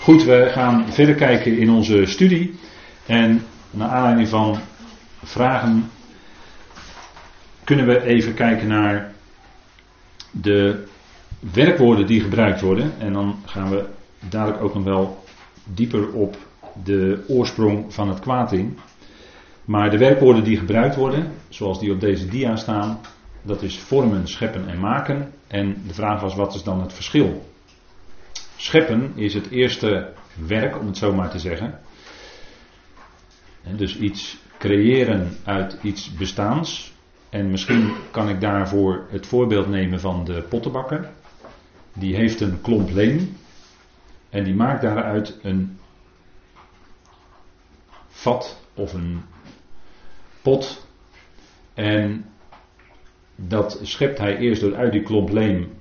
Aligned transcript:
Goed, 0.00 0.24
we 0.24 0.48
gaan 0.52 0.92
verder 0.92 1.14
kijken 1.14 1.58
in 1.58 1.70
onze 1.70 2.06
studie. 2.06 2.54
En 3.06 3.42
naar 3.70 3.88
aanleiding 3.88 4.28
van 4.28 4.58
vragen 5.22 5.90
kunnen 7.64 7.86
we 7.86 8.02
even 8.02 8.34
kijken 8.34 8.68
naar 8.68 9.12
de 10.30 10.86
werkwoorden 11.52 12.06
die 12.06 12.20
gebruikt 12.20 12.60
worden. 12.60 12.92
En 12.98 13.12
dan 13.12 13.36
gaan 13.44 13.70
we 13.70 13.84
dadelijk 14.28 14.62
ook 14.62 14.74
nog 14.74 14.84
wel 14.84 15.24
dieper 15.64 16.12
op 16.12 16.36
de 16.84 17.24
oorsprong 17.28 17.94
van 17.94 18.08
het 18.08 18.20
kwaad 18.20 18.52
in. 18.52 18.78
Maar 19.64 19.90
de 19.90 19.98
werkwoorden 19.98 20.44
die 20.44 20.58
gebruikt 20.58 20.96
worden, 20.96 21.32
zoals 21.48 21.80
die 21.80 21.92
op 21.92 22.00
deze 22.00 22.28
dia 22.28 22.56
staan, 22.56 23.00
dat 23.42 23.62
is 23.62 23.78
vormen, 23.78 24.28
scheppen 24.28 24.68
en 24.68 24.80
maken. 24.80 25.32
En 25.46 25.82
de 25.86 25.94
vraag 25.94 26.20
was, 26.20 26.34
wat 26.34 26.54
is 26.54 26.62
dan 26.62 26.80
het 26.80 26.92
verschil? 26.92 27.49
Scheppen 28.60 29.12
is 29.14 29.34
het 29.34 29.50
eerste 29.50 30.12
werk, 30.46 30.78
om 30.78 30.86
het 30.86 30.96
zo 30.96 31.14
maar 31.14 31.30
te 31.30 31.38
zeggen. 31.38 31.80
En 33.62 33.76
dus 33.76 33.98
iets 33.98 34.36
creëren 34.58 35.36
uit 35.44 35.78
iets 35.82 36.14
bestaans. 36.14 36.92
En 37.28 37.50
misschien 37.50 37.92
kan 38.10 38.28
ik 38.28 38.40
daarvoor 38.40 39.06
het 39.10 39.26
voorbeeld 39.26 39.68
nemen 39.68 40.00
van 40.00 40.24
de 40.24 40.42
pottenbakker. 40.42 41.10
Die 41.92 42.16
heeft 42.16 42.40
een 42.40 42.60
klomp 42.60 42.90
leem. 42.90 43.36
En 44.30 44.44
die 44.44 44.54
maakt 44.54 44.82
daaruit 44.82 45.38
een 45.42 45.78
vat 48.08 48.60
of 48.74 48.92
een 48.92 49.22
pot. 50.42 50.86
En 51.74 52.24
dat 53.36 53.80
schept 53.82 54.18
hij 54.18 54.36
eerst 54.36 54.60
door 54.60 54.76
uit 54.76 54.92
die 54.92 55.02
klomp 55.02 55.30
leem 55.30 55.78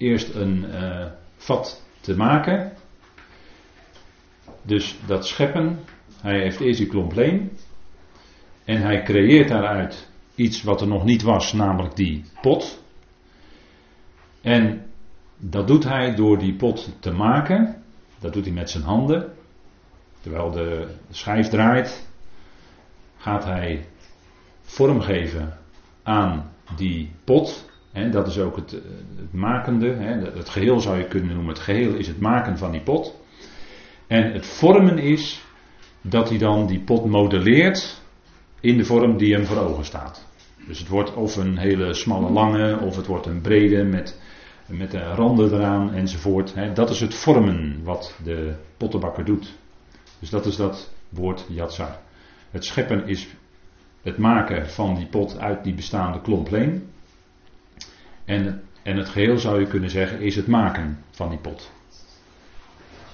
eerst 0.00 0.34
een 0.34 0.64
uh, 0.70 1.06
vat 1.40 1.82
te 2.00 2.16
maken. 2.16 2.72
Dus 4.62 4.96
dat 5.06 5.26
scheppen, 5.26 5.84
hij 6.20 6.40
heeft 6.40 6.60
eerst 6.60 6.78
die 6.78 6.88
klomp 6.88 7.12
leem. 7.12 7.50
En 8.64 8.82
hij 8.82 9.02
creëert 9.02 9.48
daaruit 9.48 10.08
iets 10.34 10.62
wat 10.62 10.80
er 10.80 10.86
nog 10.86 11.04
niet 11.04 11.22
was, 11.22 11.52
namelijk 11.52 11.96
die 11.96 12.24
pot. 12.40 12.82
En 14.40 14.90
dat 15.36 15.66
doet 15.66 15.84
hij 15.84 16.14
door 16.14 16.38
die 16.38 16.54
pot 16.54 16.96
te 17.00 17.10
maken. 17.10 17.82
Dat 18.18 18.32
doet 18.32 18.44
hij 18.44 18.54
met 18.54 18.70
zijn 18.70 18.84
handen. 18.84 19.32
Terwijl 20.20 20.50
de 20.50 20.94
schijf 21.10 21.48
draait, 21.48 22.08
gaat 23.16 23.44
hij 23.44 23.86
vormgeven 24.62 25.58
aan 26.02 26.50
die 26.76 27.12
pot. 27.24 27.69
En 27.92 28.10
dat 28.10 28.26
is 28.26 28.38
ook 28.38 28.56
het, 28.56 28.70
het 29.16 29.32
makende. 29.32 29.88
Het 30.34 30.48
geheel 30.48 30.80
zou 30.80 30.98
je 30.98 31.06
kunnen 31.06 31.34
noemen. 31.34 31.54
Het 31.54 31.62
geheel 31.62 31.94
is 31.94 32.06
het 32.06 32.20
maken 32.20 32.58
van 32.58 32.70
die 32.70 32.82
pot. 32.82 33.18
En 34.06 34.32
het 34.32 34.46
vormen 34.46 34.98
is 34.98 35.42
dat 36.00 36.28
hij 36.28 36.38
dan 36.38 36.66
die 36.66 36.80
pot 36.80 37.04
modelleert 37.04 38.02
in 38.60 38.76
de 38.76 38.84
vorm 38.84 39.16
die 39.16 39.34
hem 39.34 39.44
voor 39.44 39.56
ogen 39.56 39.84
staat. 39.84 40.28
Dus 40.66 40.78
het 40.78 40.88
wordt 40.88 41.14
of 41.14 41.36
een 41.36 41.58
hele 41.58 41.94
smalle 41.94 42.30
lange, 42.30 42.78
of 42.78 42.96
het 42.96 43.06
wordt 43.06 43.26
een 43.26 43.40
brede 43.40 43.84
met, 43.84 44.20
met 44.66 44.90
de 44.90 45.04
randen 45.14 45.54
eraan 45.54 45.92
enzovoort. 45.92 46.54
Dat 46.74 46.90
is 46.90 47.00
het 47.00 47.14
vormen 47.14 47.80
wat 47.84 48.14
de 48.24 48.54
pottenbakker 48.76 49.24
doet. 49.24 49.58
Dus 50.18 50.30
dat 50.30 50.46
is 50.46 50.56
dat 50.56 50.90
woord 51.08 51.46
yatsar. 51.48 51.98
Het 52.50 52.64
scheppen 52.64 53.06
is 53.06 53.28
het 54.02 54.18
maken 54.18 54.70
van 54.70 54.94
die 54.94 55.06
pot 55.06 55.38
uit 55.38 55.64
die 55.64 55.74
bestaande 55.74 56.20
klomp 56.20 56.50
leem. 56.50 56.88
En, 58.30 58.62
en 58.82 58.96
het 58.96 59.08
geheel 59.08 59.38
zou 59.38 59.60
je 59.60 59.66
kunnen 59.66 59.90
zeggen 59.90 60.20
is 60.20 60.36
het 60.36 60.46
maken 60.46 60.98
van 61.10 61.28
die 61.28 61.38
pot. 61.38 61.72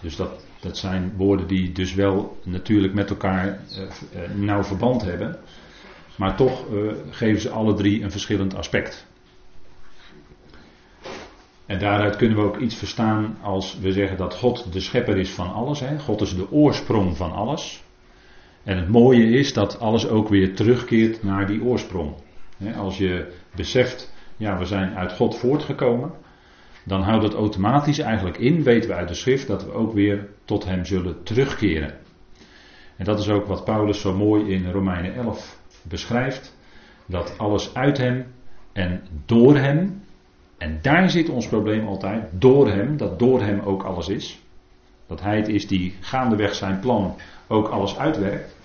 Dus 0.00 0.16
dat, 0.16 0.46
dat 0.60 0.76
zijn 0.76 1.12
woorden 1.16 1.46
die 1.46 1.72
dus 1.72 1.94
wel 1.94 2.40
natuurlijk 2.42 2.94
met 2.94 3.10
elkaar 3.10 3.46
uh, 3.46 4.34
nauw 4.34 4.62
verband 4.62 5.02
hebben. 5.02 5.38
Maar 6.16 6.36
toch 6.36 6.70
uh, 6.72 6.92
geven 7.10 7.40
ze 7.40 7.50
alle 7.50 7.74
drie 7.74 8.02
een 8.02 8.10
verschillend 8.10 8.54
aspect. 8.54 9.06
En 11.66 11.78
daaruit 11.78 12.16
kunnen 12.16 12.36
we 12.36 12.44
ook 12.44 12.58
iets 12.58 12.74
verstaan 12.74 13.38
als 13.42 13.78
we 13.78 13.92
zeggen 13.92 14.16
dat 14.16 14.34
God 14.34 14.72
de 14.72 14.80
schepper 14.80 15.16
is 15.16 15.30
van 15.30 15.52
alles. 15.52 15.80
Hè. 15.80 15.98
God 15.98 16.20
is 16.20 16.36
de 16.36 16.50
oorsprong 16.50 17.16
van 17.16 17.32
alles. 17.32 17.84
En 18.62 18.76
het 18.76 18.88
mooie 18.88 19.30
is 19.30 19.52
dat 19.52 19.80
alles 19.80 20.08
ook 20.08 20.28
weer 20.28 20.54
terugkeert 20.54 21.22
naar 21.22 21.46
die 21.46 21.62
oorsprong. 21.62 22.14
Als 22.76 22.98
je 22.98 23.32
beseft, 23.54 24.14
ja, 24.36 24.58
we 24.58 24.64
zijn 24.64 24.96
uit 24.96 25.12
God 25.12 25.38
voortgekomen, 25.38 26.10
dan 26.84 27.02
houdt 27.02 27.24
het 27.24 27.34
automatisch 27.34 27.98
eigenlijk 27.98 28.38
in, 28.38 28.62
weten 28.62 28.90
we 28.90 28.96
uit 28.96 29.08
de 29.08 29.14
schrift, 29.14 29.46
dat 29.46 29.64
we 29.64 29.72
ook 29.72 29.92
weer 29.92 30.28
tot 30.44 30.64
Hem 30.64 30.84
zullen 30.84 31.22
terugkeren. 31.22 31.94
En 32.96 33.04
dat 33.04 33.18
is 33.18 33.28
ook 33.28 33.46
wat 33.46 33.64
Paulus 33.64 34.00
zo 34.00 34.16
mooi 34.16 34.52
in 34.52 34.70
Romeinen 34.70 35.14
11 35.14 35.58
beschrijft, 35.82 36.56
dat 37.06 37.38
alles 37.38 37.74
uit 37.74 37.98
Hem 37.98 38.26
en 38.72 39.02
door 39.26 39.56
Hem, 39.56 40.02
en 40.58 40.78
daar 40.82 41.10
zit 41.10 41.28
ons 41.28 41.48
probleem 41.48 41.86
altijd, 41.86 42.28
door 42.32 42.68
Hem, 42.68 42.96
dat 42.96 43.18
door 43.18 43.40
Hem 43.40 43.60
ook 43.60 43.82
alles 43.82 44.08
is. 44.08 44.40
Dat 45.06 45.20
Hij 45.20 45.36
het 45.36 45.48
is 45.48 45.66
die 45.66 45.94
gaandeweg 46.00 46.54
zijn 46.54 46.80
plan 46.80 47.14
ook 47.46 47.68
alles 47.68 47.98
uitwerkt. 47.98 48.56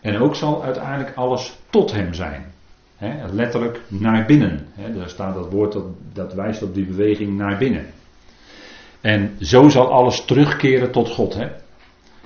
En 0.00 0.18
ook 0.18 0.34
zal 0.34 0.62
uiteindelijk 0.62 1.16
alles 1.16 1.58
tot 1.70 1.92
hem 1.92 2.14
zijn. 2.14 2.54
Letterlijk 3.32 3.80
naar 3.88 4.26
binnen. 4.26 4.66
daar 4.94 5.08
staat 5.08 5.34
dat 5.34 5.52
woord 5.52 5.72
dat, 5.72 5.84
dat 6.12 6.34
wijst 6.34 6.62
op 6.62 6.74
die 6.74 6.86
beweging 6.86 7.36
naar 7.36 7.58
binnen. 7.58 7.86
En 9.00 9.36
zo 9.40 9.68
zal 9.68 9.92
alles 9.92 10.24
terugkeren 10.24 10.92
tot 10.92 11.08
God. 11.08 11.38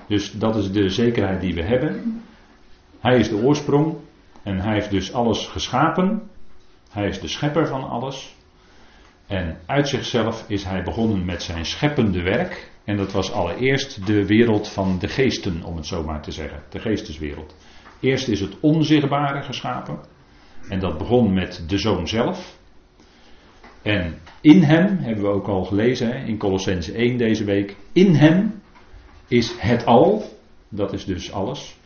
Dus 0.06 0.32
dat 0.32 0.56
is 0.56 0.72
de 0.72 0.88
zekerheid 0.88 1.40
die 1.40 1.54
we 1.54 1.62
hebben. 1.62 2.22
Hij 3.00 3.18
is 3.18 3.28
de 3.28 3.36
oorsprong. 3.36 3.94
En 4.42 4.60
hij 4.60 4.72
heeft 4.74 4.90
dus 4.90 5.12
alles 5.12 5.46
geschapen. 5.46 6.22
Hij 6.90 7.08
is 7.08 7.20
de 7.20 7.28
schepper 7.28 7.66
van 7.66 7.88
alles. 7.88 8.36
En 9.26 9.58
uit 9.66 9.88
zichzelf 9.88 10.44
is 10.48 10.64
hij 10.64 10.82
begonnen 10.82 11.24
met 11.24 11.42
zijn 11.42 11.64
scheppende 11.64 12.22
werk. 12.22 12.70
En 12.84 12.96
dat 12.96 13.12
was 13.12 13.32
allereerst 13.32 14.06
de 14.06 14.26
wereld 14.26 14.68
van 14.68 14.98
de 14.98 15.08
geesten, 15.08 15.62
om 15.62 15.76
het 15.76 15.86
zo 15.86 16.04
maar 16.04 16.22
te 16.22 16.32
zeggen. 16.32 16.62
De 16.68 16.78
geesteswereld. 16.78 17.54
Eerst 18.00 18.28
is 18.28 18.40
het 18.40 18.60
onzichtbare 18.60 19.42
geschapen. 19.42 19.98
En 20.70 20.78
dat 20.78 20.98
begon 20.98 21.32
met 21.32 21.64
de 21.66 21.78
zoon 21.78 22.08
zelf. 22.08 22.58
En 23.82 24.18
in 24.40 24.62
hem, 24.62 24.96
hebben 24.96 25.24
we 25.24 25.30
ook 25.30 25.48
al 25.48 25.64
gelezen 25.64 26.26
in 26.26 26.38
Colossense 26.38 26.92
1 26.92 27.16
deze 27.16 27.44
week. 27.44 27.76
In 27.92 28.14
hem 28.14 28.60
is 29.28 29.54
het 29.58 29.86
al. 29.86 30.22
Dat 30.68 30.92
is 30.92 31.04
dus 31.04 31.32
alles. 31.32 31.78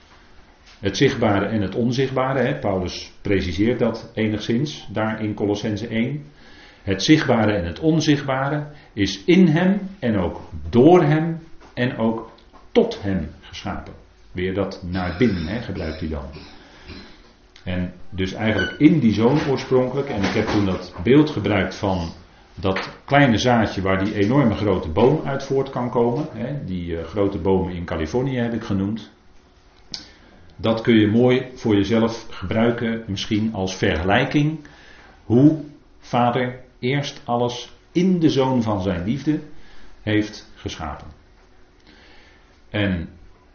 Het 0.78 0.96
zichtbare 0.96 1.46
en 1.46 1.62
het 1.62 1.74
onzichtbare. 1.74 2.38
Hè. 2.38 2.58
Paulus 2.58 3.12
preciseert 3.22 3.78
dat 3.78 4.10
enigszins 4.14 4.88
daar 4.92 5.22
in 5.22 5.34
Colossense 5.34 5.86
1. 5.86 6.24
Het 6.82 7.02
zichtbare 7.02 7.52
en 7.52 7.64
het 7.64 7.80
onzichtbare 7.80 8.66
is 8.92 9.24
in 9.24 9.46
hem 9.46 9.80
en 9.98 10.16
ook 10.18 10.40
door 10.70 11.02
hem 11.02 11.38
en 11.74 11.96
ook 11.96 12.30
tot 12.72 13.02
hem 13.02 13.30
geschapen. 13.40 13.92
Weer 14.32 14.54
dat 14.54 14.82
naar 14.82 15.14
binnen 15.18 15.46
hè, 15.46 15.62
gebruikt 15.62 16.00
hij 16.00 16.08
dan. 16.08 16.53
En 17.64 17.92
dus 18.10 18.32
eigenlijk 18.32 18.78
in 18.78 18.98
die 18.98 19.12
zoon 19.12 19.38
oorspronkelijk, 19.50 20.08
en 20.08 20.22
ik 20.22 20.34
heb 20.34 20.46
toen 20.46 20.64
dat 20.64 20.94
beeld 21.02 21.30
gebruikt 21.30 21.74
van 21.74 22.08
dat 22.54 22.90
kleine 23.04 23.38
zaadje 23.38 23.82
waar 23.82 24.04
die 24.04 24.14
enorme 24.14 24.54
grote 24.54 24.88
boom 24.88 25.20
uit 25.24 25.44
voort 25.44 25.70
kan 25.70 25.90
komen. 25.90 26.26
Hè, 26.32 26.64
die 26.64 26.92
uh, 26.92 27.04
grote 27.04 27.38
bomen 27.38 27.74
in 27.74 27.84
Californië 27.84 28.36
heb 28.36 28.52
ik 28.52 28.62
genoemd. 28.62 29.10
Dat 30.56 30.80
kun 30.80 30.94
je 30.94 31.06
mooi 31.06 31.46
voor 31.54 31.74
jezelf 31.74 32.26
gebruiken, 32.30 33.04
misschien 33.06 33.54
als 33.54 33.76
vergelijking. 33.76 34.58
Hoe 35.24 35.58
vader 35.98 36.60
eerst 36.78 37.20
alles 37.24 37.72
in 37.92 38.20
de 38.20 38.30
zoon 38.30 38.62
van 38.62 38.82
zijn 38.82 39.04
liefde 39.04 39.40
heeft 40.02 40.50
geschapen. 40.54 41.06
En 42.70 43.08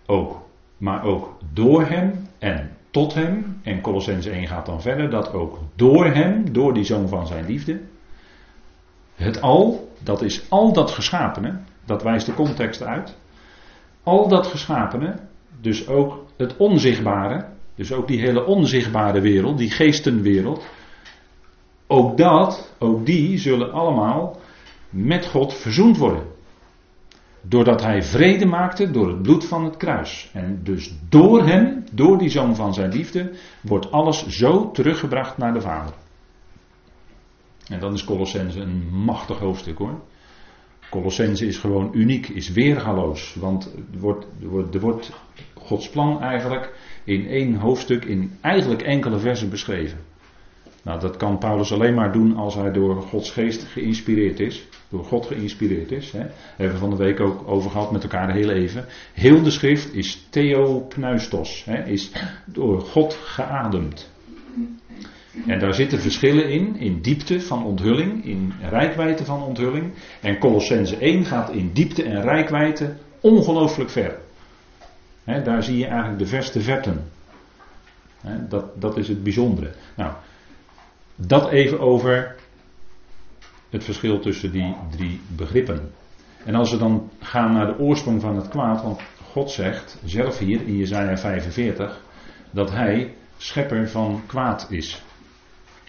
ook 0.05 0.47
maar 0.77 1.03
ook 1.03 1.37
door 1.53 1.85
hem 1.85 2.27
en 2.39 2.77
tot 2.91 3.13
hem. 3.13 3.59
En 3.63 3.81
Colossens 3.81 4.25
1 4.25 4.47
gaat 4.47 4.65
dan 4.65 4.81
verder, 4.81 5.09
dat 5.09 5.33
ook 5.33 5.59
door 5.75 6.05
hem, 6.05 6.53
door 6.53 6.73
die 6.73 6.83
zoon 6.83 7.07
van 7.07 7.27
zijn 7.27 7.45
liefde, 7.45 7.79
het 9.15 9.41
al, 9.41 9.91
dat 10.03 10.21
is 10.21 10.45
al 10.49 10.73
dat 10.73 10.91
geschapene, 10.91 11.59
dat 11.85 12.03
wijst 12.03 12.25
de 12.25 12.33
context 12.33 12.83
uit. 12.83 13.17
Al 14.03 14.27
dat 14.27 14.47
geschapene, 14.47 15.15
dus 15.61 15.87
ook 15.87 16.25
het 16.37 16.57
onzichtbare, 16.57 17.45
dus 17.75 17.93
ook 17.93 18.07
die 18.07 18.19
hele 18.19 18.45
onzichtbare 18.45 19.21
wereld, 19.21 19.57
die 19.57 19.71
geestenwereld, 19.71 20.65
ook 21.87 22.17
dat, 22.17 22.73
ook 22.79 23.05
die 23.05 23.37
zullen 23.37 23.71
allemaal 23.71 24.39
met 24.89 25.25
God 25.25 25.53
verzoend 25.53 25.97
worden. 25.97 26.23
Doordat 27.41 27.81
hij 27.83 28.03
vrede 28.03 28.45
maakte 28.45 28.91
door 28.91 29.07
het 29.07 29.21
bloed 29.21 29.45
van 29.45 29.63
het 29.63 29.77
kruis. 29.77 30.29
En 30.33 30.59
dus 30.63 30.93
door 31.09 31.45
hem, 31.45 31.83
door 31.91 32.17
die 32.17 32.29
zoon 32.29 32.55
van 32.55 32.73
zijn 32.73 32.91
liefde, 32.91 33.31
wordt 33.61 33.91
alles 33.91 34.27
zo 34.27 34.71
teruggebracht 34.71 35.37
naar 35.37 35.53
de 35.53 35.61
Vader. 35.61 35.93
En 37.67 37.79
dan 37.79 37.93
is 37.93 38.03
Colossense 38.03 38.59
een 38.59 38.89
machtig 38.91 39.39
hoofdstuk 39.39 39.77
hoor. 39.77 39.99
Colossense 40.89 41.45
is 41.45 41.57
gewoon 41.57 41.89
uniek, 41.93 42.27
is 42.27 42.49
weergaloos. 42.49 43.35
Want 43.35 43.73
er 43.93 43.99
wordt, 43.99 44.25
wordt, 44.41 44.75
er 44.75 44.81
wordt 44.81 45.11
Gods 45.53 45.89
plan 45.89 46.21
eigenlijk 46.21 46.73
in 47.03 47.27
één 47.27 47.55
hoofdstuk, 47.55 48.05
in 48.05 48.37
eigenlijk 48.41 48.81
enkele 48.81 49.19
versen 49.19 49.49
beschreven. 49.49 49.97
Nou, 50.83 50.99
dat 50.99 51.17
kan 51.17 51.37
Paulus 51.37 51.71
alleen 51.71 51.93
maar 51.93 52.11
doen 52.11 52.35
als 52.35 52.55
hij 52.55 52.71
door 52.71 53.01
Gods 53.01 53.31
geest 53.31 53.63
geïnspireerd 53.63 54.39
is. 54.39 54.67
Door 54.89 55.03
God 55.03 55.25
geïnspireerd 55.25 55.91
is. 55.91 56.11
Hè. 56.11 56.25
Hebben 56.55 56.73
we 56.73 56.77
van 56.77 56.89
de 56.89 56.95
week 56.95 57.19
ook 57.19 57.47
over 57.47 57.71
gehad 57.71 57.91
met 57.91 58.03
elkaar 58.03 58.33
heel 58.33 58.49
even. 58.49 58.85
Heel 59.13 59.41
de 59.41 59.51
schrift 59.51 59.93
is 59.93 60.27
theopneustos. 60.29 61.63
Hè, 61.65 61.83
is 61.83 62.11
door 62.45 62.81
God 62.81 63.13
geademd. 63.13 64.11
En 65.47 65.59
daar 65.59 65.73
zitten 65.73 65.99
verschillen 65.99 66.49
in, 66.49 66.75
in 66.75 67.01
diepte 67.01 67.41
van 67.41 67.65
onthulling, 67.65 68.25
in 68.25 68.53
rijkwijde 68.69 69.25
van 69.25 69.43
onthulling. 69.43 69.93
En 70.21 70.37
Colossense 70.37 70.97
1 70.97 71.25
gaat 71.25 71.51
in 71.51 71.71
diepte 71.73 72.03
en 72.03 72.21
rijkwijde 72.21 72.95
ongelooflijk 73.19 73.89
ver. 73.89 74.17
daar 75.23 75.63
zie 75.63 75.77
je 75.77 75.85
eigenlijk 75.85 76.19
de 76.19 76.25
verste 76.25 76.61
verten. 76.61 77.11
dat, 78.49 78.81
dat 78.81 78.97
is 78.97 79.07
het 79.07 79.23
bijzondere. 79.23 79.71
Nou, 79.95 80.13
dat 81.15 81.49
even 81.49 81.79
over 81.79 82.35
het 83.69 83.83
verschil 83.83 84.19
tussen 84.19 84.51
die 84.51 84.75
drie 84.89 85.19
begrippen. 85.35 85.91
En 86.45 86.55
als 86.55 86.71
we 86.71 86.77
dan 86.77 87.09
gaan 87.19 87.53
naar 87.53 87.65
de 87.65 87.79
oorsprong 87.79 88.21
van 88.21 88.35
het 88.35 88.47
kwaad, 88.47 88.81
want 88.83 89.01
God 89.31 89.51
zegt 89.51 90.01
zelf 90.05 90.37
hier 90.37 90.61
in 90.61 90.77
Jezaja 90.77 91.17
45 91.17 92.01
dat 92.51 92.71
hij 92.71 93.15
schepper 93.37 93.89
van 93.89 94.21
kwaad 94.27 94.67
is. 94.69 95.03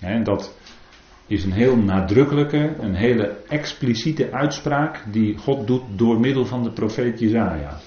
En 0.01 0.25
dat 0.25 0.57
is 1.27 1.45
een 1.45 1.53
heel 1.53 1.77
nadrukkelijke, 1.77 2.75
een 2.79 2.95
hele 2.95 3.37
expliciete 3.49 4.33
uitspraak 4.33 5.05
die 5.13 5.37
God 5.37 5.67
doet 5.67 5.83
door 5.97 6.21
middel 6.21 6.47
van 6.47 6.63
de 6.63 6.71
profeet 6.71 7.19
Jezaja. 7.19 7.79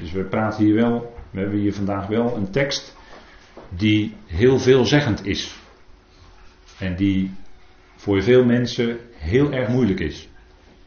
Dus 0.00 0.12
we 0.12 0.24
praten 0.24 0.64
hier 0.64 0.74
wel, 0.74 1.14
we 1.30 1.40
hebben 1.40 1.58
hier 1.58 1.74
vandaag 1.74 2.06
wel 2.06 2.36
een 2.36 2.50
tekst 2.50 2.96
die 3.68 4.14
heel 4.26 4.58
veelzeggend 4.58 5.26
is. 5.26 5.54
En 6.78 6.96
die 6.96 7.30
voor 8.04 8.22
veel 8.22 8.44
mensen 8.44 8.98
heel 9.14 9.52
erg 9.52 9.68
moeilijk 9.68 10.00
is. 10.00 10.28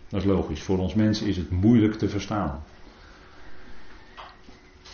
Dat 0.10 0.20
is 0.20 0.26
logisch. 0.28 0.62
Voor 0.62 0.78
ons 0.78 0.94
mensen 0.94 1.28
is 1.28 1.38
het 1.38 1.50
moeilijk 1.50 1.94
te 1.94 2.10
verstaan. 2.10 2.64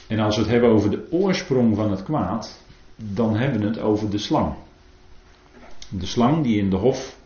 En 0.08 0.20
als 0.20 0.36
we 0.36 0.42
het 0.42 0.52
hebben 0.52 0.70
over 0.70 0.90
de 0.90 1.08
oorsprong 1.12 1.76
van 1.76 1.92
het 1.92 2.04
kwaad, 2.04 2.64
dan 2.96 3.36
hebben 3.36 3.62
we 3.62 3.68
het 3.68 3.80
over 3.80 4.10
de 4.10 4.18
slang. 4.18 4.54
De 5.90 6.06
slang 6.06 6.44
die 6.44 6.58
in 6.58 6.70
de 6.70 6.76
hof, 6.76 7.18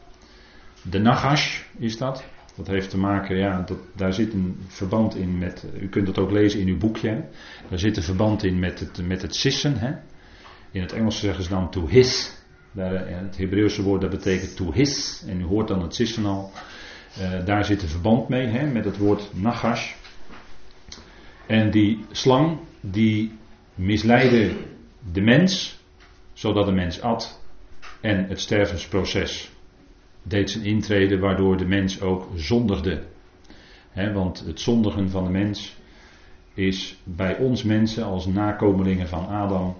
de 0.82 1.00
nagash 1.00 1.62
is 1.78 1.98
dat. 1.98 2.24
Dat 2.56 2.68
heeft 2.68 2.90
te 2.90 2.98
maken, 2.98 3.38
ja, 3.38 3.62
dat, 3.62 3.78
daar 3.96 4.14
zit 4.14 4.34
een 4.34 4.58
verband 4.68 5.16
in 5.16 5.38
met, 5.38 5.66
u 5.80 5.90
kunt 5.90 6.06
dat 6.06 6.18
ook 6.18 6.32
lezen 6.32 6.60
in 6.60 6.68
uw 6.68 6.78
boekje. 6.78 7.24
Daar 7.70 7.80
zit 7.80 7.98
een 7.98 8.04
verband 8.04 8.44
in 8.44 8.60
met 8.60 8.80
het, 8.80 9.08
met 9.08 9.22
het 9.22 9.36
sissen. 9.36 9.78
Hè. 9.78 9.92
In 10.72 10.82
het 10.82 10.94
Engels 10.94 11.20
zeggen 11.20 11.44
ze 11.44 11.50
dan 11.50 11.70
to 11.70 11.88
his. 11.88 12.37
Daar, 12.72 13.08
het 13.08 13.38
Hebreeuwse 13.38 13.84
woord 13.84 14.02
dat 14.02 14.10
betekent 14.10 14.56
to 14.56 14.72
his. 14.72 15.24
En 15.28 15.40
u 15.40 15.44
hoort 15.44 15.68
dan 15.68 15.82
het 15.82 15.96
sissen 15.96 16.26
al. 16.26 16.52
Uh, 17.20 17.46
daar 17.46 17.66
zit 17.66 17.82
een 17.82 17.90
verband 17.90 18.30
mee 18.30 18.48
hè, 18.48 18.66
met 18.66 18.86
het 18.86 18.98
woord 18.98 19.30
nagash. 19.34 19.94
En 21.48 21.72
die 21.72 22.06
slang 22.12 22.58
die 22.82 23.32
misleidde 23.76 24.56
de 25.12 25.22
mens, 25.22 25.80
zodat 26.34 26.66
de 26.66 26.72
mens 26.72 27.02
at. 27.02 27.42
En 28.02 28.28
het 28.28 28.40
stervensproces 28.40 29.52
deed 30.24 30.50
zijn 30.50 30.64
intrede, 30.64 31.20
waardoor 31.20 31.58
de 31.58 31.66
mens 31.66 32.02
ook 32.02 32.30
zondigde. 32.36 33.04
want 33.94 34.40
het 34.46 34.60
zondigen 34.60 35.10
van 35.10 35.24
de 35.24 35.30
mens 35.30 35.76
is 36.54 36.98
bij 37.04 37.38
ons 37.38 37.64
mensen 37.64 38.04
als 38.04 38.26
nakomelingen 38.26 39.08
van 39.08 39.28
Adam, 39.28 39.76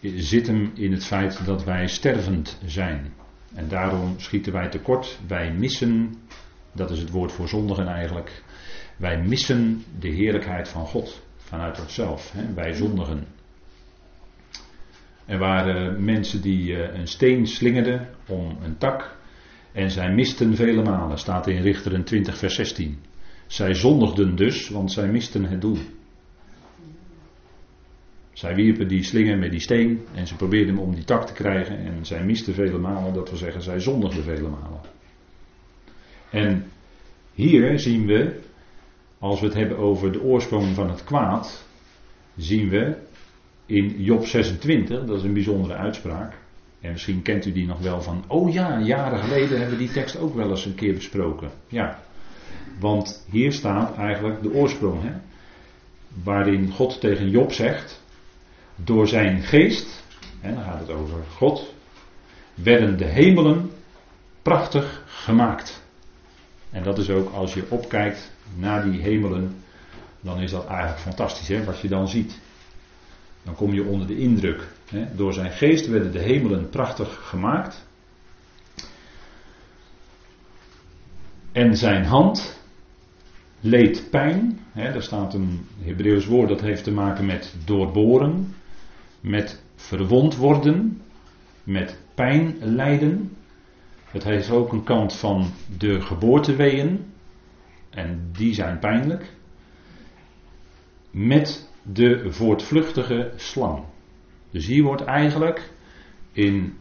zit 0.00 0.46
hem 0.46 0.70
in 0.74 0.92
het 0.92 1.04
feit 1.04 1.44
dat 1.44 1.64
wij 1.64 1.86
stervend 1.86 2.58
zijn. 2.66 3.12
En 3.54 3.68
daarom 3.68 4.14
schieten 4.16 4.52
wij 4.52 4.68
tekort. 4.68 5.18
Wij 5.26 5.52
missen, 5.52 6.14
dat 6.72 6.90
is 6.90 6.98
het 6.98 7.10
woord 7.10 7.32
voor 7.32 7.48
zondigen 7.48 7.86
eigenlijk, 7.88 8.42
wij 8.96 9.22
missen 9.22 9.84
de 9.98 10.08
heerlijkheid 10.08 10.68
van 10.68 10.86
God 10.86 11.22
vanuit 11.36 11.80
onszelf. 11.80 12.34
Wij 12.54 12.72
zondigen. 12.72 13.26
Er 15.24 15.38
waren 15.38 16.04
mensen 16.04 16.42
die 16.42 16.76
eh, 16.76 16.98
een 16.98 17.06
steen 17.06 17.46
slingerden 17.46 18.08
om 18.26 18.56
een 18.62 18.78
tak. 18.78 19.16
En 19.72 19.90
zij 19.90 20.12
misten 20.12 20.56
vele 20.56 20.82
malen, 20.82 21.18
staat 21.18 21.46
in 21.46 21.62
Richteren 21.62 22.04
20, 22.04 22.38
vers 22.38 22.54
16. 22.54 22.98
Zij 23.46 23.74
zondigden 23.74 24.36
dus, 24.36 24.68
want 24.68 24.92
zij 24.92 25.08
misten 25.08 25.44
het 25.44 25.60
doel. 25.60 25.78
Zij 28.40 28.54
wierpen 28.54 28.88
die 28.88 29.02
slinger 29.02 29.38
met 29.38 29.50
die 29.50 29.60
steen 29.60 30.06
en 30.14 30.26
ze 30.26 30.36
probeerden 30.36 30.74
hem 30.74 30.84
om 30.84 30.94
die 30.94 31.04
tak 31.04 31.26
te 31.26 31.32
krijgen. 31.32 31.78
En 31.78 32.06
zij 32.06 32.24
misten 32.24 32.54
vele 32.54 32.78
malen, 32.78 33.14
dat 33.14 33.28
wil 33.28 33.38
zeggen, 33.38 33.62
zij 33.62 33.80
zondigden 33.80 34.22
vele 34.22 34.48
malen. 34.48 34.80
En 36.30 36.70
hier 37.34 37.78
zien 37.78 38.06
we, 38.06 38.40
als 39.18 39.40
we 39.40 39.46
het 39.46 39.54
hebben 39.54 39.78
over 39.78 40.12
de 40.12 40.22
oorsprong 40.22 40.74
van 40.74 40.90
het 40.90 41.04
kwaad, 41.04 41.66
zien 42.36 42.68
we 42.68 42.96
in 43.66 44.02
Job 44.02 44.26
26, 44.26 45.04
dat 45.04 45.16
is 45.16 45.22
een 45.22 45.32
bijzondere 45.32 45.74
uitspraak. 45.74 46.34
En 46.80 46.92
misschien 46.92 47.22
kent 47.22 47.46
u 47.46 47.52
die 47.52 47.66
nog 47.66 47.78
wel 47.78 48.02
van, 48.02 48.24
oh 48.26 48.52
ja, 48.52 48.78
jaren 48.78 49.18
geleden 49.18 49.58
hebben 49.58 49.78
we 49.78 49.84
die 49.84 49.92
tekst 49.92 50.18
ook 50.18 50.34
wel 50.34 50.50
eens 50.50 50.64
een 50.64 50.74
keer 50.74 50.94
besproken. 50.94 51.50
Ja, 51.68 52.02
want 52.78 53.26
hier 53.30 53.52
staat 53.52 53.96
eigenlijk 53.96 54.42
de 54.42 54.52
oorsprong, 54.54 55.02
hè? 55.02 55.12
waarin 56.22 56.70
God 56.70 57.00
tegen 57.00 57.30
Job 57.30 57.52
zegt, 57.52 57.99
door 58.84 59.08
zijn 59.08 59.42
geest, 59.42 60.04
en 60.40 60.54
dan 60.54 60.64
gaat 60.64 60.80
het 60.80 60.90
over 60.90 61.24
God, 61.36 61.74
werden 62.54 62.98
de 62.98 63.04
hemelen 63.04 63.70
prachtig 64.42 65.02
gemaakt. 65.06 65.82
En 66.70 66.82
dat 66.82 66.98
is 66.98 67.10
ook 67.10 67.32
als 67.32 67.54
je 67.54 67.66
opkijkt 67.68 68.32
naar 68.56 68.90
die 68.90 69.00
hemelen, 69.00 69.62
dan 70.20 70.40
is 70.40 70.50
dat 70.50 70.66
eigenlijk 70.66 71.00
fantastisch 71.00 71.48
hè, 71.48 71.64
wat 71.64 71.80
je 71.80 71.88
dan 71.88 72.08
ziet. 72.08 72.40
Dan 73.42 73.54
kom 73.54 73.72
je 73.72 73.84
onder 73.84 74.06
de 74.06 74.18
indruk. 74.18 74.68
Hè. 74.88 75.14
Door 75.14 75.32
zijn 75.32 75.50
geest 75.50 75.86
werden 75.86 76.12
de 76.12 76.18
hemelen 76.18 76.68
prachtig 76.68 77.20
gemaakt. 77.22 77.86
En 81.52 81.76
zijn 81.76 82.04
hand 82.04 82.60
leed 83.60 84.06
pijn. 84.10 84.60
Hè, 84.72 84.82
er 84.82 85.02
staat 85.02 85.34
een 85.34 85.66
Hebreeuws 85.80 86.26
woord 86.26 86.48
dat 86.48 86.60
heeft 86.60 86.84
te 86.84 86.92
maken 86.92 87.26
met 87.26 87.54
doorboren, 87.64 88.54
met 89.20 89.62
verwond 89.74 90.36
worden, 90.36 91.02
met 91.64 91.98
pijn 92.14 92.56
lijden. 92.60 93.36
Het 94.04 94.24
heeft 94.24 94.50
ook 94.50 94.72
een 94.72 94.84
kant 94.84 95.16
van 95.16 95.50
de 95.78 96.00
geboorteweeën. 96.00 97.12
En 97.90 98.30
die 98.32 98.54
zijn 98.54 98.78
pijnlijk. 98.78 99.32
Met 101.10 101.70
de 101.82 102.32
voortvluchtige 102.32 103.32
slang. 103.36 103.84
Dus 104.50 104.66
hier 104.66 104.82
wordt 104.82 105.04
eigenlijk 105.04 105.70
in 106.32 106.76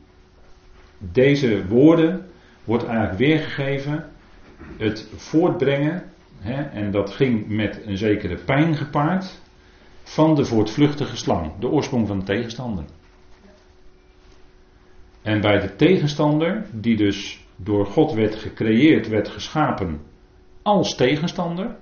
deze 0.98 1.68
woorden 1.68 2.30
wordt 2.64 2.84
eigenlijk 2.84 3.18
weergegeven 3.18 4.10
het 4.78 5.08
voortbrengen, 5.16 6.04
hè, 6.40 6.62
en 6.64 6.92
dat 6.92 7.10
ging 7.10 7.48
met 7.48 7.82
een 7.86 7.98
zekere 7.98 8.36
pijn 8.36 8.76
gepaard, 8.76 9.42
van 10.10 10.36
de 10.36 10.46
voortvluchtige 10.46 11.18
slang, 11.18 11.52
de 11.60 11.68
oorsprong 11.68 12.08
van 12.08 12.20
de 12.20 12.26
tegenstander. 12.26 12.86
En 15.22 15.42
bij 15.42 15.60
de 15.60 15.76
tegenstander, 15.76 16.66
die 16.72 16.98
dus 16.98 17.46
door 17.56 17.86
God 17.86 18.14
werd 18.14 18.36
gecreëerd, 18.36 19.08
werd 19.08 19.30
geschapen 19.30 20.02
als 20.62 20.96
tegenstander, 20.96 21.76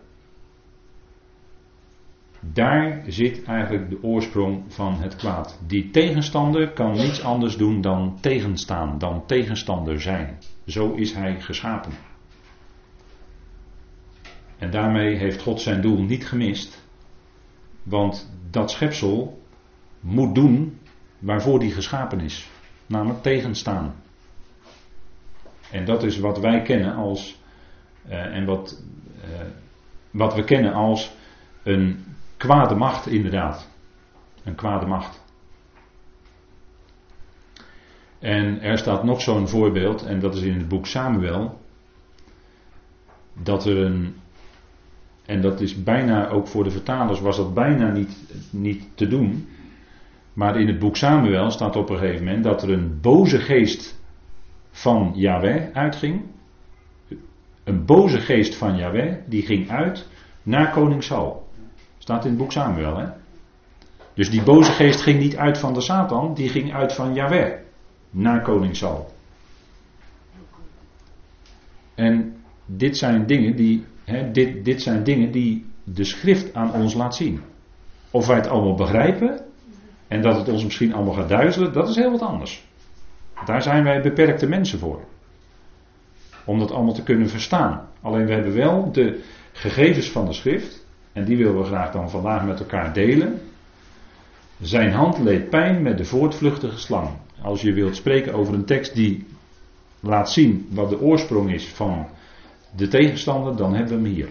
daar 2.40 3.04
zit 3.08 3.44
eigenlijk 3.44 3.90
de 3.90 4.04
oorsprong 4.04 4.64
van 4.68 4.94
het 4.94 5.16
kwaad. 5.16 5.60
Die 5.68 5.90
tegenstander 5.90 6.72
kan 6.72 6.92
niets 6.92 7.24
anders 7.24 7.58
doen 7.58 7.82
dan 7.82 8.18
tegenstaan, 8.22 8.98
dan 8.98 9.26
tegenstander 9.26 10.02
zijn. 10.02 10.38
Zo 10.66 10.94
is 10.94 11.14
hij 11.14 11.42
geschapen. 11.42 11.92
En 14.58 14.72
daarmee 14.72 15.16
heeft 15.16 15.42
God 15.42 15.62
zijn 15.62 15.82
doel 15.82 16.02
niet 16.02 16.28
gemist. 16.28 16.87
Want 17.90 18.30
dat 18.50 18.72
schepsel 18.72 19.42
moet 20.00 20.36
doen 20.36 20.80
waarvoor 21.20 21.60
die 21.60 21.72
geschapen 21.72 22.20
is. 22.20 22.50
Namelijk 22.86 23.22
tegenstaan. 23.22 23.96
En 25.72 25.86
dat 25.86 26.04
is 26.04 26.20
wat 26.20 26.40
wij 26.40 26.62
kennen 26.62 26.96
als. 26.96 27.40
Uh, 28.10 28.36
en 28.36 28.46
wat, 28.46 28.84
uh, 29.18 29.24
wat 30.12 30.36
we 30.36 30.44
kennen 30.44 30.74
als 30.74 31.12
een 31.64 32.06
kwade 32.38 32.76
macht, 32.76 33.08
inderdaad. 33.08 33.70
Een 34.44 34.56
kwade 34.56 34.86
macht. 34.86 35.26
En 38.20 38.62
er 38.62 38.78
staat 38.78 39.04
nog 39.04 39.22
zo'n 39.22 39.48
voorbeeld, 39.48 40.06
en 40.06 40.20
dat 40.20 40.36
is 40.36 40.42
in 40.42 40.58
het 40.58 40.68
boek 40.68 40.86
Samuel. 40.86 41.62
dat 43.34 43.66
er 43.66 43.78
een. 43.78 44.16
En 45.28 45.42
dat 45.42 45.62
is 45.62 45.84
bijna, 45.84 46.30
ook 46.30 46.48
voor 46.48 46.64
de 46.64 46.72
vertalers 46.72 47.20
was 47.20 47.38
dat 47.38 47.54
bijna 47.54 47.92
niet, 47.92 48.18
niet 48.50 48.88
te 48.96 49.08
doen. 49.08 49.48
Maar 50.34 50.60
in 50.60 50.68
het 50.68 50.80
boek 50.80 50.96
Samuel 50.96 51.52
staat 51.52 51.76
op 51.76 51.90
een 51.90 51.98
gegeven 51.98 52.26
moment 52.26 52.44
dat 52.44 52.64
er 52.64 52.72
een 52.72 53.00
boze 53.02 53.40
geest 53.40 54.00
van 54.72 55.12
Yahweh 55.16 55.64
uitging. 55.74 56.22
Een 57.64 57.86
boze 57.86 58.20
geest 58.20 58.56
van 58.56 58.78
Yahweh, 58.78 59.16
die 59.26 59.42
ging 59.42 59.70
uit 59.70 60.08
naar 60.44 60.72
koning 60.72 61.04
Saul. 61.04 61.48
Staat 61.98 62.24
in 62.24 62.30
het 62.30 62.40
boek 62.40 62.52
Samuel, 62.52 62.98
hè? 62.98 63.06
Dus 64.14 64.30
die 64.30 64.44
boze 64.44 64.72
geest 64.72 65.02
ging 65.02 65.20
niet 65.20 65.36
uit 65.36 65.58
van 65.58 65.74
de 65.74 65.82
Satan, 65.82 66.34
die 66.34 66.50
ging 66.50 66.74
uit 66.74 66.94
van 66.94 67.14
Yahweh 67.14 67.54
naar 68.10 68.42
koning 68.42 68.76
Saul. 68.76 69.12
En 71.96 72.36
dit 72.66 72.98
zijn 72.98 73.26
dingen 73.26 73.56
die, 73.56 73.86
dit, 74.32 74.66
dit 74.66 74.82
zijn 74.82 75.04
dingen 75.04 75.32
die 75.32 75.66
de 75.84 76.04
schrift 76.04 76.54
aan 76.54 76.74
ons 76.74 76.94
laat 76.94 77.16
zien. 77.16 77.42
Of 78.12 78.28
wij 78.28 78.36
het 78.36 78.48
allemaal 78.48 78.76
begrijpen 78.76 79.40
en 80.08 80.22
dat 80.22 80.36
het 80.36 80.50
ons 80.50 80.64
misschien 80.64 80.94
allemaal 80.94 81.14
gaat 81.14 81.30
duizelen, 81.30 81.74
dat 81.74 81.90
is 81.90 81.96
heel 81.96 82.12
wat 82.12 82.22
anders. 82.22 82.66
Daar 83.46 83.62
zijn 83.62 83.84
wij 83.84 84.02
beperkte 84.02 84.48
mensen 84.48 84.80
voor. 84.80 85.02
Om 86.46 86.60
dat 86.60 86.72
allemaal 86.72 86.94
te 86.94 87.04
kunnen 87.04 87.30
verstaan. 87.30 87.88
Alleen 88.02 88.26
we 88.26 88.34
hebben 88.34 88.56
wel 88.56 88.92
de 88.92 89.24
gegevens 89.52 90.10
van 90.10 90.26
de 90.26 90.34
schrift. 90.34 90.86
En 91.14 91.26
die 91.26 91.38
willen 91.38 91.58
we 91.58 91.64
graag 91.64 91.92
dan 91.92 92.10
vandaag 92.10 92.46
met 92.46 92.60
elkaar 92.60 92.94
delen. 92.94 93.42
Zijn 94.62 94.92
hand 94.92 95.18
leed 95.18 95.50
pijn 95.50 95.82
met 95.82 95.98
de 95.98 96.06
voortvluchtige 96.06 96.80
slang. 96.80 97.10
Als 97.42 97.62
je 97.62 97.74
wilt 97.74 97.96
spreken 97.96 98.34
over 98.34 98.54
een 98.54 98.66
tekst 98.66 98.96
die 98.96 99.26
laat 100.00 100.32
zien 100.32 100.68
wat 100.70 100.90
de 100.90 101.02
oorsprong 101.02 101.54
is 101.54 101.68
van 101.68 102.08
de 102.76 102.88
tegenstander, 102.88 103.56
dan 103.56 103.74
hebben 103.74 104.02
we 104.02 104.08
hem 104.08 104.14
hier. 104.16 104.30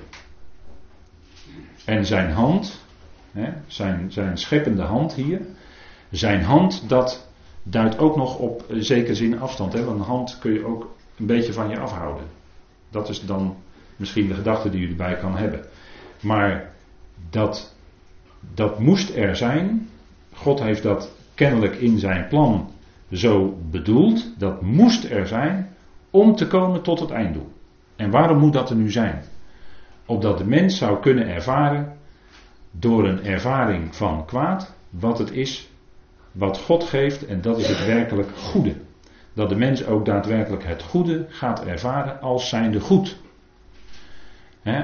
En 1.85 2.07
zijn 2.07 2.31
hand, 2.31 2.85
hè, 3.33 3.53
zijn, 3.67 4.13
zijn 4.13 4.39
scheppende 4.39 4.83
hand 4.83 5.15
hier, 5.15 5.41
zijn 6.11 6.43
hand 6.43 6.89
dat 6.89 7.29
duidt 7.63 7.99
ook 7.99 8.17
nog 8.17 8.39
op 8.39 8.65
zekere 8.69 9.15
zin 9.15 9.41
afstand. 9.41 9.73
Hè, 9.73 9.85
want 9.85 9.99
een 9.99 10.05
hand 10.05 10.39
kun 10.39 10.53
je 10.53 10.65
ook 10.65 10.95
een 11.19 11.27
beetje 11.27 11.53
van 11.53 11.69
je 11.69 11.79
afhouden. 11.79 12.25
Dat 12.91 13.09
is 13.09 13.27
dan 13.27 13.57
misschien 13.97 14.29
de 14.29 14.35
gedachte 14.35 14.71
die 14.71 14.81
je 14.81 14.89
erbij 14.89 15.17
kan 15.17 15.37
hebben. 15.37 15.65
Maar 16.21 16.73
dat, 17.31 17.75
dat 18.55 18.79
moest 18.79 19.17
er 19.17 19.37
zijn. 19.37 19.89
God 20.33 20.61
heeft 20.61 20.83
dat 20.83 21.11
kennelijk 21.35 21.75
in 21.75 21.99
zijn 21.99 22.29
plan 22.29 22.71
zo 23.13 23.59
bedoeld. 23.71 24.39
Dat 24.39 24.63
moest 24.63 25.05
er 25.05 25.27
zijn 25.27 25.75
om 26.11 26.37
te 26.37 26.47
komen 26.47 26.83
tot 26.83 27.01
het 27.01 27.11
einddoel. 27.11 27.53
En 27.97 28.11
waarom 28.11 28.39
moet 28.39 28.53
dat 28.53 28.71
er 28.71 28.77
nu 28.77 28.91
zijn? 28.91 29.23
Opdat 30.07 30.39
de 30.39 30.47
mens 30.47 30.79
zou 30.79 31.01
kunnen 31.01 31.29
ervaren 31.29 31.97
door 32.71 33.09
een 33.09 33.25
ervaring 33.25 33.97
van 33.97 34.25
kwaad 34.25 34.75
wat 34.91 35.19
het 35.19 35.31
is 35.31 35.71
wat 36.33 36.59
God 36.59 36.85
geeft 36.85 37.27
en 37.27 37.41
dat 37.41 37.59
is 37.59 37.69
het 37.69 37.87
werkelijk 37.87 38.37
goede. 38.37 38.75
Dat 39.33 39.49
de 39.49 39.57
mens 39.57 39.87
ook 39.87 40.05
daadwerkelijk 40.05 40.65
het 40.65 40.83
goede 40.83 41.27
gaat 41.29 41.65
ervaren 41.65 42.21
als 42.21 42.49
zijnde 42.49 42.81
goed. 42.81 43.17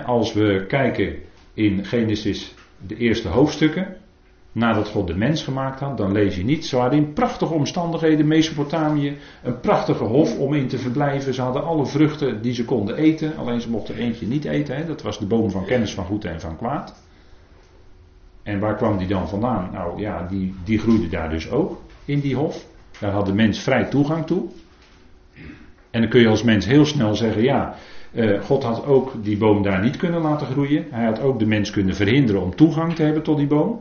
als 0.05 0.33
we 0.33 0.65
kijken 0.69 1.15
in 1.55 1.85
Genesis 1.85 2.55
de 2.87 2.97
eerste 2.97 3.29
hoofdstukken, 3.29 3.97
nadat 4.53 4.89
God 4.89 5.07
de 5.07 5.17
mens 5.17 5.45
gemaakt 5.45 5.81
had, 5.81 5.97
dan 5.97 6.13
lees 6.13 6.37
je 6.37 6.45
niet. 6.45 6.67
Ze 6.67 6.77
hadden 6.77 6.99
in 6.99 7.13
prachtige 7.13 7.53
omstandigheden, 7.53 8.27
Mesopotamië, 8.27 9.17
een 9.43 9.61
prachtige 9.61 10.05
hof 10.05 10.39
om 10.39 10.55
in 10.55 10.69
te 10.69 10.79
verblijven. 10.79 11.35
Ze 11.35 11.43
hadden 11.43 11.65
alle 11.65 11.87
vruchten 11.87 12.43
die 12.43 12.55
ze 12.55 12.65
konden 12.65 12.97
eten, 12.97 13.37
alleen 13.37 13.61
ze 13.61 13.71
mochten 13.71 13.97
eentje 13.97 14.27
niet 14.27 14.45
eten. 14.45 14.87
Dat 14.87 15.03
was 15.03 15.19
de 15.19 15.27
boom 15.27 15.51
van 15.51 15.65
kennis 15.65 15.95
van 15.95 16.05
goed 16.05 16.25
en 16.25 16.41
van 16.41 16.57
kwaad. 16.57 17.03
En 18.43 18.59
waar 18.59 18.77
kwam 18.77 18.99
die 18.99 19.07
dan 19.07 19.29
vandaan? 19.29 19.71
Nou 19.73 20.01
ja, 20.01 20.27
die, 20.31 20.55
die 20.65 20.79
groeide 20.79 21.09
daar 21.09 21.31
dus 21.31 21.51
ook 21.51 21.81
in 22.05 22.21
die 22.21 22.37
hof. 22.37 22.67
Daar 23.01 23.13
had 23.13 23.27
de 23.27 23.35
mens 23.35 23.59
vrij 23.59 23.85
toegang 23.85 24.27
toe. 24.27 24.45
En 25.91 26.01
dan 26.01 26.11
kun 26.11 26.21
je 26.21 26.29
als 26.29 26.43
mens 26.43 26.67
heel 26.67 26.87
snel 26.87 27.15
zeggen: 27.15 27.43
ja, 27.43 27.75
uh, 28.13 28.41
God 28.41 28.63
had 28.63 28.87
ook 28.87 29.13
die 29.23 29.37
boom 29.37 29.63
daar 29.63 29.83
niet 29.83 29.97
kunnen 29.97 30.21
laten 30.21 30.47
groeien. 30.47 30.87
Hij 30.91 31.05
had 31.05 31.21
ook 31.21 31.39
de 31.39 31.47
mens 31.47 31.71
kunnen 31.71 31.95
verhinderen 31.95 32.43
om 32.43 32.55
toegang 32.55 32.95
te 32.95 33.03
hebben 33.03 33.23
tot 33.23 33.37
die 33.37 33.47
boom. 33.47 33.81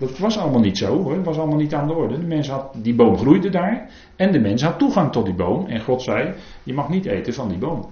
Dat 0.00 0.18
was 0.18 0.38
allemaal 0.38 0.60
niet 0.60 0.78
zo 0.78 1.02
hoor, 1.02 1.14
dat 1.14 1.24
was 1.24 1.38
allemaal 1.38 1.58
niet 1.58 1.74
aan 1.74 1.86
de 1.86 1.94
orde. 1.94 2.18
De 2.18 2.26
mens 2.26 2.48
had, 2.48 2.74
die 2.76 2.94
boom 2.94 3.16
groeide 3.16 3.50
daar 3.50 3.90
en 4.16 4.32
de 4.32 4.40
mens 4.40 4.62
had 4.62 4.78
toegang 4.78 5.12
tot 5.12 5.24
die 5.24 5.34
boom. 5.34 5.66
En 5.66 5.80
God 5.80 6.02
zei: 6.02 6.34
Je 6.62 6.72
mag 6.72 6.88
niet 6.88 7.06
eten 7.06 7.34
van 7.34 7.48
die 7.48 7.58
boom. 7.58 7.90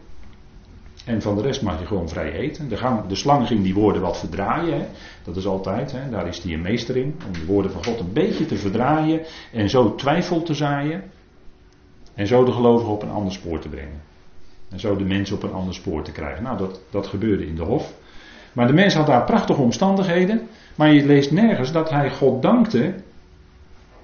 En 1.04 1.22
van 1.22 1.36
de 1.36 1.42
rest 1.42 1.62
mag 1.62 1.80
je 1.80 1.86
gewoon 1.86 2.08
vrij 2.08 2.32
eten. 2.32 2.68
De, 2.68 3.00
de 3.08 3.14
slang 3.14 3.46
ging 3.46 3.62
die 3.62 3.74
woorden 3.74 4.02
wat 4.02 4.18
verdraaien. 4.18 4.78
Hè. 4.78 4.86
Dat 5.24 5.36
is 5.36 5.46
altijd, 5.46 5.92
hè. 5.92 6.10
daar 6.10 6.26
is 6.26 6.42
hij 6.42 6.52
een 6.52 6.60
meester 6.60 6.96
in. 6.96 7.16
Om 7.26 7.32
de 7.32 7.46
woorden 7.46 7.70
van 7.70 7.84
God 7.84 8.00
een 8.00 8.12
beetje 8.12 8.46
te 8.46 8.56
verdraaien. 8.56 9.20
En 9.52 9.70
zo 9.70 9.94
twijfel 9.94 10.42
te 10.42 10.54
zaaien. 10.54 11.02
En 12.14 12.26
zo 12.26 12.44
de 12.44 12.52
gelovigen 12.52 12.92
op 12.92 13.02
een 13.02 13.10
ander 13.10 13.32
spoor 13.32 13.58
te 13.58 13.68
brengen. 13.68 14.00
En 14.70 14.80
zo 14.80 14.96
de 14.96 15.04
mensen 15.04 15.36
op 15.36 15.42
een 15.42 15.52
ander 15.52 15.74
spoor 15.74 16.02
te 16.02 16.12
krijgen. 16.12 16.42
Nou, 16.42 16.58
dat, 16.58 16.80
dat 16.90 17.06
gebeurde 17.06 17.46
in 17.46 17.54
de 17.54 17.64
hof. 17.64 17.94
Maar 18.52 18.66
de 18.66 18.72
mens 18.72 18.94
had 18.94 19.06
daar 19.06 19.24
prachtige 19.24 19.60
omstandigheden. 19.60 20.48
Maar 20.78 20.92
je 20.92 21.06
leest 21.06 21.30
nergens 21.30 21.72
dat 21.72 21.90
hij 21.90 22.10
God 22.10 22.42
dankte. 22.42 22.94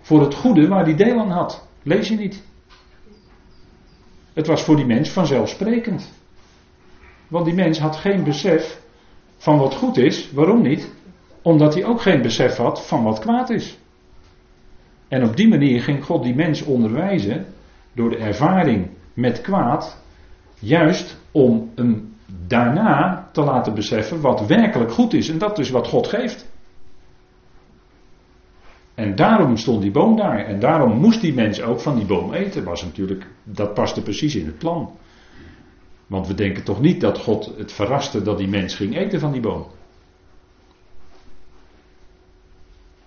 voor 0.00 0.20
het 0.20 0.34
goede 0.34 0.68
waar 0.68 0.84
hij 0.84 0.96
deel 0.96 1.18
aan 1.18 1.30
had. 1.30 1.68
Lees 1.82 2.08
je 2.08 2.16
niet. 2.16 2.42
Het 4.32 4.46
was 4.46 4.62
voor 4.62 4.76
die 4.76 4.86
mens 4.86 5.10
vanzelfsprekend. 5.10 6.12
Want 7.28 7.44
die 7.44 7.54
mens 7.54 7.78
had 7.78 7.96
geen 7.96 8.24
besef 8.24 8.80
van 9.36 9.58
wat 9.58 9.74
goed 9.74 9.96
is. 9.96 10.30
Waarom 10.32 10.62
niet? 10.62 10.92
Omdat 11.42 11.74
hij 11.74 11.84
ook 11.84 12.00
geen 12.00 12.22
besef 12.22 12.56
had 12.56 12.86
van 12.86 13.02
wat 13.02 13.18
kwaad 13.18 13.50
is. 13.50 13.78
En 15.08 15.24
op 15.24 15.36
die 15.36 15.48
manier 15.48 15.82
ging 15.82 16.04
God 16.04 16.22
die 16.22 16.34
mens 16.34 16.62
onderwijzen 16.62 17.46
door 17.92 18.10
de 18.10 18.16
ervaring 18.18 18.88
met 19.12 19.40
kwaad, 19.40 20.02
juist 20.58 21.16
om 21.32 21.70
hem 21.74 22.14
daarna 22.46 23.28
te 23.32 23.42
laten 23.42 23.74
beseffen 23.74 24.20
wat 24.20 24.46
werkelijk 24.46 24.92
goed 24.92 25.12
is. 25.12 25.28
En 25.28 25.38
dat 25.38 25.58
is 25.58 25.70
wat 25.70 25.88
God 25.88 26.06
geeft. 26.06 26.52
En 28.94 29.14
daarom 29.14 29.56
stond 29.56 29.82
die 29.82 29.90
boom 29.90 30.16
daar. 30.16 30.38
En 30.38 30.60
daarom 30.60 30.98
moest 30.98 31.20
die 31.20 31.34
mens 31.34 31.62
ook 31.62 31.80
van 31.80 31.96
die 31.96 32.06
boom 32.06 32.32
eten. 32.32 32.64
Was 32.64 32.82
natuurlijk, 32.82 33.26
dat 33.42 33.74
paste 33.74 34.02
precies 34.02 34.34
in 34.34 34.46
het 34.46 34.58
plan. 34.58 34.90
Want 36.06 36.26
we 36.26 36.34
denken 36.34 36.64
toch 36.64 36.80
niet 36.80 37.00
dat 37.00 37.18
God 37.18 37.52
het 37.56 37.72
verraste 37.72 38.22
dat 38.22 38.38
die 38.38 38.48
mens 38.48 38.74
ging 38.74 38.96
eten 38.96 39.20
van 39.20 39.32
die 39.32 39.40
boom. 39.40 39.66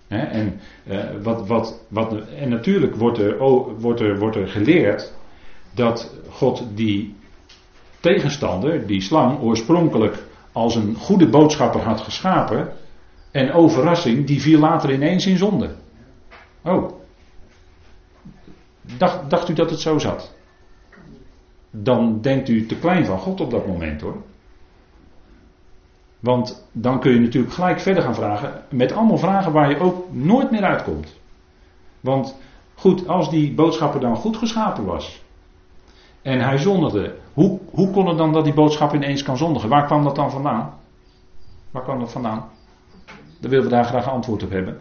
en, 0.08 0.60
uh, 0.86 1.04
wat, 1.22 1.46
wat, 1.46 1.80
wat, 1.88 2.14
en 2.38 2.48
natuurlijk 2.48 2.94
wordt 2.94 3.18
er, 3.18 3.38
wordt, 3.78 4.00
er, 4.00 4.18
wordt 4.18 4.36
er 4.36 4.48
geleerd 4.48 5.12
dat 5.74 6.14
God 6.28 6.64
die 6.74 7.14
tegenstander, 8.00 8.86
die 8.86 9.00
slang, 9.00 9.40
oorspronkelijk 9.40 10.26
als 10.52 10.74
een 10.74 10.94
goede 10.94 11.28
boodschapper 11.28 11.80
had 11.80 12.00
geschapen. 12.00 12.72
En 13.38 13.52
overrassing, 13.52 14.26
die 14.26 14.40
viel 14.40 14.58
later 14.58 14.92
ineens 14.92 15.26
in 15.26 15.36
zonde. 15.36 15.74
Oh. 16.62 16.90
Dacht, 18.98 19.30
dacht 19.30 19.48
u 19.48 19.52
dat 19.52 19.70
het 19.70 19.80
zo 19.80 19.98
zat? 19.98 20.36
dan 21.70 22.20
denkt 22.20 22.48
u 22.48 22.66
te 22.66 22.78
klein 22.78 23.06
van 23.06 23.18
God 23.18 23.40
op 23.40 23.50
dat 23.50 23.66
moment 23.66 24.00
hoor. 24.00 24.16
Want 26.20 26.68
dan 26.72 27.00
kun 27.00 27.12
je 27.12 27.20
natuurlijk 27.20 27.54
gelijk 27.54 27.80
verder 27.80 28.02
gaan 28.02 28.14
vragen. 28.14 28.62
Met 28.70 28.92
allemaal 28.92 29.18
vragen 29.18 29.52
waar 29.52 29.70
je 29.70 29.80
ook 29.80 30.12
nooit 30.12 30.50
meer 30.50 30.64
uitkomt. 30.64 31.20
Want 32.00 32.36
goed, 32.74 33.08
als 33.08 33.30
die 33.30 33.54
boodschapper 33.54 34.00
dan 34.00 34.16
goed 34.16 34.36
geschapen 34.36 34.84
was. 34.84 35.22
En 36.22 36.40
hij 36.40 36.58
zondigde. 36.58 37.14
Hoe, 37.34 37.58
hoe 37.70 37.90
kon 37.90 38.06
het 38.06 38.18
dan 38.18 38.32
dat 38.32 38.44
die 38.44 38.54
boodschap 38.54 38.94
ineens 38.94 39.22
kan 39.22 39.36
zondigen? 39.36 39.68
Waar 39.68 39.86
kwam 39.86 40.04
dat 40.04 40.16
dan 40.16 40.30
vandaan? 40.30 40.74
Waar 41.70 41.82
kwam 41.82 41.98
dat 41.98 42.12
vandaan? 42.12 42.48
Daar 43.40 43.50
willen 43.50 43.64
we 43.64 43.70
daar 43.70 43.84
graag 43.84 44.08
antwoord 44.08 44.42
op 44.42 44.50
hebben. 44.50 44.78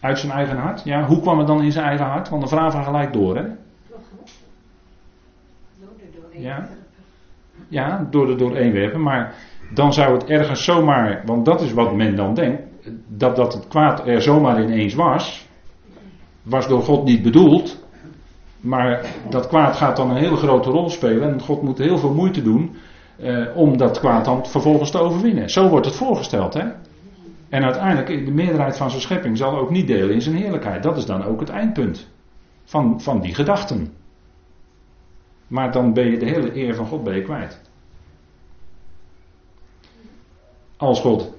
Uit 0.00 0.18
zijn 0.18 0.32
eigen 0.32 0.56
hart? 0.56 0.84
Ja, 0.84 1.06
hoe 1.06 1.20
kwam 1.20 1.38
het 1.38 1.46
dan 1.46 1.62
in 1.62 1.72
zijn 1.72 1.86
eigen 1.86 2.06
hart? 2.06 2.28
Want 2.28 2.40
dan 2.40 2.50
vragen 2.50 2.78
we 2.78 2.84
gelijk 2.84 3.12
door, 3.12 3.36
hè? 3.36 3.44
Ja, 6.30 6.68
ja 7.68 8.06
door 8.10 8.30
er 8.30 8.38
doorheen 8.38 8.72
werpen. 8.72 9.02
Maar 9.02 9.34
dan 9.74 9.92
zou 9.92 10.12
het 10.12 10.24
ergens 10.24 10.64
zomaar, 10.64 11.22
want 11.26 11.44
dat 11.44 11.60
is 11.60 11.72
wat 11.72 11.94
men 11.94 12.16
dan 12.16 12.34
denkt, 12.34 12.62
dat, 13.06 13.36
dat 13.36 13.52
het 13.52 13.68
kwaad 13.68 14.06
er 14.06 14.22
zomaar 14.22 14.62
ineens 14.62 14.94
was, 14.94 15.48
was 16.42 16.68
door 16.68 16.82
God 16.82 17.04
niet 17.04 17.22
bedoeld. 17.22 17.86
Maar 18.60 19.04
dat 19.30 19.48
kwaad 19.48 19.76
gaat 19.76 19.96
dan 19.96 20.10
een 20.10 20.16
hele 20.16 20.36
grote 20.36 20.70
rol 20.70 20.90
spelen 20.90 21.32
en 21.32 21.40
God 21.40 21.62
moet 21.62 21.78
heel 21.78 21.98
veel 21.98 22.14
moeite 22.14 22.42
doen 22.42 22.76
eh, 23.16 23.44
om 23.54 23.76
dat 23.76 23.98
kwaad 23.98 24.24
dan 24.24 24.46
vervolgens 24.46 24.90
te 24.90 24.98
overwinnen. 24.98 25.50
Zo 25.50 25.68
wordt 25.68 25.86
het 25.86 25.94
voorgesteld. 25.94 26.54
Hè? 26.54 26.64
En 27.48 27.64
uiteindelijk, 27.64 28.24
de 28.24 28.32
meerderheid 28.32 28.76
van 28.76 28.90
zijn 28.90 29.02
schepping 29.02 29.36
zal 29.36 29.58
ook 29.58 29.70
niet 29.70 29.86
delen 29.86 30.14
in 30.14 30.22
zijn 30.22 30.36
heerlijkheid. 30.36 30.82
Dat 30.82 30.96
is 30.96 31.06
dan 31.06 31.24
ook 31.24 31.40
het 31.40 31.48
eindpunt 31.48 32.08
van, 32.64 33.00
van 33.00 33.20
die 33.20 33.34
gedachten. 33.34 33.92
Maar 35.46 35.72
dan 35.72 35.92
ben 35.92 36.10
je 36.10 36.18
de 36.18 36.28
hele 36.28 36.56
eer 36.56 36.74
van 36.74 36.86
God 36.86 37.04
ben 37.04 37.14
je 37.14 37.22
kwijt. 37.22 37.60
als 40.78 41.00
God, 41.00 41.34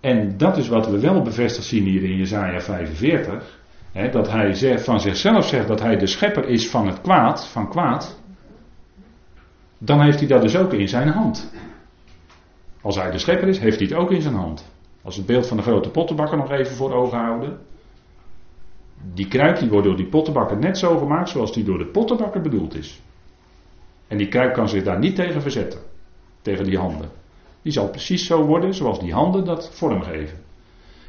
en 0.00 0.36
dat 0.36 0.56
is 0.56 0.68
wat 0.68 0.88
we 0.88 1.00
wel 1.00 1.22
bevestigd 1.22 1.66
zien 1.66 1.84
hier 1.84 2.04
in 2.04 2.16
Jezaja 2.16 2.60
45, 2.60 3.58
hè, 3.92 4.10
dat 4.10 4.30
hij 4.30 4.78
van 4.78 5.00
zichzelf 5.00 5.48
zegt 5.48 5.68
dat 5.68 5.80
hij 5.80 5.96
de 5.96 6.06
schepper 6.06 6.48
is 6.48 6.70
van 6.70 6.86
het 6.86 7.00
kwaad, 7.00 7.46
van 7.46 7.68
kwaad, 7.68 8.20
dan 9.78 10.02
heeft 10.02 10.18
hij 10.18 10.28
dat 10.28 10.42
dus 10.42 10.56
ook 10.56 10.72
in 10.72 10.88
zijn 10.88 11.08
hand. 11.08 11.52
Als 12.80 12.96
hij 12.96 13.10
de 13.10 13.18
schepper 13.18 13.48
is, 13.48 13.58
heeft 13.58 13.78
hij 13.78 13.88
het 13.88 13.96
ook 13.96 14.10
in 14.10 14.22
zijn 14.22 14.34
hand. 14.34 14.69
Als 15.02 15.16
het 15.16 15.26
beeld 15.26 15.46
van 15.46 15.56
de 15.56 15.62
grote 15.62 15.90
pottenbakker 15.90 16.36
nog 16.36 16.50
even 16.50 16.76
voor 16.76 16.92
ogen 16.92 17.18
houden. 17.18 17.58
Die 19.14 19.28
kruik 19.28 19.58
die 19.58 19.68
wordt 19.68 19.86
door 19.86 19.96
die 19.96 20.08
pottenbakker 20.08 20.58
net 20.58 20.78
zo 20.78 20.98
gemaakt 20.98 21.28
zoals 21.28 21.52
die 21.52 21.64
door 21.64 21.78
de 21.78 21.86
pottenbakker 21.86 22.40
bedoeld 22.40 22.74
is. 22.74 23.00
En 24.08 24.18
die 24.18 24.28
kruik 24.28 24.54
kan 24.54 24.68
zich 24.68 24.82
daar 24.82 24.98
niet 24.98 25.14
tegen 25.14 25.42
verzetten. 25.42 25.80
Tegen 26.42 26.64
die 26.64 26.78
handen. 26.78 27.10
Die 27.62 27.72
zal 27.72 27.88
precies 27.88 28.26
zo 28.26 28.44
worden 28.44 28.74
zoals 28.74 29.00
die 29.00 29.12
handen 29.12 29.44
dat 29.44 29.70
vormgeven. 29.74 30.38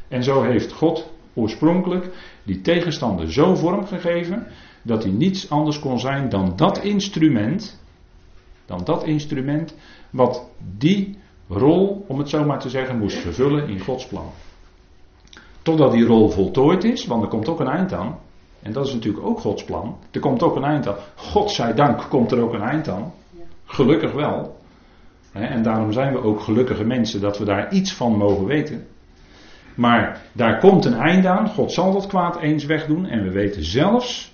En 0.07 0.23
zo 0.23 0.41
heeft 0.41 0.71
God 0.71 1.11
oorspronkelijk 1.33 2.09
die 2.43 2.61
tegenstander 2.61 3.31
zo 3.31 3.55
vormgegeven 3.55 4.47
dat 4.81 5.03
hij 5.03 5.11
niets 5.11 5.49
anders 5.49 5.79
kon 5.79 5.99
zijn 5.99 6.29
dan 6.29 6.53
dat 6.55 6.83
instrument, 6.83 7.81
dan 8.65 8.83
dat 8.83 9.03
instrument 9.03 9.75
wat 10.09 10.49
die 10.77 11.17
rol, 11.53 12.05
om 12.07 12.17
het 12.17 12.29
zo 12.29 12.45
maar 12.45 12.59
te 12.59 12.69
zeggen, 12.69 12.97
moest 12.97 13.17
vervullen 13.17 13.67
in 13.67 13.79
Gods 13.79 14.07
plan. 14.07 14.31
Totdat 15.61 15.91
die 15.91 16.05
rol 16.05 16.29
voltooid 16.29 16.83
is, 16.83 17.05
want 17.05 17.23
er 17.23 17.29
komt 17.29 17.47
ook 17.47 17.59
een 17.59 17.67
eind 17.67 17.93
aan. 17.93 18.19
En 18.61 18.71
dat 18.71 18.87
is 18.87 18.93
natuurlijk 18.93 19.25
ook 19.25 19.39
Gods 19.39 19.63
plan. 19.63 19.97
Er 20.11 20.19
komt 20.19 20.43
ook 20.43 20.55
een 20.55 20.63
eind 20.63 20.87
aan. 20.87 20.95
God 21.15 21.51
zij 21.51 21.73
dank 21.73 22.09
komt 22.09 22.31
er 22.31 22.41
ook 22.41 22.53
een 22.53 22.61
eind 22.61 22.89
aan. 22.89 23.13
Gelukkig 23.65 24.11
wel. 24.11 24.59
En 25.31 25.63
daarom 25.63 25.91
zijn 25.91 26.13
we 26.13 26.23
ook 26.23 26.41
gelukkige 26.41 26.83
mensen 26.83 27.21
dat 27.21 27.37
we 27.37 27.45
daar 27.45 27.73
iets 27.73 27.93
van 27.93 28.17
mogen 28.17 28.45
weten. 28.45 28.87
Maar 29.75 30.21
daar 30.31 30.59
komt 30.59 30.85
een 30.85 30.99
eind 30.99 31.25
aan. 31.25 31.49
God 31.49 31.71
zal 31.71 31.93
dat 31.93 32.07
kwaad 32.07 32.39
eens 32.39 32.65
wegdoen. 32.65 33.05
En 33.05 33.23
we 33.23 33.31
weten 33.31 33.63
zelfs 33.63 34.33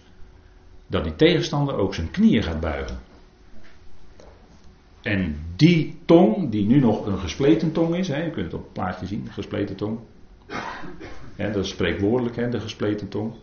dat 0.88 1.04
die 1.04 1.16
tegenstander 1.16 1.78
ook 1.78 1.94
zijn 1.94 2.12
knieën 2.12 2.44
gaat 2.44 2.60
buigen. 2.60 3.00
En 5.02 5.47
die 5.58 5.98
tong, 6.06 6.50
die 6.50 6.66
nu 6.66 6.80
nog 6.80 7.06
een 7.06 7.18
gespleten 7.18 7.72
tong 7.72 7.96
is, 7.96 8.08
hè, 8.08 8.24
je 8.24 8.30
kunt 8.30 8.46
het 8.46 8.54
op 8.54 8.64
het 8.64 8.74
plaatje 8.74 9.06
zien, 9.06 9.28
gespleten 9.30 9.76
tong. 9.76 10.00
dat 11.38 11.56
is 11.56 11.70
spreekwoordelijk, 11.70 12.36
hè, 12.36 12.50
de 12.50 12.60
gespleten 12.60 13.08
tong. 13.08 13.34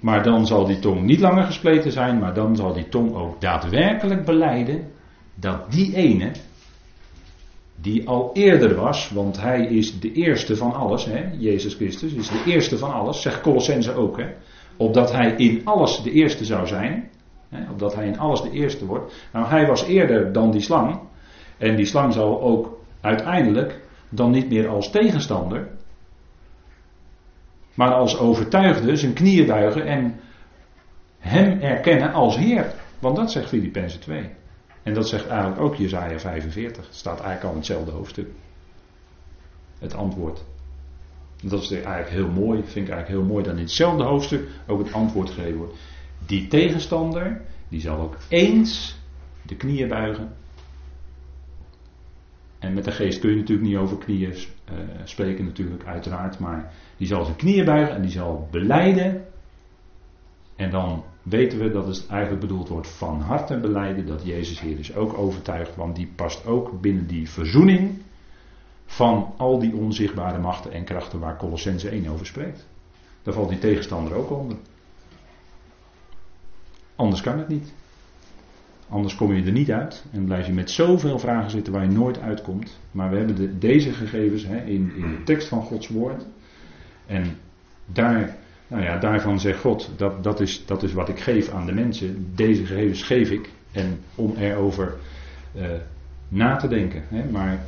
Maar 0.00 0.22
dan 0.22 0.46
zal 0.46 0.66
die 0.66 0.78
tong 0.78 1.02
niet 1.02 1.20
langer 1.20 1.44
gespleten 1.44 1.92
zijn, 1.92 2.18
maar 2.18 2.34
dan 2.34 2.56
zal 2.56 2.72
die 2.72 2.88
tong 2.88 3.14
ook 3.14 3.40
daadwerkelijk 3.40 4.24
beleiden 4.24 4.90
dat 5.34 5.72
die 5.72 5.94
ene, 5.94 6.30
die 7.80 8.08
al 8.08 8.30
eerder 8.32 8.74
was, 8.74 9.10
want 9.10 9.40
hij 9.40 9.66
is 9.66 10.00
de 10.00 10.12
eerste 10.12 10.56
van 10.56 10.72
alles, 10.72 11.04
hè, 11.04 11.30
Jezus 11.38 11.74
Christus 11.74 12.12
is 12.12 12.28
de 12.28 12.42
eerste 12.46 12.78
van 12.78 12.92
alles, 12.92 13.22
zegt 13.22 13.40
Colossense 13.40 13.94
ook, 13.94 14.18
hè, 14.18 14.26
opdat 14.76 15.12
hij 15.12 15.34
in 15.36 15.60
alles 15.64 16.02
de 16.02 16.10
eerste 16.10 16.44
zou 16.44 16.66
zijn, 16.66 17.10
hè, 17.48 17.70
opdat 17.70 17.94
hij 17.94 18.06
in 18.06 18.18
alles 18.18 18.42
de 18.42 18.50
eerste 18.50 18.86
wordt. 18.86 19.28
Nou, 19.32 19.46
hij 19.46 19.66
was 19.66 19.86
eerder 19.86 20.32
dan 20.32 20.50
die 20.50 20.60
slang, 20.60 21.00
en 21.60 21.76
die 21.76 21.84
slang 21.84 22.12
zal 22.12 22.40
ook 22.40 22.78
uiteindelijk 23.00 23.80
dan 24.08 24.30
niet 24.30 24.48
meer 24.48 24.68
als 24.68 24.90
tegenstander, 24.90 25.68
maar 27.74 27.92
als 27.92 28.18
overtuigde 28.18 28.96
zijn 28.96 29.12
knieën 29.12 29.46
buigen 29.46 29.86
en 29.86 30.20
hem 31.18 31.60
erkennen 31.60 32.12
als 32.12 32.36
Heer. 32.36 32.72
Want 32.98 33.16
dat 33.16 33.32
zegt 33.32 33.48
Filippenzen 33.48 34.00
2. 34.00 34.30
En 34.82 34.94
dat 34.94 35.08
zegt 35.08 35.26
eigenlijk 35.26 35.60
ook 35.60 35.74
Jezaja 35.74 36.18
45. 36.18 36.86
Het 36.86 36.94
staat 36.94 37.20
eigenlijk 37.20 37.44
al 37.44 37.50
in 37.50 37.56
hetzelfde 37.56 37.90
hoofdstuk. 37.90 38.28
Het 39.78 39.94
antwoord. 39.94 40.44
Dat 41.42 41.62
is 41.62 41.70
eigenlijk 41.70 42.08
heel 42.08 42.28
mooi, 42.28 42.62
vind 42.62 42.88
ik 42.88 42.92
eigenlijk 42.92 43.08
heel 43.08 43.32
mooi 43.32 43.44
dat 43.44 43.54
in 43.54 43.60
hetzelfde 43.60 44.04
hoofdstuk 44.04 44.48
ook 44.66 44.78
het 44.78 44.92
antwoord 44.92 45.30
gegeven 45.30 45.58
wordt. 45.58 45.74
Die 46.26 46.48
tegenstander, 46.48 47.40
die 47.68 47.80
zal 47.80 47.98
ook 47.98 48.16
eens 48.28 48.98
de 49.42 49.56
knieën 49.56 49.88
buigen 49.88 50.32
en 52.60 52.74
met 52.74 52.84
de 52.84 52.90
geest 52.90 53.18
kun 53.20 53.30
je 53.30 53.36
natuurlijk 53.36 53.68
niet 53.68 53.76
over 53.76 53.98
knieën 53.98 54.30
uh, 54.30 54.78
spreken, 55.04 55.44
natuurlijk, 55.44 55.84
uiteraard. 55.84 56.38
Maar 56.38 56.72
die 56.96 57.06
zal 57.06 57.24
zijn 57.24 57.36
knieën 57.36 57.64
buigen 57.64 57.94
en 57.94 58.02
die 58.02 58.10
zal 58.10 58.48
beleiden. 58.50 59.24
En 60.56 60.70
dan 60.70 61.04
weten 61.22 61.58
we 61.58 61.70
dat 61.70 61.86
het 61.86 62.06
eigenlijk 62.06 62.40
bedoeld 62.40 62.68
wordt 62.68 62.88
van 62.88 63.20
harte 63.20 63.58
beleiden 63.58 64.06
dat 64.06 64.24
Jezus 64.24 64.60
Heer 64.60 64.78
is. 64.78 64.94
Ook 64.94 65.18
overtuigd, 65.18 65.76
want 65.76 65.96
die 65.96 66.12
past 66.16 66.46
ook 66.46 66.80
binnen 66.80 67.06
die 67.06 67.30
verzoening 67.30 68.02
van 68.86 69.34
al 69.36 69.58
die 69.58 69.74
onzichtbare 69.74 70.38
machten 70.38 70.72
en 70.72 70.84
krachten 70.84 71.18
waar 71.18 71.36
Colossense 71.36 71.88
1 71.88 72.08
over 72.08 72.26
spreekt. 72.26 72.68
Daar 73.22 73.34
valt 73.34 73.48
die 73.48 73.58
tegenstander 73.58 74.14
ook 74.14 74.30
onder. 74.30 74.56
Anders 76.96 77.20
kan 77.20 77.38
het 77.38 77.48
niet. 77.48 77.72
Anders 78.90 79.14
kom 79.14 79.34
je 79.34 79.44
er 79.44 79.52
niet 79.52 79.70
uit 79.70 80.04
en 80.12 80.24
blijf 80.24 80.46
je 80.46 80.52
met 80.52 80.70
zoveel 80.70 81.18
vragen 81.18 81.50
zitten 81.50 81.72
waar 81.72 81.82
je 81.84 81.90
nooit 81.90 82.20
uitkomt. 82.20 82.80
Maar 82.90 83.10
we 83.10 83.16
hebben 83.16 83.36
de, 83.36 83.58
deze 83.58 83.92
gegevens 83.92 84.46
hè, 84.46 84.56
in, 84.56 84.92
in 84.96 85.10
de 85.10 85.22
tekst 85.24 85.48
van 85.48 85.62
Gods 85.62 85.88
woord. 85.88 86.26
En 87.06 87.24
daar, 87.86 88.36
nou 88.66 88.82
ja, 88.82 88.98
daarvan 88.98 89.40
zegt 89.40 89.60
God, 89.60 89.90
dat, 89.96 90.22
dat, 90.24 90.40
is, 90.40 90.66
dat 90.66 90.82
is 90.82 90.92
wat 90.92 91.08
ik 91.08 91.18
geef 91.18 91.48
aan 91.48 91.66
de 91.66 91.72
mensen. 91.72 92.32
Deze 92.34 92.66
gegevens 92.66 93.02
geef 93.02 93.30
ik. 93.30 93.50
En 93.72 94.00
om 94.14 94.34
erover 94.36 94.96
uh, 95.56 95.62
na 96.28 96.56
te 96.56 96.68
denken. 96.68 97.02
Hè. 97.08 97.30
Maar 97.30 97.64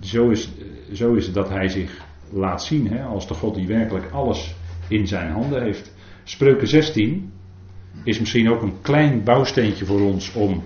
zo 0.00 0.30
is, 0.30 0.50
zo 0.92 1.14
is 1.14 1.24
het 1.26 1.34
dat 1.34 1.48
hij 1.48 1.68
zich 1.68 2.04
laat 2.30 2.62
zien 2.62 2.88
hè, 2.88 3.02
als 3.02 3.28
de 3.28 3.34
God 3.34 3.54
die 3.54 3.66
werkelijk 3.66 4.10
alles 4.10 4.54
in 4.88 5.06
zijn 5.06 5.30
handen 5.30 5.62
heeft. 5.62 5.94
Spreuken 6.24 6.68
16, 6.68 7.32
is 8.04 8.18
misschien 8.18 8.50
ook 8.50 8.62
een 8.62 8.80
klein 8.80 9.24
bouwsteentje 9.24 9.86
voor 9.86 10.00
ons 10.00 10.32
om 10.32 10.62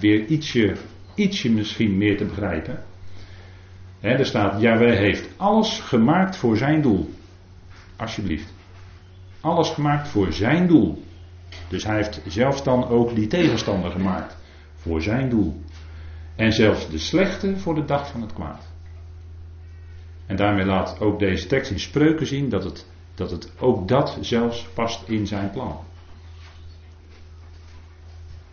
weer 0.00 0.24
ietsje, 0.24 0.76
ietsje 1.14 1.50
misschien 1.50 1.96
meer 1.96 2.16
te 2.16 2.24
begrijpen. 2.24 2.82
er 4.00 4.26
staat, 4.26 4.60
Jaweh 4.60 4.96
heeft 4.96 5.28
alles 5.36 5.80
gemaakt 5.80 6.36
voor 6.36 6.56
zijn 6.56 6.82
doel. 6.82 7.10
Alsjeblieft. 7.96 8.54
Alles 9.40 9.70
gemaakt 9.70 10.08
voor 10.08 10.32
zijn 10.32 10.66
doel. 10.66 11.02
Dus 11.68 11.84
hij 11.84 11.96
heeft 11.96 12.20
zelfs 12.26 12.62
dan 12.62 12.88
ook 12.88 13.14
die 13.14 13.26
tegenstander 13.26 13.90
gemaakt. 13.90 14.36
Voor 14.76 15.02
zijn 15.02 15.28
doel. 15.28 15.60
En 16.36 16.52
zelfs 16.52 16.90
de 16.90 16.98
slechte 16.98 17.56
voor 17.56 17.74
de 17.74 17.84
dag 17.84 18.10
van 18.10 18.20
het 18.20 18.32
kwaad. 18.32 18.68
En 20.26 20.36
daarmee 20.36 20.64
laat 20.64 21.00
ook 21.00 21.18
deze 21.18 21.46
tekst 21.46 21.70
in 21.70 21.80
spreuken 21.80 22.26
zien 22.26 22.48
dat 22.48 22.64
het, 22.64 22.86
dat 23.14 23.30
het 23.30 23.52
ook 23.58 23.88
dat 23.88 24.18
zelfs 24.20 24.66
past 24.74 25.08
in 25.08 25.26
zijn 25.26 25.50
plan. 25.50 25.78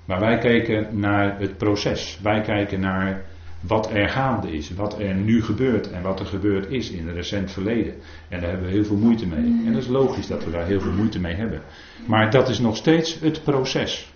Maar 0.06 0.20
wij 0.20 0.38
kijken 0.38 1.00
naar 1.00 1.40
het 1.40 1.58
proces. 1.58 2.20
Wij 2.22 2.42
kijken 2.42 2.80
naar 2.80 3.24
wat 3.68 3.92
er 3.94 4.10
gaande 4.10 4.52
is, 4.52 4.74
wat 4.74 5.00
er 5.00 5.16
nu 5.16 5.44
gebeurt 5.44 5.92
en 5.92 6.02
wat 6.02 6.20
er 6.20 6.26
gebeurd 6.26 6.72
is 6.72 6.92
in 6.92 7.08
het 7.08 7.16
recent 7.16 7.52
verleden. 7.52 7.94
En 8.30 8.40
daar 8.40 8.50
hebben 8.50 8.68
we 8.68 8.74
heel 8.74 8.86
veel 8.86 8.98
moeite 8.98 9.28
mee. 9.28 9.62
En 9.66 9.74
dat 9.74 9.82
is 9.82 9.88
logisch 9.88 10.28
dat 10.28 10.46
we 10.46 10.52
daar 10.52 10.66
heel 10.66 10.82
veel 10.82 10.92
moeite 10.92 11.20
mee 11.20 11.36
hebben. 11.36 11.62
Maar 12.06 12.32
dat 12.32 12.50
is 12.50 12.60
nog 12.60 12.76
steeds 12.76 13.20
het 13.20 13.44
proces. 13.44 14.12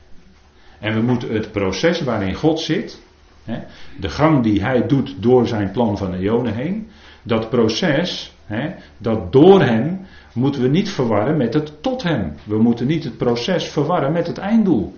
En 0.80 0.94
we 0.94 1.02
moeten 1.02 1.34
het 1.34 1.52
proces 1.52 2.02
waarin 2.02 2.34
God 2.34 2.60
zit, 2.60 3.02
hè, 3.44 3.60
de 4.00 4.10
gang 4.10 4.44
die 4.44 4.62
Hij 4.62 4.88
doet 4.88 5.16
door 5.20 5.48
zijn 5.48 5.72
plan 5.72 5.98
van 5.98 6.12
de 6.12 6.18
eonen 6.18 6.54
heen, 6.54 6.88
dat 7.24 7.50
proces, 7.50 8.36
hè, 8.46 8.74
dat 8.98 9.32
door 9.32 9.62
Hem, 9.62 10.06
moeten 10.34 10.62
we 10.62 10.68
niet 10.68 10.90
verwarren 10.90 11.38
met 11.38 11.54
het 11.54 11.84
tot 11.84 12.04
Hem. 12.04 12.34
We 12.44 12.58
moeten 12.58 12.88
niet 12.88 13.04
het 13.04 13.18
proces 13.18 13.70
verwarren 13.70 14.12
met 14.12 14.28
het 14.28 14.38
einddoel. 14.38 14.94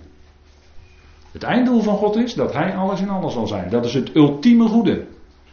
Het 1.32 1.42
einddoel 1.42 1.82
van 1.82 1.96
God 1.96 2.16
is 2.16 2.34
dat 2.34 2.52
Hij 2.52 2.76
alles 2.76 3.00
in 3.00 3.10
alles 3.10 3.32
zal 3.32 3.46
zijn. 3.46 3.70
Dat 3.70 3.84
is 3.84 3.94
het 3.94 4.14
ultieme 4.14 4.68
goede. 4.68 5.06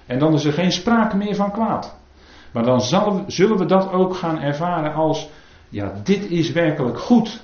En 0.06 0.20
dan 0.20 0.34
is 0.34 0.46
er 0.46 0.54
geen 0.54 0.72
sprake 0.72 1.18
meer 1.18 1.36
van 1.36 1.52
kwaad. 1.52 1.96
Maar 2.52 2.64
dan 2.64 2.82
zullen 3.28 3.58
we 3.58 3.66
dat 3.66 3.92
ook 3.92 4.16
gaan 4.16 4.40
ervaren 4.40 4.94
als, 4.94 5.30
ja, 5.70 5.94
dit 6.04 6.30
is 6.30 6.52
werkelijk 6.52 7.00
goed. 7.00 7.44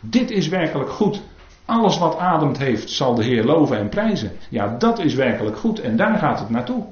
Dit 0.00 0.30
is 0.30 0.48
werkelijk 0.48 0.90
goed. 0.90 1.22
Alles 1.64 1.98
wat 1.98 2.18
ademt 2.18 2.58
heeft, 2.58 2.90
zal 2.90 3.14
de 3.14 3.24
Heer 3.24 3.44
loven 3.44 3.78
en 3.78 3.88
prijzen. 3.88 4.32
Ja, 4.48 4.76
dat 4.78 4.98
is 4.98 5.14
werkelijk 5.14 5.58
goed 5.58 5.80
en 5.80 5.96
daar 5.96 6.18
gaat 6.18 6.38
het 6.38 6.50
naartoe. 6.50 6.84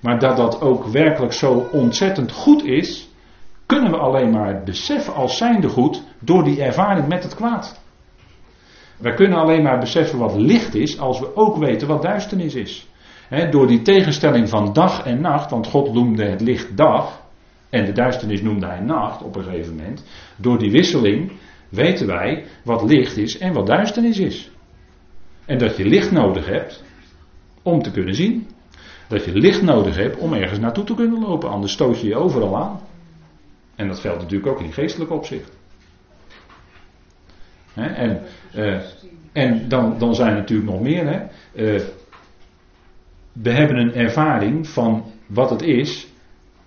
Maar 0.00 0.18
dat 0.18 0.36
dat 0.36 0.60
ook 0.60 0.86
werkelijk 0.86 1.32
zo 1.32 1.68
ontzettend 1.72 2.32
goed 2.32 2.64
is, 2.64 3.08
kunnen 3.66 3.90
we 3.90 3.96
alleen 3.96 4.30
maar 4.30 4.62
beseffen 4.64 5.14
als 5.14 5.36
zijnde 5.36 5.68
goed 5.68 6.02
door 6.18 6.44
die 6.44 6.62
ervaring 6.62 7.08
met 7.08 7.22
het 7.22 7.34
kwaad. 7.34 7.80
Wij 8.98 9.14
kunnen 9.14 9.38
alleen 9.38 9.62
maar 9.62 9.78
beseffen 9.78 10.18
wat 10.18 10.34
licht 10.34 10.74
is 10.74 10.98
als 10.98 11.20
we 11.20 11.36
ook 11.36 11.56
weten 11.56 11.88
wat 11.88 12.02
duisternis 12.02 12.54
is. 12.54 12.86
door 13.50 13.66
die 13.66 13.82
tegenstelling 13.82 14.48
van 14.48 14.72
dag 14.72 15.04
en 15.04 15.20
nacht, 15.20 15.50
want 15.50 15.66
God 15.66 15.92
noemde 15.92 16.24
het 16.24 16.40
licht 16.40 16.76
dag 16.76 17.20
en 17.70 17.84
de 17.84 17.92
duisternis 17.92 18.42
noemde 18.42 18.66
hij 18.66 18.80
nacht 18.80 19.22
op 19.22 19.36
een 19.36 19.44
gegeven 19.44 19.76
moment. 19.76 20.04
Door 20.36 20.58
die 20.58 20.70
wisseling 20.70 21.32
weten 21.68 22.06
wij 22.06 22.44
wat 22.64 22.82
licht 22.82 23.16
is 23.16 23.38
en 23.38 23.52
wat 23.52 23.66
duisternis 23.66 24.18
is. 24.18 24.50
En 25.44 25.58
dat 25.58 25.76
je 25.76 25.84
licht 25.84 26.10
nodig 26.10 26.46
hebt 26.46 26.84
om 27.62 27.82
te 27.82 27.90
kunnen 27.90 28.14
zien. 28.14 28.46
dat 29.08 29.24
je 29.24 29.32
licht 29.32 29.62
nodig 29.62 29.96
hebt 29.96 30.16
om 30.16 30.32
ergens 30.32 30.58
naartoe 30.58 30.84
te 30.84 30.94
kunnen 30.94 31.20
lopen. 31.20 31.50
Anders 31.50 31.72
stoot 31.72 32.00
je 32.00 32.06
je 32.06 32.16
overal 32.16 32.56
aan. 32.56 32.80
En 33.76 33.88
dat 33.88 33.98
geldt 33.98 34.20
natuurlijk 34.20 34.50
ook 34.50 34.60
in 34.60 34.72
geestelijk 34.72 35.10
opzicht. 35.10 35.56
en 37.74 38.22
uh, 38.56 38.80
en 39.32 39.68
dan, 39.68 39.98
dan 39.98 40.14
zijn 40.14 40.30
er 40.30 40.38
natuurlijk 40.38 40.70
nog 40.70 40.80
meer. 40.80 41.06
Hè. 41.06 41.20
Uh, 41.54 41.82
we 43.32 43.50
hebben 43.50 43.76
een 43.76 43.94
ervaring 43.94 44.68
van 44.68 45.04
wat 45.26 45.50
het 45.50 45.62
is 45.62 46.06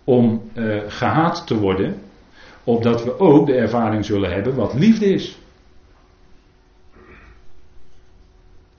om 0.04 0.41
uh, 0.54 0.82
gehaat 0.88 1.48
te 1.48 1.60
worden. 1.60 1.96
Opdat 2.63 3.04
we 3.04 3.20
ook 3.20 3.46
de 3.46 3.54
ervaring 3.54 4.06
zullen 4.06 4.32
hebben 4.32 4.56
wat 4.56 4.74
liefde 4.74 5.06
is. 5.06 5.39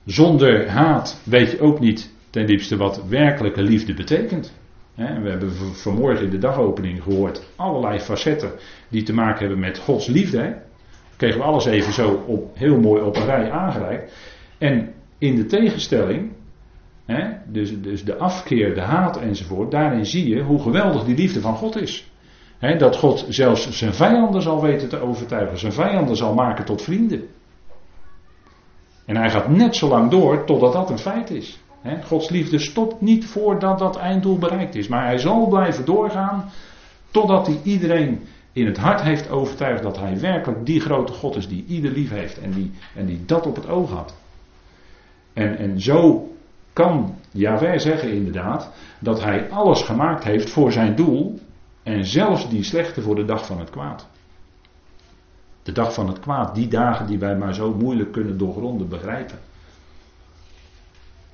Zonder 0.05 0.69
haat 0.69 1.21
weet 1.23 1.51
je 1.51 1.59
ook 1.59 1.79
niet 1.79 2.13
ten 2.29 2.45
diepste 2.45 2.77
wat 2.77 3.07
werkelijke 3.07 3.61
liefde 3.61 3.93
betekent. 3.93 4.53
we 4.95 5.03
hebben 5.29 5.53
vanmorgen 5.73 6.25
in 6.25 6.29
de 6.29 6.37
dagopening 6.37 7.03
gehoord 7.03 7.43
allerlei 7.55 7.99
facetten 7.99 8.51
die 8.89 9.03
te 9.03 9.13
maken 9.13 9.39
hebben 9.39 9.59
met 9.59 9.77
Gods 9.77 10.07
liefde. 10.07 10.61
Kregen 11.17 11.39
we 11.39 11.45
alles 11.45 11.65
even 11.65 11.93
zo 11.93 12.23
op, 12.25 12.57
heel 12.57 12.79
mooi 12.79 13.01
op 13.01 13.15
een 13.15 13.25
rij 13.25 13.51
aangereikt. 13.51 14.13
En 14.57 14.93
in 15.17 15.35
de 15.35 15.45
tegenstelling, 15.45 16.31
dus, 17.45 17.81
dus 17.81 18.03
de 18.03 18.17
afkeer, 18.17 18.75
de 18.75 18.81
haat 18.81 19.17
enzovoort, 19.17 19.71
daarin 19.71 20.05
zie 20.05 20.29
je 20.29 20.41
hoe 20.41 20.61
geweldig 20.61 21.03
die 21.03 21.15
liefde 21.15 21.41
van 21.41 21.55
God 21.55 21.81
is. 21.81 22.11
dat 22.77 22.95
God 22.95 23.25
zelfs 23.29 23.69
zijn 23.71 23.93
vijanden 23.93 24.41
zal 24.41 24.61
weten 24.61 24.89
te 24.89 24.99
overtuigen, 24.99 25.57
zijn 25.57 25.73
vijanden 25.73 26.15
zal 26.15 26.33
maken 26.33 26.65
tot 26.65 26.81
vrienden. 26.81 27.27
En 29.05 29.15
hij 29.15 29.29
gaat 29.29 29.49
net 29.49 29.75
zo 29.75 29.87
lang 29.87 30.11
door 30.11 30.45
totdat 30.45 30.73
dat 30.73 30.89
een 30.89 30.99
feit 30.99 31.29
is. 31.29 31.59
Gods 32.05 32.29
liefde 32.29 32.59
stopt 32.59 33.01
niet 33.01 33.25
voordat 33.25 33.79
dat 33.79 33.97
einddoel 33.97 34.37
bereikt 34.37 34.75
is. 34.75 34.87
Maar 34.87 35.05
hij 35.05 35.17
zal 35.17 35.47
blijven 35.47 35.85
doorgaan 35.85 36.49
totdat 37.11 37.47
hij 37.47 37.59
iedereen 37.63 38.21
in 38.53 38.65
het 38.65 38.77
hart 38.77 39.01
heeft 39.01 39.29
overtuigd 39.29 39.83
dat 39.83 39.97
hij 39.97 40.19
werkelijk 40.19 40.65
die 40.65 40.79
grote 40.79 41.13
God 41.13 41.35
is 41.35 41.47
die 41.47 41.65
ieder 41.65 41.91
lief 41.91 42.09
heeft 42.09 42.39
en 42.39 42.51
die, 42.51 42.71
en 42.95 43.05
die 43.05 43.25
dat 43.25 43.45
op 43.45 43.55
het 43.55 43.67
oog 43.67 43.91
had. 43.91 44.15
En, 45.33 45.57
en 45.57 45.81
zo 45.81 46.27
kan 46.73 47.15
Javert 47.31 47.81
zeggen 47.81 48.11
inderdaad 48.11 48.71
dat 48.99 49.21
hij 49.21 49.49
alles 49.49 49.81
gemaakt 49.81 50.23
heeft 50.23 50.49
voor 50.49 50.71
zijn 50.71 50.95
doel 50.95 51.39
en 51.83 52.05
zelfs 52.05 52.49
die 52.49 52.63
slechte 52.63 53.01
voor 53.01 53.15
de 53.15 53.25
dag 53.25 53.45
van 53.45 53.59
het 53.59 53.69
kwaad. 53.69 54.07
De 55.63 55.71
dag 55.71 55.93
van 55.93 56.07
het 56.07 56.19
kwaad, 56.19 56.55
die 56.55 56.67
dagen 56.67 57.07
die 57.07 57.19
wij 57.19 57.37
maar 57.37 57.53
zo 57.53 57.73
moeilijk 57.73 58.11
kunnen 58.11 58.37
doorgronden 58.37 58.89
begrijpen. 58.89 59.39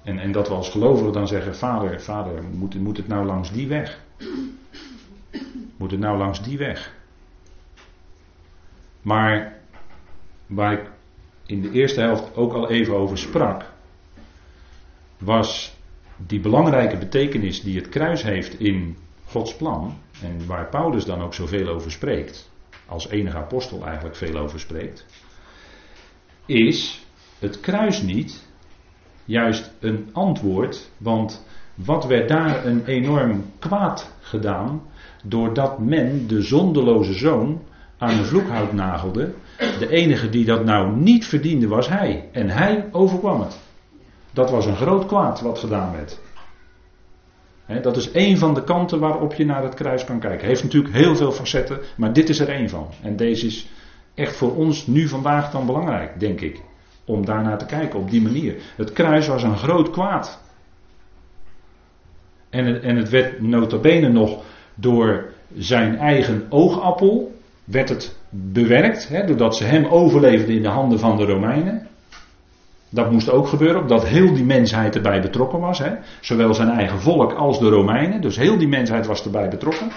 En, 0.03 0.19
en 0.19 0.31
dat 0.31 0.47
we 0.47 0.53
als 0.53 0.69
gelovigen 0.69 1.13
dan 1.13 1.27
zeggen, 1.27 1.55
vader, 1.55 2.01
vader, 2.01 2.43
moet, 2.43 2.75
moet 2.75 2.97
het 2.97 3.07
nou 3.07 3.25
langs 3.25 3.51
die 3.51 3.67
weg? 3.67 3.99
Moet 5.77 5.91
het 5.91 5.99
nou 5.99 6.17
langs 6.17 6.43
die 6.43 6.57
weg? 6.57 6.97
Maar 9.01 9.57
waar 10.45 10.73
ik 10.73 10.91
in 11.45 11.61
de 11.61 11.71
eerste 11.71 12.01
helft 12.01 12.35
ook 12.35 12.53
al 12.53 12.69
even 12.69 12.95
over 12.95 13.17
sprak, 13.17 13.65
was 15.17 15.77
die 16.17 16.39
belangrijke 16.39 16.97
betekenis 16.97 17.61
die 17.61 17.75
het 17.75 17.89
kruis 17.89 18.23
heeft 18.23 18.59
in 18.59 18.97
Gods 19.25 19.55
plan, 19.55 19.97
en 20.21 20.45
waar 20.45 20.69
Paulus 20.69 21.05
dan 21.05 21.21
ook 21.21 21.33
zoveel 21.33 21.67
over 21.67 21.91
spreekt, 21.91 22.51
als 22.85 23.09
enige 23.09 23.37
apostel 23.37 23.85
eigenlijk 23.85 24.15
veel 24.15 24.37
over 24.37 24.59
spreekt, 24.59 25.05
is 26.45 27.05
het 27.39 27.59
kruis 27.59 28.01
niet 28.01 28.47
juist 29.25 29.71
een 29.79 30.09
antwoord, 30.13 30.91
want 30.97 31.45
wat 31.75 32.05
werd 32.05 32.29
daar 32.29 32.65
een 32.65 32.85
enorm 32.85 33.45
kwaad 33.59 34.13
gedaan, 34.19 34.81
doordat 35.23 35.79
men 35.79 36.27
de 36.27 36.41
zondeloze 36.41 37.13
zoon 37.13 37.61
aan 37.99 38.17
de 38.17 38.23
vloekhout 38.23 38.73
nagelde. 38.73 39.33
De 39.79 39.89
enige 39.89 40.29
die 40.29 40.45
dat 40.45 40.65
nou 40.65 40.95
niet 40.95 41.25
verdiende 41.25 41.67
was 41.67 41.89
hij. 41.89 42.29
En 42.31 42.49
hij 42.49 42.85
overkwam 42.91 43.41
het. 43.41 43.59
Dat 44.31 44.51
was 44.51 44.65
een 44.65 44.75
groot 44.75 45.05
kwaad 45.05 45.41
wat 45.41 45.59
gedaan 45.59 45.91
werd. 45.91 46.19
dat 47.83 47.97
is 47.97 48.11
één 48.11 48.37
van 48.37 48.53
de 48.53 48.63
kanten 48.63 48.99
waarop 48.99 49.33
je 49.33 49.45
naar 49.45 49.63
het 49.63 49.73
kruis 49.73 50.05
kan 50.05 50.19
kijken. 50.19 50.47
Heeft 50.47 50.63
natuurlijk 50.63 50.93
heel 50.93 51.15
veel 51.15 51.31
facetten, 51.31 51.79
maar 51.97 52.13
dit 52.13 52.29
is 52.29 52.39
er 52.39 52.49
één 52.49 52.69
van. 52.69 52.87
En 53.01 53.15
deze 53.15 53.45
is 53.45 53.67
echt 54.13 54.35
voor 54.35 54.55
ons 54.55 54.87
nu 54.87 55.07
vandaag 55.07 55.51
dan 55.51 55.65
belangrijk, 55.65 56.19
denk 56.19 56.41
ik. 56.41 56.61
Om 57.05 57.25
daarnaar 57.25 57.57
te 57.57 57.65
kijken 57.65 57.99
op 57.99 58.09
die 58.09 58.21
manier. 58.21 58.55
Het 58.75 58.93
kruis 58.93 59.27
was 59.27 59.43
een 59.43 59.57
groot 59.57 59.89
kwaad. 59.89 60.41
En 62.49 62.65
het, 62.65 62.83
en 62.83 62.95
het 62.95 63.09
werd 63.09 63.41
nog 64.11 64.43
door 64.75 65.33
zijn 65.57 65.97
eigen 65.97 66.45
oogappel, 66.49 67.38
werd 67.71 67.89
het 67.89 68.19
bewerkt, 68.29 69.07
hè, 69.07 69.25
doordat 69.25 69.57
ze 69.57 69.63
hem 69.63 69.85
overleefden 69.85 70.55
in 70.55 70.61
de 70.61 70.67
handen 70.67 70.99
van 70.99 71.17
de 71.17 71.25
Romeinen. 71.25 71.87
Dat 72.89 73.11
moest 73.11 73.31
ook 73.31 73.47
gebeuren, 73.47 73.81
omdat 73.81 74.07
heel 74.07 74.33
die 74.33 74.45
mensheid 74.45 74.95
erbij 74.95 75.21
betrokken 75.21 75.59
was. 75.59 75.79
Hè. 75.79 75.95
Zowel 76.21 76.53
zijn 76.53 76.69
eigen 76.69 76.99
volk 76.99 77.33
als 77.33 77.59
de 77.59 77.69
Romeinen. 77.69 78.21
Dus 78.21 78.37
heel 78.37 78.57
die 78.57 78.67
mensheid 78.67 79.05
was 79.05 79.23
erbij 79.23 79.49
betrokken. 79.49 79.91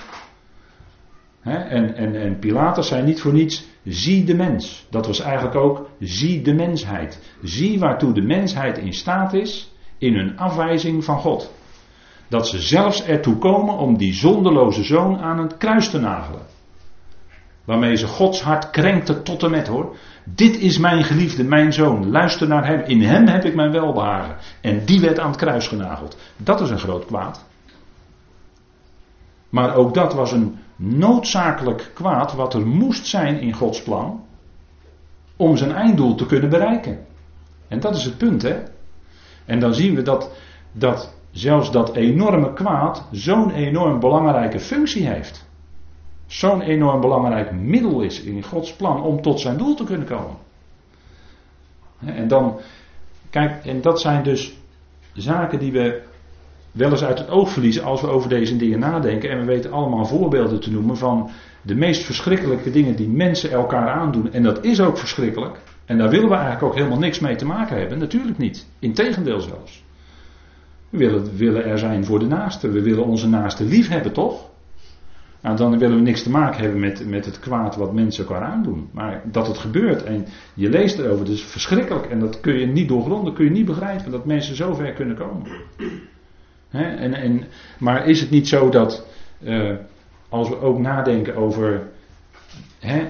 Hè, 1.41 1.57
en, 1.57 1.97
en, 1.97 2.15
en 2.15 2.39
Pilatus 2.39 2.89
zei 2.89 3.03
niet 3.03 3.21
voor 3.21 3.33
niets, 3.33 3.67
zie 3.85 4.25
de 4.25 4.35
mens. 4.35 4.87
Dat 4.91 5.07
was 5.07 5.21
eigenlijk 5.21 5.57
ook, 5.57 5.89
zie 5.99 6.43
de 6.43 6.55
mensheid. 6.55 7.37
Zie 7.43 7.79
waartoe 7.79 8.13
de 8.13 8.23
mensheid 8.23 8.79
in 8.79 8.93
staat 8.93 9.33
is 9.33 9.73
in 9.99 10.15
hun 10.15 10.39
afwijzing 10.39 11.05
van 11.05 11.19
God. 11.19 11.53
Dat 12.29 12.49
ze 12.49 12.61
zelfs 12.61 13.05
ertoe 13.05 13.37
komen 13.37 13.79
om 13.79 13.97
die 13.97 14.15
zonderloze 14.15 14.83
zoon 14.83 15.19
aan 15.19 15.39
het 15.39 15.57
kruis 15.57 15.91
te 15.91 16.01
nagelen. 16.01 16.52
Waarmee 17.64 17.96
ze 17.96 18.07
Gods 18.07 18.42
hart 18.42 18.70
krenkte 18.70 19.22
tot 19.22 19.42
en 19.42 19.51
met 19.51 19.66
hoor. 19.66 19.96
Dit 20.25 20.59
is 20.59 20.79
mijn 20.79 21.05
geliefde, 21.05 21.44
mijn 21.44 21.72
zoon. 21.72 22.11
Luister 22.11 22.48
naar 22.48 22.66
hem. 22.66 22.81
In 22.81 23.03
hem 23.03 23.27
heb 23.27 23.44
ik 23.44 23.55
mijn 23.55 23.72
welbehagen. 23.72 24.37
En 24.61 24.85
die 24.85 25.01
werd 25.01 25.18
aan 25.18 25.31
het 25.31 25.37
kruis 25.37 25.68
genageld. 25.68 26.16
Dat 26.37 26.61
is 26.61 26.70
een 26.70 26.79
groot 26.79 27.07
kwaad. 27.07 27.44
Maar 29.48 29.75
ook 29.75 29.94
dat 29.94 30.14
was 30.14 30.33
een 30.33 30.59
noodzakelijk 30.77 31.90
kwaad 31.94 32.35
wat 32.35 32.55
er 32.55 32.66
moest 32.66 33.07
zijn 33.07 33.40
in 33.40 33.53
Gods 33.53 33.83
plan. 33.83 34.25
Om 35.37 35.57
zijn 35.57 35.72
einddoel 35.72 36.14
te 36.14 36.27
kunnen 36.27 36.51
bereiken. 36.51 37.07
En 37.68 37.81
dat 37.81 37.96
is 37.96 38.05
het 38.05 38.18
punt 38.18 38.42
hè. 38.42 38.62
En 39.44 39.61
dan 39.61 39.75
zien 39.75 39.94
we 39.94 40.03
dat, 40.03 40.31
dat 40.72 41.14
zelfs 41.31 41.70
dat 41.70 41.94
enorme 41.94 42.53
kwaad 42.53 43.09
zo'n 43.11 43.51
enorm 43.51 44.01
belangrijke 44.01 44.61
functie 44.61 45.07
heeft 45.07 45.51
zo'n 46.33 46.61
enorm 46.62 47.01
belangrijk 47.01 47.53
middel 47.53 48.01
is 48.01 48.23
in 48.23 48.42
Gods 48.42 48.73
plan 48.73 49.03
om 49.03 49.23
tot 49.23 49.40
zijn 49.40 49.57
doel 49.57 49.75
te 49.75 49.85
kunnen 49.85 50.07
komen. 50.07 50.37
En 52.05 52.29
dan, 52.29 52.61
kijk, 53.31 53.64
en 53.64 53.81
dat 53.81 54.01
zijn 54.01 54.23
dus 54.23 54.57
zaken 55.12 55.59
die 55.59 55.73
we 55.73 56.03
wel 56.73 56.90
eens 56.90 57.05
uit 57.05 57.18
het 57.18 57.31
oog 57.31 57.51
verliezen 57.51 57.85
als 57.85 58.01
we 58.01 58.07
over 58.07 58.29
deze 58.29 58.57
dingen 58.57 58.79
nadenken. 58.79 59.31
En 59.31 59.38
we 59.38 59.45
weten 59.45 59.73
allemaal 59.73 60.05
voorbeelden 60.05 60.61
te 60.61 60.71
noemen 60.71 60.97
van 60.97 61.31
de 61.62 61.75
meest 61.75 62.05
verschrikkelijke 62.05 62.71
dingen 62.71 62.97
die 62.97 63.09
mensen 63.09 63.51
elkaar 63.51 63.88
aandoen. 63.88 64.33
En 64.33 64.42
dat 64.42 64.64
is 64.64 64.81
ook 64.81 64.99
verschrikkelijk. 64.99 65.59
En 65.85 65.99
daar 65.99 66.11
willen 66.11 66.29
we 66.29 66.35
eigenlijk 66.35 66.64
ook 66.64 66.75
helemaal 66.75 66.99
niks 66.99 67.18
mee 67.18 67.37
te 67.37 67.47
maken 67.47 67.79
hebben. 67.79 67.99
Natuurlijk 67.99 68.38
niet. 68.38 68.66
Integendeel 68.79 69.40
zelfs. 69.40 69.85
We 70.90 70.99
willen, 70.99 71.37
willen 71.37 71.64
er 71.64 71.79
zijn 71.79 72.05
voor 72.05 72.18
de 72.18 72.27
naaste. 72.27 72.71
We 72.71 72.83
willen 72.83 73.05
onze 73.05 73.29
naaste 73.29 73.64
lief 73.64 73.88
hebben, 73.88 74.12
toch? 74.12 74.51
Nou, 75.42 75.57
dan 75.57 75.78
willen 75.78 75.96
we 75.96 76.02
niks 76.02 76.22
te 76.22 76.31
maken 76.31 76.62
hebben 76.62 76.81
met, 76.81 77.09
met 77.09 77.24
het 77.24 77.40
kwaad 77.40 77.76
wat 77.76 77.92
mensen 77.92 78.26
elkaar 78.26 78.42
aandoen. 78.42 78.88
Maar 78.92 79.22
dat 79.24 79.46
het 79.46 79.59
gebeurt 79.59 80.02
en 80.05 80.26
je 80.55 80.68
leest 80.68 80.98
erover, 80.98 81.24
dat 81.24 81.35
is 81.35 81.44
verschrikkelijk. 81.44 82.07
En 82.07 82.20
dat 82.20 82.40
kun 82.40 82.59
je 82.59 82.66
niet 82.66 82.88
doorgronden, 82.88 83.35
kun 83.35 83.44
je 83.44 83.50
niet 83.50 83.64
begrijpen 83.64 84.11
dat 84.11 84.24
mensen 84.24 84.57
zo 84.57 84.74
ver 84.74 84.92
kunnen 84.92 85.16
komen. 85.16 85.50
en, 86.70 87.14
en, 87.14 87.44
maar 87.78 88.09
is 88.09 88.20
het 88.20 88.31
niet 88.31 88.48
zo 88.48 88.68
dat 88.68 89.07
uh, 89.42 89.76
als 90.28 90.48
we 90.48 90.61
ook 90.61 90.78
nadenken 90.78 91.37
over, 91.37 91.83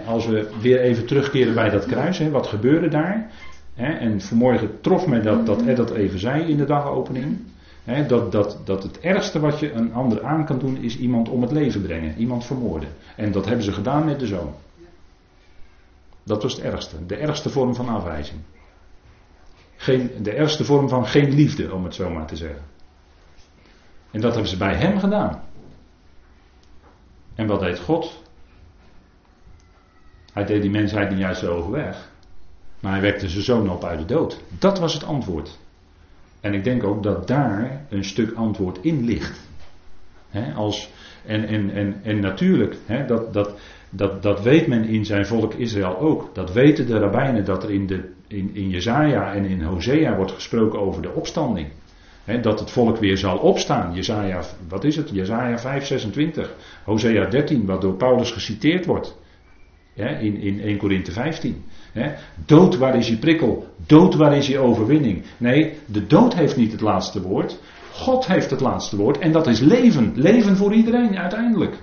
als 0.07 0.27
we 0.27 0.49
weer 0.61 0.81
even 0.81 1.07
terugkeren 1.07 1.55
bij 1.55 1.71
dat 1.71 1.87
kruis, 1.87 2.29
wat 2.31 2.47
gebeurde 2.47 2.89
daar? 2.89 3.31
en 3.75 4.21
vanmorgen 4.21 4.81
trof 4.81 5.07
mij 5.07 5.21
dat, 5.21 5.47
dat 5.47 5.63
Ed 5.67 5.77
dat 5.77 5.91
even 5.91 6.19
zei 6.19 6.43
in 6.43 6.57
de 6.57 6.65
dagopening 6.65 7.39
dat, 7.85 8.33
dat, 8.33 8.59
dat 8.65 8.83
het 8.83 9.01
ergste 9.01 9.41
wat 9.41 9.59
je 9.59 9.73
een 9.73 9.95
ander 9.95 10.25
aan 10.25 10.45
kan 10.45 10.59
doen 10.59 10.77
is 10.77 10.99
iemand 10.99 11.29
om 11.29 11.43
het 11.43 11.53
leven 11.53 11.83
brengen, 11.83 12.17
iemand 12.19 12.45
vermoorden. 12.45 12.89
En 13.17 13.33
dat 13.33 13.45
hebben 13.45 13.65
ze 13.65 13.73
gedaan 13.73 14.05
met 14.05 14.21
de 14.21 14.27
zoon. 14.27 14.55
Dat 16.23 16.43
was 16.43 16.53
het 16.53 16.63
ergste, 16.63 17.07
de 17.07 17.17
ergste 17.17 17.51
vorm 17.51 17.75
van 17.75 17.89
afwijzing. 17.89 18.41
Geen, 19.77 20.11
de 20.23 20.33
ergste 20.33 20.65
vorm 20.65 20.89
van 20.89 21.07
geen 21.07 21.35
liefde, 21.35 21.75
om 21.75 21.85
het 21.85 21.95
zo 21.95 22.11
maar 22.11 22.27
te 22.27 22.37
zeggen. 22.37 22.63
En 24.11 24.21
dat 24.21 24.33
hebben 24.33 24.51
ze 24.51 24.57
bij 24.57 24.75
hem 24.75 24.99
gedaan. 24.99 25.43
En 27.35 27.47
wat 27.47 27.61
deed 27.61 27.79
God? 27.79 28.23
Hij 30.33 30.45
deed 30.45 30.63
die 30.63 30.71
mensheid 30.71 31.11
niet 31.11 31.19
juist 31.19 31.41
zo 31.41 31.71
weg. 31.71 32.11
Maar 32.81 32.93
hij 32.93 33.01
wekte 33.01 33.29
zijn 33.29 33.45
zoon 33.45 33.71
op 33.71 33.85
uit 33.85 33.99
de 33.99 34.05
dood. 34.05 34.41
Dat 34.59 34.79
was 34.79 34.95
het 34.95 35.05
antwoord. 35.05 35.59
En 36.43 36.55
ik 36.55 36.65
denk 36.65 36.85
ook 36.85 37.03
dat 37.03 37.27
daar 37.27 37.87
een 37.89 38.05
stuk 38.05 38.33
antwoord 38.35 38.79
in 38.81 39.05
ligt. 39.05 39.41
als, 40.55 40.91
en, 41.27 41.47
en, 41.47 41.71
en, 41.71 42.01
en 42.03 42.21
natuurlijk, 42.21 42.77
dat, 43.07 43.33
dat, 43.33 43.55
dat, 43.91 44.23
dat 44.23 44.43
weet 44.43 44.67
men 44.67 44.85
in 44.85 45.05
zijn 45.05 45.27
volk 45.27 45.55
Israël 45.55 45.99
ook. 45.99 46.35
Dat 46.35 46.53
weten 46.53 46.87
de 46.87 46.99
rabbijnen 46.99 47.45
dat 47.45 47.63
er 47.63 47.71
in, 47.71 47.87
de, 47.87 48.13
in, 48.27 48.51
in 48.55 48.69
Jezaja 48.69 49.35
en 49.35 49.45
in 49.45 49.63
Hosea 49.63 50.17
wordt 50.17 50.33
gesproken 50.33 50.81
over 50.81 51.03
de 51.03 51.13
opstanding. 51.13 51.69
dat 52.41 52.61
het 52.61 52.71
volk 52.71 52.97
weer 52.97 53.19
zal 53.19 53.39
opstaan. 53.39 53.95
Jezaja, 53.95 54.43
wat 54.69 54.85
is 54.85 54.97
het? 54.97 55.11
Jezaja 55.11 55.59
5, 55.59 55.85
26. 55.85 56.55
Hosea 56.85 57.27
13, 57.27 57.67
wat 57.67 57.81
door 57.81 57.95
Paulus 57.95 58.31
geciteerd 58.31 58.87
wordt. 58.87 59.21
in, 59.95 60.37
in 60.37 60.61
1 60.61 60.77
Korinthe 60.77 61.13
15. 61.13 61.65
Dood, 62.47 62.77
waar 62.77 62.97
is 62.97 63.09
je 63.09 63.17
prikkel? 63.17 63.67
Dood, 63.87 64.15
waar 64.15 64.37
is 64.37 64.47
je 64.47 64.59
overwinning? 64.59 65.23
Nee, 65.37 65.79
de 65.87 66.07
dood 66.07 66.35
heeft 66.35 66.57
niet 66.57 66.73
het 66.73 66.81
laatste 66.81 67.23
woord. 67.23 67.61
God 67.93 68.27
heeft 68.27 68.51
het 68.51 68.61
laatste 68.61 68.97
woord. 68.97 69.19
En 69.19 69.33
dat 69.33 69.47
is 69.47 69.61
leven. 69.61 70.13
Leven 70.15 70.57
voor 70.57 70.75
iedereen 70.75 71.19
uiteindelijk. 71.19 71.83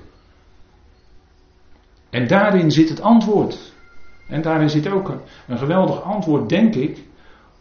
En 2.09 2.27
daarin 2.27 2.71
zit 2.71 2.89
het 2.89 3.01
antwoord. 3.01 3.73
En 4.27 4.41
daarin 4.41 4.69
zit 4.69 4.91
ook 4.91 5.09
een, 5.47 5.57
geweldig 5.57 6.03
antwoord, 6.03 6.49
denk 6.49 6.75
ik, 6.75 6.97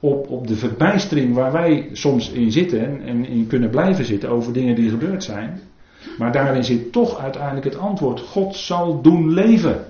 op, 0.01 0.29
op 0.29 0.47
de 0.47 0.57
verbijstering 0.57 1.35
waar 1.35 1.53
wij 1.53 1.89
soms 1.93 2.31
in 2.31 2.53
zitten 2.53 2.81
en, 2.81 3.03
en 3.03 3.27
in 3.27 3.47
kunnen 3.47 3.71
blijven 3.71 4.05
zitten 4.05 4.29
over 4.29 4.53
dingen 4.53 4.75
die 4.75 4.91
gebeurd 4.91 5.25
zijn. 5.25 5.61
Maar 6.19 6.33
daarin 6.33 6.65
zit 6.65 6.93
toch 6.93 7.19
uiteindelijk 7.19 7.65
het 7.65 7.79
antwoord: 7.79 8.21
God 8.21 8.57
zal 8.57 9.03
doen 9.03 9.33
leven. 9.33 9.85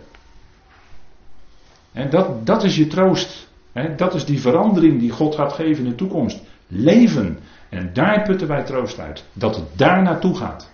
En 1.98 2.11
dat, 2.11 2.46
dat 2.46 2.64
is 2.64 2.76
je 2.76 2.87
troost. 2.87 3.48
dat 3.96 4.14
is 4.14 4.24
die 4.24 4.40
verandering 4.40 5.00
die 5.00 5.11
God 5.11 5.34
gaat 5.34 5.52
geven 5.52 5.84
in 5.84 5.90
de 5.90 5.96
toekomst. 5.96 6.42
Leven. 6.66 7.38
En 7.68 7.90
daar 7.92 8.22
putten 8.22 8.48
wij 8.48 8.64
troost 8.64 8.98
uit. 8.98 9.24
Dat 9.32 9.56
het 9.56 9.64
daar 9.76 10.02
naartoe 10.02 10.37
gaat. 10.37 10.70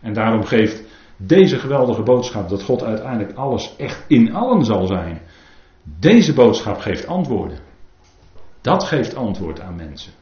En 0.00 0.12
daarom 0.12 0.44
geeft 0.44 0.82
deze 1.16 1.58
geweldige 1.58 2.02
boodschap 2.02 2.48
dat 2.48 2.62
God 2.62 2.82
uiteindelijk 2.82 3.36
alles 3.36 3.76
echt 3.76 4.04
in 4.06 4.34
allen 4.34 4.64
zal 4.64 4.86
zijn. 4.86 5.20
Deze 5.82 6.34
boodschap 6.34 6.78
geeft 6.78 7.06
antwoorden. 7.06 7.58
Dat 8.60 8.84
geeft 8.84 9.16
antwoord 9.16 9.60
aan 9.60 9.76
mensen. 9.76 10.12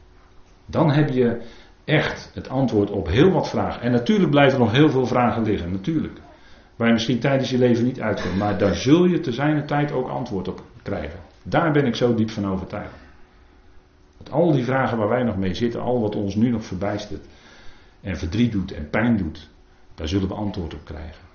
Dan 0.65 0.91
heb 0.91 1.09
je 1.09 1.41
echt 1.85 2.31
het 2.33 2.49
antwoord 2.49 2.89
op 2.89 3.07
heel 3.07 3.31
wat 3.31 3.49
vragen. 3.49 3.81
En 3.81 3.91
natuurlijk 3.91 4.31
blijven 4.31 4.59
er 4.59 4.65
nog 4.65 4.73
heel 4.73 4.89
veel 4.89 5.05
vragen 5.05 5.43
liggen, 5.43 5.71
natuurlijk. 5.71 6.19
Waar 6.77 6.87
je 6.87 6.93
misschien 6.93 7.19
tijdens 7.19 7.49
je 7.49 7.57
leven 7.57 7.83
niet 7.83 8.01
uitkomt. 8.01 8.37
Maar 8.37 8.57
daar 8.57 8.75
zul 8.75 9.05
je 9.05 9.19
te 9.19 9.31
zijn 9.31 9.65
tijd 9.65 9.91
ook 9.91 10.07
antwoord 10.07 10.47
op 10.47 10.61
krijgen. 10.83 11.19
Daar 11.43 11.71
ben 11.71 11.85
ik 11.85 11.95
zo 11.95 12.15
diep 12.15 12.29
van 12.29 12.47
overtuigd. 12.47 12.95
Dat 14.17 14.31
al 14.31 14.51
die 14.51 14.63
vragen 14.63 14.97
waar 14.97 15.09
wij 15.09 15.23
nog 15.23 15.37
mee 15.37 15.53
zitten, 15.53 15.81
al 15.81 16.01
wat 16.01 16.15
ons 16.15 16.35
nu 16.35 16.49
nog 16.49 16.65
verbijstert. 16.65 17.25
En 18.01 18.17
verdriet 18.17 18.51
doet 18.51 18.71
en 18.71 18.89
pijn 18.89 19.17
doet. 19.17 19.49
Daar 19.95 20.07
zullen 20.07 20.27
we 20.27 20.33
antwoord 20.33 20.73
op 20.73 20.85
krijgen. 20.85 21.25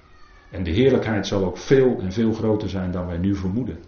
En 0.51 0.63
de 0.63 0.71
heerlijkheid 0.71 1.27
zal 1.27 1.45
ook 1.45 1.59
veel 1.59 1.99
en 2.01 2.13
veel 2.13 2.33
groter 2.33 2.69
zijn 2.69 2.91
dan 2.91 3.07
wij 3.07 3.19
nu 3.19 3.37
vermoeden. 3.37 3.79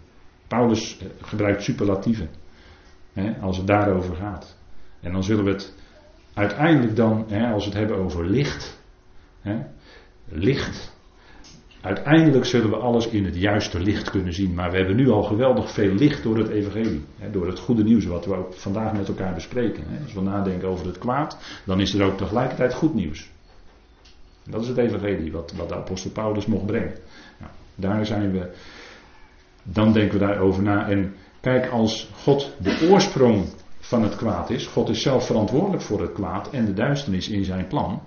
Paulus 0.47 0.97
eh, 0.97 1.07
gebruikt 1.21 1.63
superlatieven. 1.63 2.29
Hè, 3.13 3.37
als 3.41 3.57
het 3.57 3.67
daarover 3.67 4.15
gaat. 4.15 4.57
En 4.99 5.11
dan 5.11 5.23
zullen 5.23 5.43
we 5.43 5.51
het 5.51 5.73
uiteindelijk 6.33 6.95
dan, 6.95 7.25
hè, 7.27 7.51
als 7.51 7.63
we 7.63 7.69
het 7.69 7.79
hebben 7.79 7.97
over 7.97 8.25
licht. 8.25 8.81
Hè, 9.41 9.57
licht. 10.25 10.94
Uiteindelijk 11.85 12.45
zullen 12.45 12.69
we 12.69 12.75
alles 12.75 13.07
in 13.07 13.25
het 13.25 13.35
juiste 13.35 13.79
licht 13.79 14.09
kunnen 14.09 14.33
zien. 14.33 14.53
Maar 14.53 14.71
we 14.71 14.77
hebben 14.77 14.95
nu 14.95 15.09
al 15.09 15.23
geweldig 15.23 15.71
veel 15.71 15.93
licht 15.93 16.23
door 16.23 16.37
het 16.37 16.49
evangelie. 16.49 17.03
Hè, 17.17 17.31
door 17.31 17.47
het 17.47 17.59
goede 17.59 17.83
nieuws 17.83 18.05
wat 18.05 18.25
we 18.25 18.35
ook 18.35 18.53
vandaag 18.53 18.93
met 18.93 19.07
elkaar 19.07 19.33
bespreken. 19.33 19.83
Hè. 19.87 20.03
Als 20.03 20.13
we 20.13 20.21
nadenken 20.21 20.67
over 20.67 20.85
het 20.85 20.97
kwaad, 20.97 21.37
dan 21.65 21.79
is 21.79 21.93
er 21.93 22.05
ook 22.05 22.17
tegelijkertijd 22.17 22.73
goed 22.73 22.93
nieuws. 22.93 23.29
Dat 24.49 24.61
is 24.61 24.67
het 24.67 24.77
evangelie 24.77 25.31
wat, 25.31 25.53
wat 25.57 25.69
de 25.69 25.75
apostel 25.75 26.11
Paulus 26.11 26.45
mocht 26.45 26.65
brengen. 26.65 26.93
Daar 27.75 28.05
zijn 28.05 28.31
we, 28.31 28.51
dan 29.63 29.93
denken 29.93 30.19
we 30.19 30.25
daarover 30.25 30.63
na. 30.63 30.89
En 30.89 31.13
kijk, 31.41 31.67
als 31.71 32.09
God 32.13 32.55
de 32.57 32.87
oorsprong 32.91 33.45
van 33.79 34.03
het 34.03 34.15
kwaad 34.15 34.49
is, 34.49 34.67
God 34.67 34.89
is 34.89 35.01
zelf 35.01 35.25
verantwoordelijk 35.25 35.83
voor 35.83 36.01
het 36.01 36.13
kwaad 36.13 36.49
en 36.49 36.65
de 36.65 36.73
duisternis 36.73 37.29
in 37.29 37.43
zijn 37.43 37.67
plan. 37.67 38.01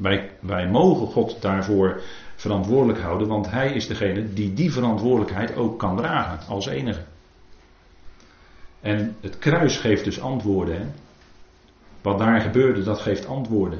Wij, 0.00 0.30
wij 0.40 0.68
mogen 0.68 1.06
God 1.06 1.36
daarvoor 1.40 2.00
verantwoordelijk 2.36 3.00
houden, 3.00 3.28
want 3.28 3.50
Hij 3.50 3.72
is 3.72 3.86
degene 3.86 4.32
die 4.32 4.54
die 4.54 4.72
verantwoordelijkheid 4.72 5.56
ook 5.56 5.78
kan 5.78 5.96
dragen 5.96 6.48
als 6.48 6.66
enige. 6.66 7.00
En 8.80 9.16
het 9.20 9.38
kruis 9.38 9.78
geeft 9.78 10.04
dus 10.04 10.20
antwoorden. 10.20 10.76
Hè? 10.76 10.86
Wat 12.02 12.18
daar 12.18 12.40
gebeurde, 12.40 12.82
dat 12.82 12.98
geeft 12.98 13.26
antwoorden. 13.26 13.78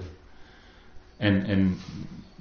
En, 1.16 1.44
en 1.44 1.78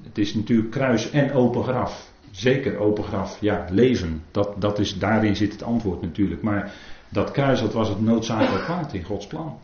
het 0.04 0.18
is 0.18 0.34
natuurlijk 0.34 0.72
kruis 0.72 1.10
en 1.10 1.34
open 1.34 1.64
graf. 1.64 2.12
Zeker 2.32 2.78
open 2.78 3.04
graf, 3.04 3.38
ja, 3.42 3.66
leven. 3.70 4.24
Dat, 4.32 4.62
dat 4.62 4.80
is, 4.80 5.00
daarin 5.00 5.36
zit 5.36 5.52
het 5.52 5.64
antwoord 5.64 6.02
natuurlijk. 6.02 6.42
Maar 6.42 6.74
dat 7.10 7.32
kruis, 7.32 7.60
dat 7.62 7.74
was 7.74 7.90
het 7.90 8.02
noodzakelijk 8.02 8.64
kwaad 8.64 8.94
in 8.94 9.04
Gods 9.04 9.28
plan. 9.28 9.58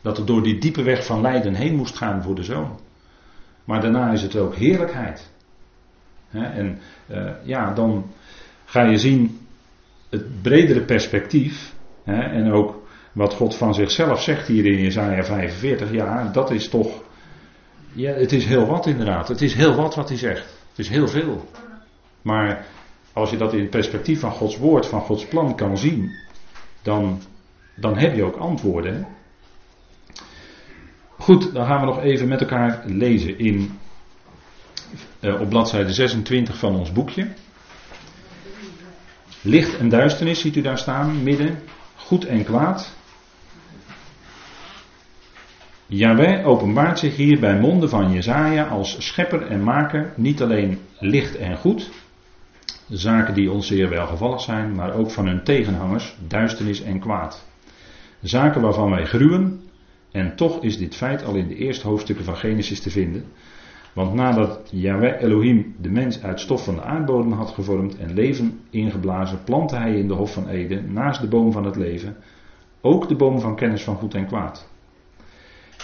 Dat 0.00 0.16
het 0.16 0.26
door 0.26 0.42
die 0.42 0.58
diepe 0.58 0.82
weg 0.82 1.06
van 1.06 1.20
lijden 1.20 1.54
heen 1.54 1.76
moest 1.76 1.96
gaan 1.96 2.22
voor 2.22 2.34
de 2.34 2.42
zoon. 2.42 2.78
Maar 3.64 3.80
daarna 3.80 4.12
is 4.12 4.22
het 4.22 4.36
ook 4.36 4.54
heerlijkheid. 4.54 5.30
en 6.30 6.78
uh, 7.10 7.30
ja, 7.42 7.72
dan 7.72 8.10
ga 8.64 8.82
je 8.82 8.98
zien 8.98 9.46
het 10.10 10.42
bredere 10.42 10.84
perspectief. 10.84 11.74
en 12.04 12.52
ook 12.52 12.82
wat 13.12 13.34
God 13.34 13.56
van 13.56 13.74
zichzelf 13.74 14.22
zegt 14.22 14.46
hier 14.46 14.66
in 14.66 14.82
Jezaja 14.82 15.24
45. 15.24 15.92
Ja, 15.92 16.30
dat 16.32 16.50
is 16.50 16.68
toch 16.68 17.02
ja, 17.94 18.12
het 18.12 18.32
is 18.32 18.44
heel 18.44 18.66
wat 18.66 18.86
inderdaad. 18.86 19.28
Het 19.28 19.42
is 19.42 19.54
heel 19.54 19.74
wat 19.74 19.94
wat 19.94 20.08
hij 20.08 20.18
zegt. 20.18 20.58
Het 20.68 20.78
is 20.78 20.88
heel 20.88 21.08
veel. 21.08 21.48
Maar 22.22 22.66
als 23.12 23.30
je 23.30 23.36
dat 23.36 23.52
in 23.52 23.60
het 23.60 23.70
perspectief 23.70 24.20
van 24.20 24.30
Gods 24.30 24.58
woord, 24.58 24.86
van 24.86 25.00
Gods 25.00 25.26
plan 25.26 25.56
kan 25.56 25.78
zien, 25.78 26.10
dan, 26.82 27.20
dan 27.74 27.98
heb 27.98 28.14
je 28.14 28.24
ook 28.24 28.36
antwoorden. 28.36 29.06
Goed, 31.24 31.52
dan 31.52 31.66
gaan 31.66 31.80
we 31.80 31.86
nog 31.86 32.02
even 32.02 32.28
met 32.28 32.40
elkaar 32.40 32.82
lezen 32.86 33.38
in, 33.38 33.78
uh, 35.20 35.40
op 35.40 35.48
bladzijde 35.48 35.92
26 35.92 36.58
van 36.58 36.76
ons 36.76 36.92
boekje. 36.92 37.28
Licht 39.40 39.76
en 39.76 39.88
duisternis 39.88 40.40
ziet 40.40 40.56
u 40.56 40.60
daar 40.60 40.78
staan, 40.78 41.22
midden. 41.22 41.58
Goed 41.96 42.24
en 42.24 42.44
kwaad. 42.44 42.96
Yahweh 45.86 46.46
openbaart 46.46 46.98
zich 46.98 47.16
hier 47.16 47.40
bij 47.40 47.58
monden 47.58 47.88
van 47.88 48.12
Jezaja 48.12 48.64
als 48.64 49.06
schepper 49.06 49.46
en 49.46 49.62
maker, 49.62 50.12
niet 50.16 50.42
alleen 50.42 50.80
licht 50.98 51.36
en 51.36 51.56
goed, 51.56 51.90
zaken 52.88 53.34
die 53.34 53.50
ons 53.50 53.66
zeer 53.66 53.88
welgevallig 53.88 54.40
zijn, 54.40 54.74
maar 54.74 54.94
ook 54.94 55.10
van 55.10 55.26
hun 55.26 55.44
tegenhangers, 55.44 56.16
duisternis 56.26 56.82
en 56.82 56.98
kwaad. 56.98 57.46
Zaken 58.22 58.60
waarvan 58.60 58.90
wij 58.90 59.04
gruwen, 59.04 59.63
en 60.14 60.36
toch 60.36 60.62
is 60.62 60.78
dit 60.78 60.94
feit 60.94 61.24
al 61.24 61.34
in 61.34 61.48
de 61.48 61.54
eerste 61.54 61.86
hoofdstukken 61.86 62.24
van 62.24 62.36
Genesis 62.36 62.80
te 62.80 62.90
vinden. 62.90 63.24
Want 63.92 64.14
nadat 64.14 64.68
Yahweh 64.70 65.20
Elohim 65.20 65.74
de 65.80 65.90
mens 65.90 66.22
uit 66.22 66.40
stof 66.40 66.64
van 66.64 66.74
de 66.74 66.82
aardbodem 66.82 67.32
had 67.32 67.50
gevormd 67.50 67.98
en 67.98 68.14
leven 68.14 68.60
ingeblazen, 68.70 69.44
plantte 69.44 69.76
hij 69.76 69.94
in 69.94 70.08
de 70.08 70.14
Hof 70.14 70.32
van 70.32 70.48
Eden, 70.48 70.92
naast 70.92 71.20
de 71.20 71.28
boom 71.28 71.52
van 71.52 71.64
het 71.64 71.76
leven, 71.76 72.16
ook 72.80 73.08
de 73.08 73.16
boom 73.16 73.40
van 73.40 73.56
kennis 73.56 73.82
van 73.82 73.96
goed 73.96 74.14
en 74.14 74.26
kwaad. 74.26 74.68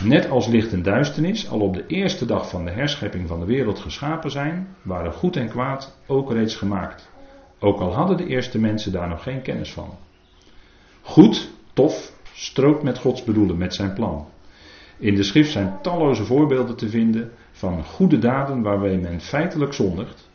Net 0.05 0.31
als 0.31 0.47
licht 0.47 0.73
en 0.73 0.83
duisternis 0.83 1.51
al 1.51 1.61
op 1.61 1.75
de 1.75 1.87
eerste 1.87 2.27
dag 2.27 2.49
van 2.49 2.65
de 2.65 2.71
herschepping 2.71 3.29
van 3.29 3.41
de 3.41 3.47
wereld 3.47 3.79
geschapen 3.79 4.31
zijn, 4.31 4.69
waren 4.83 5.13
goed 5.13 5.37
en 5.37 5.49
kwaad 5.49 5.99
ook 6.07 6.33
reeds 6.33 6.57
gemaakt. 6.57 7.11
Ook 7.59 7.81
al 7.81 7.95
hadden 7.95 8.17
de 8.17 8.27
eerste 8.27 8.59
mensen 8.59 8.93
daar 8.93 9.09
nog 9.09 9.23
geen 9.23 9.43
kennis 9.43 9.73
van. 9.73 9.99
Goed, 11.01 11.51
tof, 11.73 12.19
strookt 12.41 12.83
met 12.83 12.99
Gods 12.99 13.25
bedoelen, 13.25 13.59
met 13.59 13.75
zijn 13.75 13.93
plan. 13.93 14.27
In 14.99 15.15
de 15.15 15.23
schrift 15.23 15.51
zijn 15.51 15.79
talloze 15.83 16.25
voorbeelden 16.25 16.77
te 16.77 16.89
vinden 16.89 17.33
van 17.53 17.85
goede 17.85 18.19
daden 18.19 18.63
waarmee 18.63 18.99
men 18.99 19.21
feitelijk 19.21 19.73
zondigt 19.73 20.29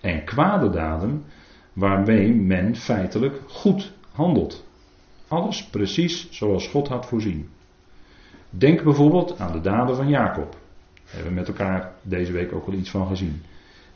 en 0.00 0.24
kwade 0.24 0.70
daden 0.70 1.24
waarmee 1.72 2.34
men 2.34 2.76
feitelijk 2.76 3.40
goed 3.48 3.92
handelt. 4.12 4.64
Alles 5.28 5.64
precies 5.64 6.30
zoals 6.30 6.68
God 6.68 6.88
had 6.88 7.06
voorzien. 7.06 7.48
Denk 8.50 8.82
bijvoorbeeld 8.82 9.38
aan 9.38 9.52
de 9.52 9.60
daden 9.60 9.96
van 9.96 10.08
Jacob. 10.08 10.50
Daar 10.50 11.14
hebben 11.14 11.32
we 11.32 11.38
met 11.38 11.48
elkaar 11.48 11.92
deze 12.02 12.32
week 12.32 12.52
ook 12.52 12.66
al 12.66 12.72
iets 12.72 12.90
van 12.90 13.06
gezien. 13.06 13.42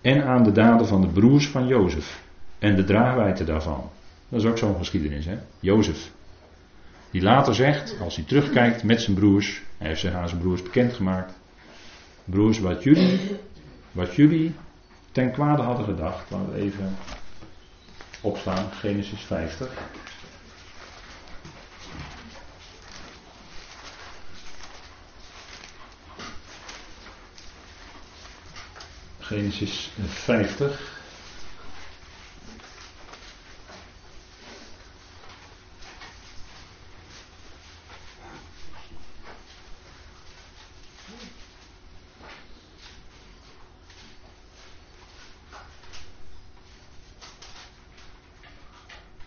En 0.00 0.24
aan 0.24 0.42
de 0.42 0.52
daden 0.52 0.86
van 0.86 1.00
de 1.00 1.08
broers 1.08 1.48
van 1.48 1.66
Jozef. 1.66 2.24
En 2.58 2.76
de 2.76 2.84
draagwijte 2.84 3.44
daarvan. 3.44 3.90
Dat 4.28 4.40
is 4.40 4.46
ook 4.46 4.58
zo'n 4.58 4.76
geschiedenis, 4.76 5.26
hè? 5.26 5.38
Jozef. 5.60 6.14
Die 7.16 7.24
later 7.24 7.54
zegt, 7.54 8.00
als 8.00 8.16
hij 8.16 8.24
terugkijkt 8.24 8.82
met 8.82 9.02
zijn 9.02 9.16
broers, 9.16 9.62
hij 9.78 9.88
heeft 9.88 10.00
zich 10.00 10.12
aan 10.12 10.28
zijn 10.28 10.40
broers 10.40 10.62
bekendgemaakt. 10.62 11.32
Broers, 12.24 12.58
wat 12.58 12.82
jullie, 12.82 13.20
wat 13.92 14.14
jullie 14.14 14.54
ten 15.12 15.32
kwade 15.32 15.62
hadden 15.62 15.84
gedacht, 15.84 16.30
laten 16.30 16.52
we 16.52 16.60
even 16.60 16.96
opslaan, 18.20 18.70
Genesis 18.72 19.20
50. 19.20 19.72
Genesis 29.18 29.92
50. 30.06 31.05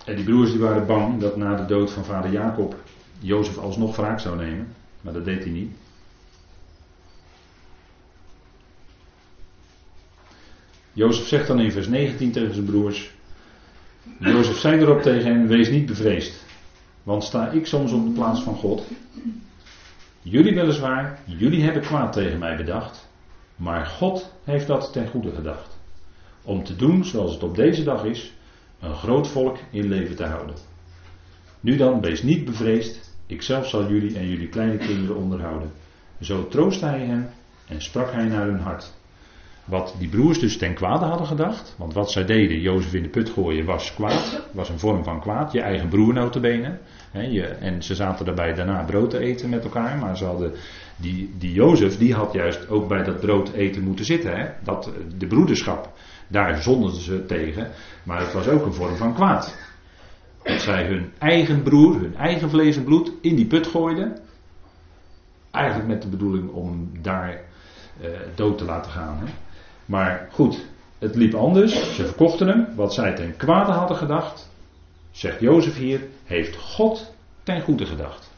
En 0.09 0.15
die 0.15 0.23
broers 0.23 0.51
die 0.51 0.59
waren 0.59 0.85
bang 0.85 1.19
dat 1.19 1.37
na 1.37 1.55
de 1.55 1.65
dood 1.65 1.91
van 1.91 2.05
vader 2.05 2.31
Jacob 2.31 2.75
Jozef 3.19 3.57
alsnog 3.57 3.95
wraak 3.95 4.19
zou 4.19 4.37
nemen. 4.37 4.67
Maar 5.01 5.13
dat 5.13 5.25
deed 5.25 5.43
hij 5.43 5.51
niet. 5.51 5.71
Jozef 10.93 11.27
zegt 11.27 11.47
dan 11.47 11.59
in 11.59 11.71
vers 11.71 11.87
19 11.87 12.31
tegen 12.31 12.53
zijn 12.53 12.65
broers. 12.65 13.11
Jozef 14.19 14.57
zei 14.57 14.79
erop 14.79 15.01
tegen 15.01 15.31
hen: 15.31 15.47
Wees 15.47 15.69
niet 15.69 15.85
bevreesd. 15.85 16.45
Want 17.03 17.23
sta 17.23 17.49
ik 17.49 17.65
soms 17.65 17.91
op 17.91 18.05
de 18.05 18.11
plaats 18.11 18.41
van 18.41 18.55
God. 18.55 18.83
Jullie 20.21 20.55
weliswaar, 20.55 21.19
jullie 21.25 21.63
hebben 21.63 21.81
kwaad 21.81 22.13
tegen 22.13 22.39
mij 22.39 22.55
bedacht. 22.57 23.07
Maar 23.55 23.85
God 23.85 24.33
heeft 24.43 24.67
dat 24.67 24.93
ten 24.93 25.07
goede 25.07 25.31
gedacht. 25.31 25.77
Om 26.41 26.63
te 26.63 26.75
doen 26.75 27.05
zoals 27.05 27.33
het 27.33 27.43
op 27.43 27.55
deze 27.55 27.83
dag 27.83 28.03
is: 28.03 28.33
een 28.79 28.95
groot 28.95 29.27
volk 29.27 29.57
in 29.71 29.87
leven 29.87 30.15
te 30.15 30.25
houden. 30.25 30.55
Nu 31.59 31.77
dan, 31.77 32.01
wees 32.01 32.23
niet 32.23 32.45
bevreesd. 32.45 33.17
Ikzelf 33.27 33.67
zal 33.67 33.87
jullie 33.87 34.17
en 34.17 34.29
jullie 34.29 34.49
kleine 34.49 34.77
kinderen 34.77 35.15
onderhouden. 35.15 35.71
Zo 36.21 36.47
troostte 36.47 36.85
hij 36.85 37.05
hen 37.05 37.29
en 37.67 37.81
sprak 37.81 38.11
hij 38.11 38.25
naar 38.25 38.45
hun 38.45 38.59
hart. 38.59 38.93
Wat 39.65 39.95
die 39.99 40.09
broers 40.09 40.39
dus 40.39 40.57
ten 40.57 40.73
kwade 40.73 41.05
hadden 41.05 41.27
gedacht. 41.27 41.75
Want 41.77 41.93
wat 41.93 42.11
zij 42.11 42.25
deden, 42.25 42.59
Jozef 42.59 42.93
in 42.93 43.03
de 43.03 43.09
put 43.09 43.29
gooien, 43.29 43.65
was 43.65 43.93
kwaad. 43.93 44.41
Was 44.51 44.69
een 44.69 44.79
vorm 44.79 45.03
van 45.03 45.21
kwaad. 45.21 45.51
Je 45.51 45.61
eigen 45.61 45.87
broer 45.87 46.13
notabene. 46.13 46.77
je, 47.11 47.43
en 47.43 47.83
ze 47.83 47.95
zaten 47.95 48.25
daarbij 48.25 48.53
daarna 48.53 48.83
brood 48.83 49.09
te 49.09 49.19
eten 49.19 49.49
met 49.49 49.63
elkaar. 49.63 49.97
Maar 49.97 50.17
ze 50.17 50.25
hadden, 50.25 50.53
die, 50.95 51.33
die 51.37 51.53
Jozef, 51.53 51.97
die 51.97 52.13
had 52.13 52.33
juist 52.33 52.69
ook 52.69 52.87
bij 52.87 53.03
dat 53.03 53.19
brood 53.19 53.51
eten 53.51 53.83
moeten 53.83 54.05
zitten. 54.05 54.37
Hè? 54.37 54.49
Dat, 54.63 54.91
de 55.17 55.27
broederschap, 55.27 55.93
daar 56.29 56.61
zonden 56.61 56.93
ze 56.93 57.25
tegen. 57.25 57.71
Maar 58.03 58.19
het 58.19 58.33
was 58.33 58.47
ook 58.47 58.65
een 58.65 58.73
vorm 58.73 58.95
van 58.95 59.13
kwaad. 59.13 59.57
Dat 60.43 60.61
zij 60.61 60.85
hun 60.85 61.11
eigen 61.17 61.63
broer, 61.63 61.99
hun 61.99 62.15
eigen 62.15 62.49
vlees 62.49 62.77
en 62.77 62.83
bloed 62.83 63.11
in 63.21 63.35
die 63.35 63.45
put 63.45 63.67
gooiden. 63.67 64.17
Eigenlijk 65.51 65.87
met 65.87 66.01
de 66.01 66.07
bedoeling 66.07 66.49
om 66.49 66.91
daar 67.01 67.41
uh, 68.01 68.07
dood 68.35 68.57
te 68.57 68.65
laten 68.65 68.91
gaan. 68.91 69.17
Hè? 69.17 69.31
Maar 69.85 70.27
goed, 70.31 70.65
het 70.97 71.15
liep 71.15 71.33
anders. 71.33 71.95
Ze 71.95 72.05
verkochten 72.05 72.47
hem. 72.47 72.67
Wat 72.75 72.93
zij 72.93 73.15
ten 73.15 73.37
kwade 73.37 73.71
hadden 73.71 73.97
gedacht, 73.97 74.49
zegt 75.11 75.39
Jozef 75.39 75.77
hier, 75.77 76.01
heeft 76.23 76.55
God 76.55 77.13
ten 77.43 77.61
goede 77.61 77.85
gedacht. 77.85 78.31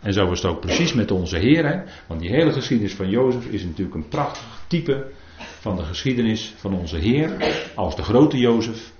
En 0.00 0.12
zo 0.12 0.30
is 0.30 0.42
het 0.42 0.50
ook 0.50 0.60
precies 0.60 0.92
met 0.92 1.10
onze 1.10 1.36
Heer. 1.36 1.66
Hè? 1.66 1.82
Want 2.06 2.20
die 2.20 2.30
hele 2.30 2.52
geschiedenis 2.52 2.94
van 2.94 3.08
Jozef 3.08 3.46
is 3.46 3.64
natuurlijk 3.64 3.96
een 3.96 4.08
prachtig 4.08 4.62
type 4.66 5.06
van 5.36 5.76
de 5.76 5.82
geschiedenis 5.82 6.54
van 6.56 6.74
onze 6.74 6.96
Heer. 6.96 7.54
Als 7.74 7.96
de 7.96 8.02
grote 8.02 8.38
Jozef. 8.38 8.92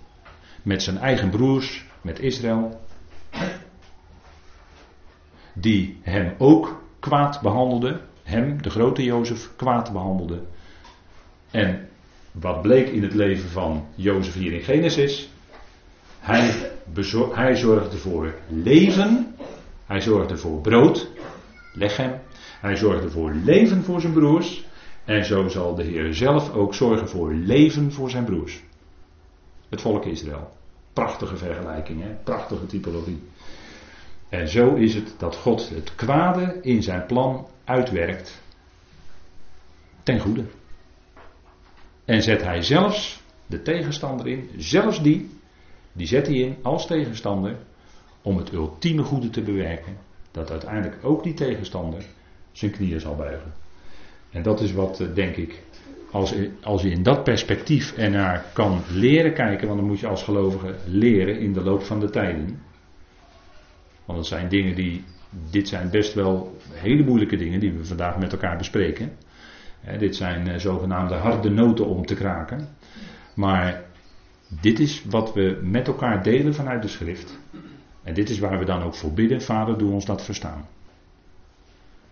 Met 0.62 0.82
zijn 0.82 0.98
eigen 0.98 1.30
broers, 1.30 1.84
met 2.02 2.18
Israël. 2.20 2.80
Die 5.52 5.98
hem 6.02 6.34
ook 6.38 6.82
kwaad 6.98 7.40
behandelde. 7.40 8.00
Hem, 8.22 8.62
de 8.62 8.70
grote 8.70 9.02
Jozef, 9.02 9.50
kwaad 9.56 9.92
behandelde. 9.92 10.42
En 11.50 11.88
wat 12.32 12.62
bleek 12.62 12.88
in 12.88 13.02
het 13.02 13.14
leven 13.14 13.50
van 13.50 13.86
Jozef 13.94 14.34
hier 14.34 14.52
in 14.52 14.62
Genesis? 14.62 15.28
Hij, 16.18 16.70
hij 17.32 17.56
zorgde 17.56 17.96
voor 17.96 18.34
leven. 18.48 19.34
Hij 19.86 20.00
zorgde 20.00 20.36
voor 20.36 20.60
brood. 20.60 21.10
Lechem. 21.72 22.20
Hij 22.60 22.76
zorgde 22.76 23.10
voor 23.10 23.32
leven 23.44 23.84
voor 23.84 24.00
zijn 24.00 24.12
broers. 24.12 24.64
En 25.04 25.24
zo 25.24 25.48
zal 25.48 25.74
de 25.74 25.82
Heer 25.82 26.14
zelf 26.14 26.52
ook 26.52 26.74
zorgen 26.74 27.08
voor 27.08 27.34
leven 27.34 27.92
voor 27.92 28.10
zijn 28.10 28.24
broers. 28.24 28.62
Het 29.68 29.80
volk 29.80 30.04
Israël. 30.04 30.50
Prachtige 30.92 31.36
vergelijking, 31.36 32.02
hè? 32.02 32.14
prachtige 32.24 32.66
typologie. 32.66 33.22
En 34.28 34.48
zo 34.48 34.74
is 34.74 34.94
het 34.94 35.14
dat 35.18 35.36
God 35.36 35.68
het 35.68 35.94
kwade 35.94 36.58
in 36.60 36.82
zijn 36.82 37.06
plan 37.06 37.46
uitwerkt 37.64 38.42
ten 40.02 40.20
goede. 40.20 40.44
En 42.04 42.22
zet 42.22 42.42
hij 42.42 42.62
zelfs 42.62 43.22
de 43.46 43.62
tegenstander 43.62 44.26
in, 44.26 44.50
zelfs 44.56 45.02
die, 45.02 45.30
die 45.92 46.06
zet 46.06 46.26
hij 46.26 46.36
in 46.36 46.56
als 46.62 46.86
tegenstander 46.86 47.56
om 48.22 48.36
het 48.36 48.52
ultieme 48.52 49.02
goede 49.02 49.30
te 49.30 49.42
bewerken. 49.42 49.96
Dat 50.30 50.50
uiteindelijk 50.50 51.04
ook 51.04 51.22
die 51.22 51.34
tegenstander 51.34 52.04
zijn 52.52 52.70
knieën 52.70 53.00
zal 53.00 53.16
buigen. 53.16 53.63
En 54.34 54.42
dat 54.42 54.60
is 54.60 54.72
wat, 54.72 55.00
eh, 55.00 55.06
denk 55.14 55.36
ik, 55.36 55.62
als, 56.10 56.34
als 56.62 56.82
je 56.82 56.90
in 56.90 57.02
dat 57.02 57.24
perspectief 57.24 57.96
ernaar 57.96 58.44
kan 58.52 58.80
leren 58.90 59.34
kijken, 59.34 59.66
want 59.66 59.78
dan 59.78 59.88
moet 59.88 60.00
je 60.00 60.06
als 60.06 60.22
gelovige 60.22 60.74
leren 60.86 61.38
in 61.38 61.52
de 61.52 61.62
loop 61.62 61.82
van 61.82 62.00
de 62.00 62.10
tijden. 62.10 62.62
Want 64.04 64.18
het 64.18 64.28
zijn 64.28 64.48
dingen 64.48 64.74
die, 64.74 65.04
dit 65.50 65.68
zijn 65.68 65.90
best 65.90 66.14
wel 66.14 66.56
hele 66.72 67.04
moeilijke 67.04 67.36
dingen 67.36 67.60
die 67.60 67.72
we 67.72 67.84
vandaag 67.84 68.18
met 68.18 68.32
elkaar 68.32 68.56
bespreken 68.56 69.12
dit 69.98 70.16
zijn 70.16 70.48
uh, 70.48 70.56
zogenaamde 70.56 71.14
harde 71.14 71.50
noten 71.50 71.86
om 71.86 72.06
te 72.06 72.14
kraken. 72.14 72.68
Maar 73.34 73.82
dit 74.60 74.78
is 74.78 75.04
wat 75.04 75.34
we 75.34 75.60
met 75.62 75.86
elkaar 75.86 76.22
delen 76.22 76.54
vanuit 76.54 76.82
de 76.82 76.88
schrift. 76.88 77.38
En 78.02 78.14
dit 78.14 78.30
is 78.30 78.38
waar 78.38 78.58
we 78.58 78.64
dan 78.64 78.82
ook 78.82 78.94
voor 78.94 79.12
bidden. 79.12 79.42
Vader, 79.42 79.78
doe 79.78 79.92
ons 79.92 80.04
dat 80.04 80.24
verstaan. 80.24 80.66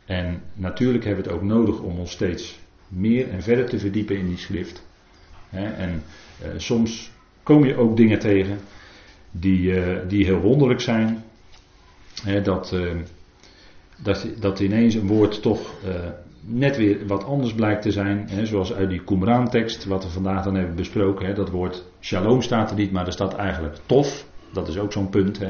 En 0.06 0.42
natuurlijk 0.54 1.04
hebben 1.04 1.24
we 1.24 1.30
het 1.30 1.38
ook 1.40 1.46
nodig 1.46 1.80
om 1.80 1.98
ons 1.98 2.10
steeds 2.10 2.58
meer 2.88 3.28
en 3.28 3.42
verder 3.42 3.68
te 3.68 3.78
verdiepen 3.78 4.16
in 4.16 4.28
die 4.28 4.38
schrift. 4.38 4.86
en 5.50 6.02
uh, 6.42 6.48
soms 6.56 7.10
kom 7.42 7.64
je 7.64 7.76
ook 7.76 7.96
dingen 7.96 8.18
tegen 8.18 8.58
die, 9.30 9.60
uh, 9.60 9.98
die 10.08 10.24
heel 10.24 10.40
wonderlijk 10.40 10.80
zijn. 10.80 11.24
dat, 12.42 12.76
dat, 14.02 14.28
dat 14.40 14.60
ineens 14.60 14.94
een 14.94 15.06
woord 15.06 15.42
toch 15.42 15.74
net 16.44 16.76
weer 16.76 17.06
wat 17.06 17.24
anders 17.24 17.54
blijkt 17.54 17.82
te 17.82 17.90
zijn. 17.90 18.28
Zoals 18.42 18.72
uit 18.72 18.90
die 18.90 19.04
Qumran-tekst, 19.04 19.84
wat 19.84 20.04
we 20.04 20.10
vandaag 20.10 20.44
dan 20.44 20.54
hebben 20.54 20.76
besproken. 20.76 21.34
Dat 21.34 21.50
woord 21.50 21.84
shalom 22.00 22.42
staat 22.42 22.70
er 22.70 22.76
niet, 22.76 22.92
maar 22.92 23.06
er 23.06 23.12
staat 23.12 23.34
eigenlijk 23.34 23.76
tof. 23.86 24.26
Dat 24.52 24.68
is 24.68 24.78
ook 24.78 24.92
zo'n 24.92 25.08
punt. 25.08 25.40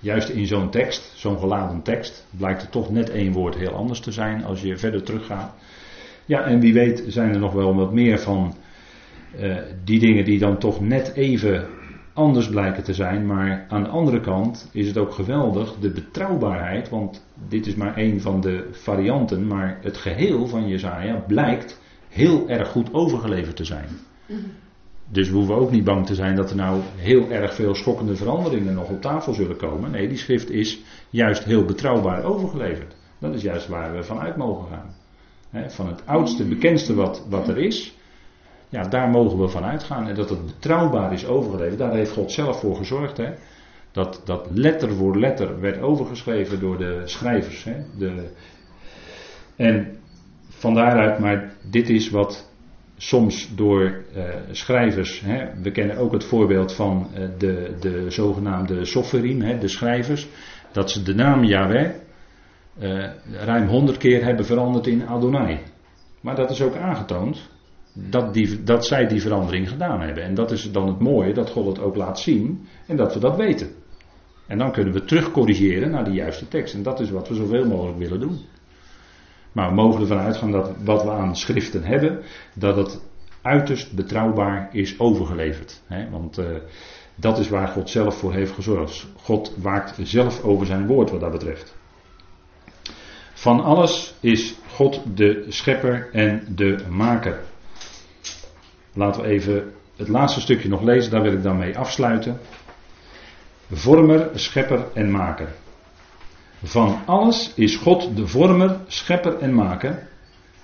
Juist 0.00 0.28
in 0.28 0.46
zo'n 0.46 0.70
tekst, 0.70 1.12
zo'n 1.14 1.38
geladen 1.38 1.82
tekst, 1.82 2.26
blijkt 2.36 2.62
er 2.62 2.70
toch 2.70 2.90
net 2.90 3.10
één 3.10 3.32
woord 3.32 3.54
heel 3.54 3.74
anders 3.74 4.00
te 4.00 4.12
zijn 4.12 4.44
als 4.44 4.62
je 4.62 4.76
verder 4.76 5.02
teruggaat. 5.02 5.54
Ja, 6.24 6.44
en 6.44 6.60
wie 6.60 6.72
weet 6.72 7.04
zijn 7.06 7.32
er 7.32 7.38
nog 7.38 7.52
wel 7.52 7.74
wat 7.74 7.92
meer 7.92 8.18
van 8.18 8.54
uh, 9.40 9.56
die 9.84 9.98
dingen 9.98 10.24
die 10.24 10.38
dan 10.38 10.58
toch 10.58 10.80
net 10.80 11.12
even 11.14 11.66
anders 12.12 12.48
blijken 12.48 12.82
te 12.82 12.94
zijn. 12.94 13.26
Maar 13.26 13.66
aan 13.68 13.82
de 13.82 13.88
andere 13.88 14.20
kant 14.20 14.68
is 14.72 14.86
het 14.86 14.98
ook 14.98 15.12
geweldig 15.12 15.74
de 15.80 15.90
betrouwbaarheid. 15.90 16.88
Want 16.88 17.26
dit 17.48 17.66
is 17.66 17.74
maar 17.74 17.96
één 17.96 18.20
van 18.20 18.40
de 18.40 18.68
varianten. 18.70 19.46
Maar 19.46 19.78
het 19.82 19.96
geheel 19.96 20.46
van 20.46 20.68
Jezaja 20.68 21.24
blijkt 21.26 21.80
heel 22.08 22.48
erg 22.48 22.68
goed 22.68 22.94
overgeleverd 22.94 23.56
te 23.56 23.64
zijn. 23.64 23.88
Dus 25.12 25.28
we 25.28 25.36
hoeven 25.36 25.54
ook 25.54 25.70
niet 25.70 25.84
bang 25.84 26.06
te 26.06 26.14
zijn 26.14 26.36
dat 26.36 26.50
er 26.50 26.56
nou 26.56 26.80
heel 26.96 27.30
erg 27.30 27.54
veel 27.54 27.74
schokkende 27.74 28.16
veranderingen 28.16 28.74
nog 28.74 28.88
op 28.88 29.00
tafel 29.00 29.34
zullen 29.34 29.56
komen. 29.56 29.90
Nee, 29.90 30.08
die 30.08 30.18
schrift 30.18 30.50
is 30.50 30.82
juist 31.10 31.44
heel 31.44 31.64
betrouwbaar 31.64 32.24
overgeleverd. 32.24 32.96
Dat 33.18 33.34
is 33.34 33.42
juist 33.42 33.68
waar 33.68 33.96
we 33.96 34.02
vanuit 34.02 34.36
mogen 34.36 34.66
gaan. 34.68 34.94
van 35.70 35.86
het 35.86 36.06
oudste, 36.06 36.44
bekendste 36.44 36.94
wat, 36.94 37.26
wat 37.28 37.48
er 37.48 37.58
is, 37.58 37.94
ja, 38.68 38.82
daar 38.82 39.08
mogen 39.08 39.38
we 39.38 39.48
van 39.48 39.64
uitgaan. 39.64 40.08
En 40.08 40.14
dat 40.14 40.30
het 40.30 40.46
betrouwbaar 40.46 41.12
is 41.12 41.26
overgeleverd, 41.26 41.78
daar 41.78 41.94
heeft 41.94 42.12
God 42.12 42.32
zelf 42.32 42.60
voor 42.60 42.76
gezorgd. 42.76 43.16
Hè? 43.16 43.32
Dat, 43.92 44.22
dat 44.24 44.46
letter 44.52 44.94
voor 44.94 45.18
letter 45.18 45.60
werd 45.60 45.80
overgeschreven 45.80 46.60
door 46.60 46.78
de 46.78 47.02
schrijvers. 47.04 47.64
Hè? 47.64 47.76
De, 47.98 48.30
en 49.56 49.98
van 50.48 50.74
daaruit, 50.74 51.18
maar 51.18 51.52
dit 51.70 51.88
is 51.88 52.10
wat 52.10 52.49
soms 53.02 53.54
door 53.54 54.04
uh, 54.16 54.24
schrijvers, 54.50 55.20
hè, 55.20 55.60
we 55.62 55.70
kennen 55.70 55.96
ook 55.96 56.12
het 56.12 56.24
voorbeeld 56.24 56.74
van 56.74 57.06
uh, 57.12 57.28
de, 57.38 57.76
de 57.80 58.10
zogenaamde 58.10 58.84
soferim, 58.84 59.58
de 59.60 59.68
schrijvers, 59.68 60.28
dat 60.72 60.90
ze 60.90 61.02
de 61.02 61.14
naam 61.14 61.44
Yahweh 61.44 61.90
uh, 62.80 63.08
ruim 63.32 63.68
honderd 63.68 63.98
keer 63.98 64.24
hebben 64.24 64.44
veranderd 64.44 64.86
in 64.86 65.06
Adonai. 65.06 65.60
Maar 66.20 66.36
dat 66.36 66.50
is 66.50 66.62
ook 66.62 66.76
aangetoond 66.76 67.48
dat, 67.92 68.34
die, 68.34 68.62
dat 68.62 68.86
zij 68.86 69.06
die 69.06 69.20
verandering 69.20 69.68
gedaan 69.68 70.00
hebben. 70.00 70.22
En 70.22 70.34
dat 70.34 70.50
is 70.50 70.72
dan 70.72 70.86
het 70.86 71.00
mooie, 71.00 71.32
dat 71.32 71.50
God 71.50 71.66
het 71.66 71.80
ook 71.80 71.96
laat 71.96 72.18
zien 72.18 72.66
en 72.86 72.96
dat 72.96 73.14
we 73.14 73.20
dat 73.20 73.36
weten. 73.36 73.68
En 74.46 74.58
dan 74.58 74.72
kunnen 74.72 74.92
we 74.92 75.04
terug 75.04 75.30
corrigeren 75.30 75.90
naar 75.90 76.04
de 76.04 76.12
juiste 76.12 76.48
tekst. 76.48 76.74
En 76.74 76.82
dat 76.82 77.00
is 77.00 77.10
wat 77.10 77.28
we 77.28 77.34
zoveel 77.34 77.66
mogelijk 77.66 77.98
willen 77.98 78.20
doen. 78.20 78.38
Maar 79.52 79.68
we 79.68 79.74
mogen 79.74 80.00
ervan 80.00 80.18
uitgaan 80.18 80.50
dat 80.50 80.70
wat 80.84 81.02
we 81.02 81.10
aan 81.10 81.36
schriften 81.36 81.84
hebben, 81.84 82.22
dat 82.54 82.76
het 82.76 83.00
uiterst 83.42 83.92
betrouwbaar 83.92 84.68
is 84.72 84.98
overgeleverd. 84.98 85.82
Hè? 85.86 86.10
Want 86.10 86.38
uh, 86.38 86.46
dat 87.14 87.38
is 87.38 87.48
waar 87.48 87.68
God 87.68 87.90
zelf 87.90 88.18
voor 88.18 88.32
heeft 88.32 88.52
gezorgd. 88.52 89.06
God 89.16 89.54
waakt 89.56 89.98
zelf 90.02 90.42
over 90.42 90.66
zijn 90.66 90.86
woord 90.86 91.10
wat 91.10 91.20
dat 91.20 91.30
betreft. 91.30 91.78
Van 93.32 93.60
alles 93.60 94.14
is 94.20 94.54
God 94.68 95.02
de 95.14 95.44
schepper 95.48 96.08
en 96.12 96.44
de 96.54 96.76
maker. 96.88 97.40
Laten 98.92 99.22
we 99.22 99.28
even 99.28 99.72
het 99.96 100.08
laatste 100.08 100.40
stukje 100.40 100.68
nog 100.68 100.82
lezen, 100.82 101.10
daar 101.10 101.22
wil 101.22 101.32
ik 101.32 101.42
dan 101.42 101.58
mee 101.58 101.78
afsluiten. 101.78 102.38
Vormer, 103.70 104.30
schepper 104.34 104.84
en 104.94 105.10
maker. 105.10 105.48
Van 106.62 106.98
alles 107.06 107.52
is 107.54 107.76
God 107.76 108.16
de 108.16 108.26
vormer, 108.26 108.76
schepper 108.86 109.38
en 109.38 109.54
maker. 109.54 110.08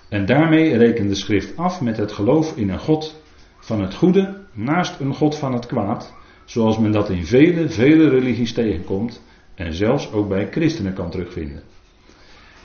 En 0.09 0.27
daarmee 0.27 0.77
rekent 0.77 1.09
de 1.09 1.15
schrift 1.15 1.57
af 1.57 1.81
met 1.81 1.97
het 1.97 2.13
geloof 2.13 2.57
in 2.57 2.71
een 2.71 2.79
God 2.79 3.23
van 3.59 3.81
het 3.81 3.95
goede 3.95 4.45
naast 4.53 5.01
een 5.01 5.15
God 5.15 5.37
van 5.37 5.53
het 5.53 5.67
kwaad, 5.67 6.15
zoals 6.45 6.79
men 6.79 6.93
dat 6.93 7.11
in 7.11 7.27
vele, 7.27 7.69
vele 7.69 8.09
religies 8.09 8.53
tegenkomt 8.53 9.23
en 9.55 9.75
zelfs 9.75 10.13
ook 10.13 10.29
bij 10.29 10.49
christenen 10.51 10.93
kan 10.93 11.11
terugvinden. 11.11 11.63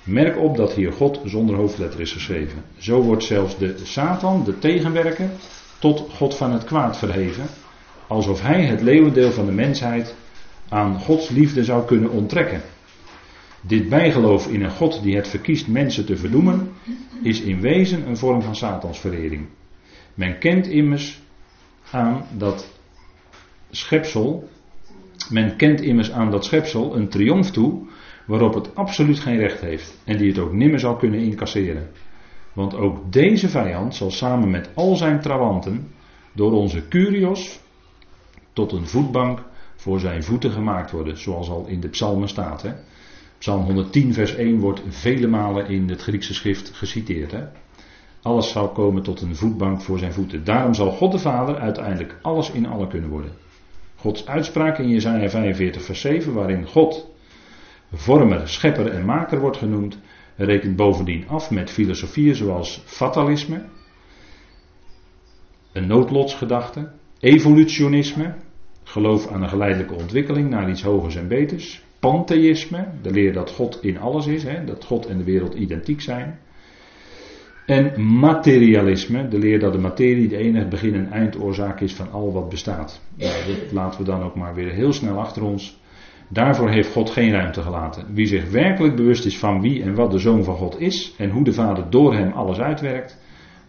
Merk 0.03 0.37
op 0.37 0.57
dat 0.57 0.73
hier 0.73 0.93
God 0.93 1.19
zonder 1.25 1.55
hoofdletter 1.55 1.99
is 1.99 2.11
geschreven. 2.11 2.63
Zo 2.77 3.01
wordt 3.01 3.23
zelfs 3.23 3.57
de 3.57 3.75
Satan, 3.83 4.43
de 4.43 4.59
tegenwerker, 4.59 5.29
tot 5.79 6.09
God 6.15 6.35
van 6.35 6.51
het 6.51 6.63
kwaad 6.63 6.97
verheven, 6.97 7.45
alsof 8.07 8.41
hij 8.41 8.65
het 8.65 8.81
leeuwendeel 8.81 9.31
van 9.31 9.45
de 9.45 9.51
mensheid 9.51 10.15
aan 10.69 10.99
Gods 10.99 11.29
liefde 11.29 11.63
zou 11.63 11.85
kunnen 11.85 12.09
onttrekken. 12.09 12.61
Dit 13.61 13.89
bijgeloof 13.89 14.47
in 14.47 14.63
een 14.63 14.71
God 14.71 15.03
die 15.03 15.15
het 15.15 15.27
verkiest 15.27 15.67
mensen 15.67 16.05
te 16.05 16.17
verdoemen, 16.17 16.71
is 17.21 17.41
in 17.41 17.61
wezen 17.61 18.07
een 18.07 18.17
vorm 18.17 18.41
van 18.41 18.55
Satansverering. 18.55 19.47
Men 20.13 20.37
kent 20.37 20.67
immers 20.67 21.21
aan 21.91 22.25
dat 22.37 22.79
schepsel, 23.69 24.49
men 25.29 25.55
kent 25.55 25.81
immers 25.81 26.11
aan 26.11 26.31
dat 26.31 26.45
schepsel 26.45 26.95
een 26.95 27.09
triomf 27.09 27.51
toe 27.51 27.87
waarop 28.25 28.53
het 28.53 28.75
absoluut 28.75 29.19
geen 29.19 29.37
recht 29.37 29.61
heeft 29.61 29.97
en 30.03 30.17
die 30.17 30.27
het 30.27 30.39
ook 30.39 30.53
nimmer 30.53 30.79
zal 30.79 30.95
kunnen 30.95 31.19
incasseren. 31.19 31.89
Want 32.53 32.75
ook 32.75 33.11
deze 33.11 33.49
vijand 33.49 33.95
zal 33.95 34.11
samen 34.11 34.49
met 34.49 34.69
al 34.73 34.95
zijn 34.95 35.19
trawanten 35.19 35.87
door 36.33 36.51
onze 36.51 36.87
Curios 36.87 37.59
tot 38.53 38.71
een 38.71 38.87
voetbank 38.87 39.43
voor 39.75 39.99
zijn 39.99 40.23
voeten 40.23 40.51
gemaakt 40.51 40.91
worden, 40.91 41.17
zoals 41.17 41.49
al 41.49 41.65
in 41.67 41.79
de 41.79 41.89
psalmen 41.89 42.27
staat. 42.27 42.61
Hè? 42.61 42.71
Psalm 43.41 43.63
110 43.63 44.13
vers 44.13 44.35
1 44.35 44.59
wordt 44.59 44.81
vele 44.87 45.27
malen 45.27 45.67
in 45.67 45.89
het 45.89 46.01
Griekse 46.01 46.33
schrift 46.33 46.71
geciteerd. 46.73 47.31
Hè? 47.31 47.43
Alles 48.21 48.51
zal 48.51 48.69
komen 48.69 49.03
tot 49.03 49.21
een 49.21 49.35
voetbank 49.35 49.81
voor 49.81 49.99
zijn 49.99 50.13
voeten. 50.13 50.43
Daarom 50.43 50.73
zal 50.73 50.91
God 50.91 51.11
de 51.11 51.17
Vader 51.17 51.57
uiteindelijk 51.57 52.17
alles 52.21 52.51
in 52.51 52.65
alle 52.67 52.87
kunnen 52.87 53.09
worden. 53.09 53.31
Gods 53.95 54.27
uitspraak 54.27 54.77
in 54.77 54.89
Jesaja 54.89 55.29
45 55.29 55.81
vers 55.83 56.01
7, 56.01 56.33
waarin 56.33 56.67
God 56.67 57.11
vormer, 57.93 58.47
schepper 58.47 58.87
en 58.87 59.05
maker 59.05 59.39
wordt 59.39 59.57
genoemd, 59.57 59.97
rekent 60.35 60.75
bovendien 60.75 61.27
af 61.27 61.51
met 61.51 61.71
filosofieën 61.71 62.35
zoals 62.35 62.81
fatalisme, 62.85 63.65
een 65.71 65.87
noodlotsgedachte, 65.87 66.91
evolutionisme, 67.19 68.35
geloof 68.83 69.27
aan 69.27 69.43
een 69.43 69.49
geleidelijke 69.49 69.93
ontwikkeling 69.93 70.49
naar 70.49 70.69
iets 70.69 70.83
hogers 70.83 71.15
en 71.15 71.27
beters, 71.27 71.83
pantheïsme, 72.01 72.87
de 73.01 73.11
leer 73.11 73.33
dat 73.33 73.51
God 73.51 73.79
in 73.81 73.99
alles 73.99 74.27
is, 74.27 74.43
hè, 74.43 74.63
dat 74.63 74.85
God 74.85 75.05
en 75.05 75.17
de 75.17 75.23
wereld 75.23 75.53
identiek 75.53 76.01
zijn, 76.01 76.39
en 77.65 78.17
materialisme, 78.19 79.27
de 79.27 79.37
leer 79.37 79.59
dat 79.59 79.73
de 79.73 79.79
materie 79.79 80.27
de 80.27 80.37
enige 80.37 80.67
begin- 80.67 80.93
en 80.93 81.11
eindoorzaak 81.11 81.81
is 81.81 81.93
van 81.93 82.11
al 82.11 82.33
wat 82.33 82.49
bestaat. 82.49 83.01
Nou, 83.15 83.33
dat 83.47 83.71
laten 83.71 83.99
we 83.99 84.05
dan 84.05 84.23
ook 84.23 84.35
maar 84.35 84.55
weer 84.55 84.71
heel 84.71 84.93
snel 84.93 85.19
achter 85.19 85.43
ons. 85.43 85.79
Daarvoor 86.29 86.69
heeft 86.69 86.91
God 86.91 87.09
geen 87.09 87.31
ruimte 87.31 87.61
gelaten. 87.61 88.05
Wie 88.13 88.25
zich 88.25 88.49
werkelijk 88.49 88.95
bewust 88.95 89.25
is 89.25 89.39
van 89.39 89.61
wie 89.61 89.83
en 89.83 89.95
wat 89.95 90.11
de 90.11 90.19
Zoon 90.19 90.43
van 90.43 90.55
God 90.55 90.79
is 90.79 91.15
en 91.17 91.29
hoe 91.29 91.43
de 91.43 91.53
Vader 91.53 91.89
door 91.89 92.13
hem 92.13 92.31
alles 92.31 92.59
uitwerkt, 92.59 93.19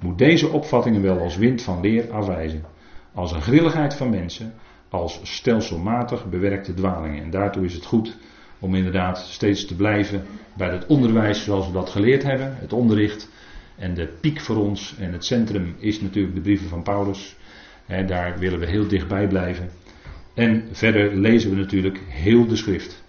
moet 0.01 0.19
deze 0.19 0.49
opvattingen 0.49 1.03
wel 1.03 1.19
als 1.19 1.37
wind 1.37 1.63
van 1.63 1.81
leer 1.81 2.11
afwijzen. 2.11 2.65
Als 3.15 3.33
een 3.33 3.43
grilligheid 3.43 3.95
van 3.95 4.11
mensen, 4.11 4.53
als 4.93 5.21
stelselmatig 5.23 6.29
bewerkte 6.29 6.75
dwalingen. 6.75 7.23
En 7.23 7.31
daartoe 7.31 7.65
is 7.65 7.75
het 7.75 7.85
goed 7.85 8.17
om 8.59 8.75
inderdaad 8.75 9.19
steeds 9.19 9.67
te 9.67 9.77
blijven 9.77 10.25
bij 10.57 10.71
het 10.71 10.87
onderwijs 10.87 11.45
zoals 11.45 11.67
we 11.67 11.73
dat 11.73 11.91
geleerd 11.91 12.23
hebben, 12.23 12.57
het 12.59 12.73
onderricht. 12.73 13.31
En 13.77 13.95
de 13.95 14.07
piek 14.21 14.41
voor 14.41 14.57
ons 14.57 14.95
en 14.99 15.13
het 15.13 15.25
centrum 15.25 15.75
is 15.79 16.01
natuurlijk 16.01 16.35
de 16.35 16.41
brieven 16.41 16.69
van 16.69 16.83
Paulus. 16.83 17.37
daar 17.87 18.39
willen 18.39 18.59
we 18.59 18.67
heel 18.67 18.89
dichtbij 18.89 19.27
blijven. 19.29 19.71
En 20.35 20.69
verder 20.73 21.17
lezen 21.17 21.51
we 21.51 21.57
natuurlijk 21.57 22.01
heel 22.09 22.47
de 22.47 22.57
schrift. 22.57 23.03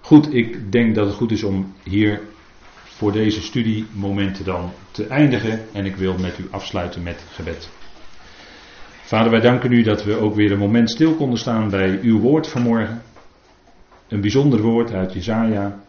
Goed, 0.00 0.34
ik 0.34 0.72
denk 0.72 0.94
dat 0.94 1.06
het 1.06 1.14
goed 1.14 1.30
is 1.32 1.42
om 1.42 1.72
hier 1.82 2.20
voor 2.82 3.12
deze 3.12 3.42
studiemomenten 3.42 4.44
dan 4.44 4.72
te 4.90 5.06
eindigen. 5.06 5.60
En 5.72 5.84
ik 5.84 5.96
wil 5.96 6.18
met 6.18 6.38
u 6.38 6.46
afsluiten 6.50 7.02
met 7.02 7.24
gebed. 7.30 7.70
Vader, 9.12 9.30
wij 9.30 9.40
danken 9.40 9.72
u 9.72 9.82
dat 9.82 10.04
we 10.04 10.16
ook 10.16 10.34
weer 10.34 10.52
een 10.52 10.58
moment 10.58 10.90
stil 10.90 11.14
konden 11.14 11.38
staan 11.38 11.70
bij 11.70 11.98
uw 12.02 12.20
woord 12.20 12.48
vanmorgen. 12.48 13.02
Een 14.08 14.20
bijzonder 14.20 14.60
woord 14.62 14.92
uit 14.92 15.12
Jezaja, 15.12 15.80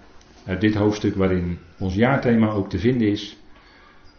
uit 0.45 0.61
dit 0.61 0.75
hoofdstuk 0.75 1.15
waarin 1.15 1.57
ons 1.79 1.95
jaarthema 1.95 2.49
ook 2.49 2.69
te 2.69 2.79
vinden 2.79 3.07
is. 3.07 3.37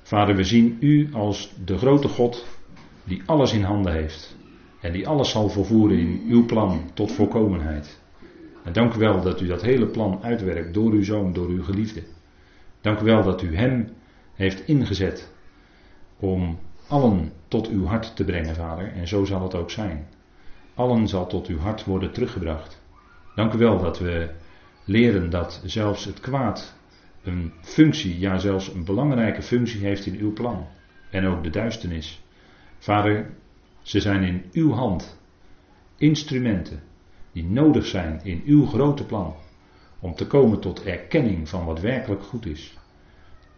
Vader, 0.03 0.37
we 0.37 0.45
zien 0.45 0.77
u 0.81 1.09
als 1.13 1.55
de 1.65 1.79
grote 1.79 2.09
God 2.09 2.47
die 3.05 3.23
alles 3.27 3.53
in 3.53 3.63
handen 3.63 3.93
heeft. 3.93 4.37
En 4.81 4.93
die 4.93 5.09
alles 5.09 5.31
zal 5.31 5.49
vervoeren 5.49 5.99
in 5.99 6.23
uw 6.29 6.47
plan 6.47 6.91
tot 6.95 7.13
volkomenheid. 7.13 8.01
En 8.63 8.73
dank 8.73 8.95
u 8.95 8.99
wel 8.99 9.21
dat 9.23 9.41
u 9.41 9.47
dat 9.47 9.63
hele 9.63 9.87
plan 9.87 10.19
uitwerkt 10.23 10.75
door 10.75 10.93
uw 10.93 11.05
zoon, 11.05 11.33
door 11.33 11.49
uw 11.49 11.63
geliefde. 11.63 12.03
Dank 12.81 13.01
u 13.01 13.05
wel 13.05 13.23
dat 13.23 13.43
u 13.43 13.57
hem 13.57 13.89
heeft 14.35 14.67
ingezet 14.67 15.33
om 16.19 16.59
allen 16.89 17.33
tot 17.49 17.69
uw 17.69 17.85
hart 17.87 18.17
te 18.17 18.25
brengen, 18.25 18.55
vader. 18.55 18.93
En 18.93 19.09
zo 19.09 19.25
zal 19.25 19.43
het 19.43 19.55
ook 19.55 19.71
zijn. 19.71 20.07
Allen 20.75 21.09
zal 21.09 21.27
tot 21.27 21.47
uw 21.47 21.59
hart 21.59 21.85
worden 21.85 22.13
teruggebracht. 22.13 22.83
Dank 23.35 23.53
u 23.53 23.59
wel 23.59 23.79
dat 23.79 23.99
we 23.99 24.31
leren 24.85 25.31
dat 25.31 25.61
zelfs 25.65 26.05
het 26.05 26.21
kwaad 26.21 26.75
een 27.23 27.53
functie, 27.61 28.19
ja 28.19 28.39
zelfs 28.39 28.69
een 28.69 28.85
belangrijke 28.85 29.43
functie 29.43 29.81
heeft 29.81 30.07
in 30.07 30.19
uw 30.19 30.33
plan. 30.33 30.67
En 31.11 31.27
ook 31.27 31.43
de 31.43 31.51
duisternis. 31.51 32.23
Vader, 32.79 33.31
ze 33.83 34.01
zijn 34.01 34.23
in 34.23 34.45
uw 34.53 34.73
hand. 34.73 35.19
Instrumenten 35.97 36.83
die 37.33 37.45
nodig 37.45 37.87
zijn 37.87 38.21
in 38.23 38.43
uw 38.45 38.67
grote 38.67 39.05
plan. 39.05 39.35
Om 40.01 40.15
te 40.15 40.27
komen 40.27 40.61
tot 40.61 40.85
erkenning 40.85 41.49
van 41.49 41.65
wat 41.65 41.81
werkelijk 41.81 42.23
goed 42.23 42.47
is. 42.47 42.79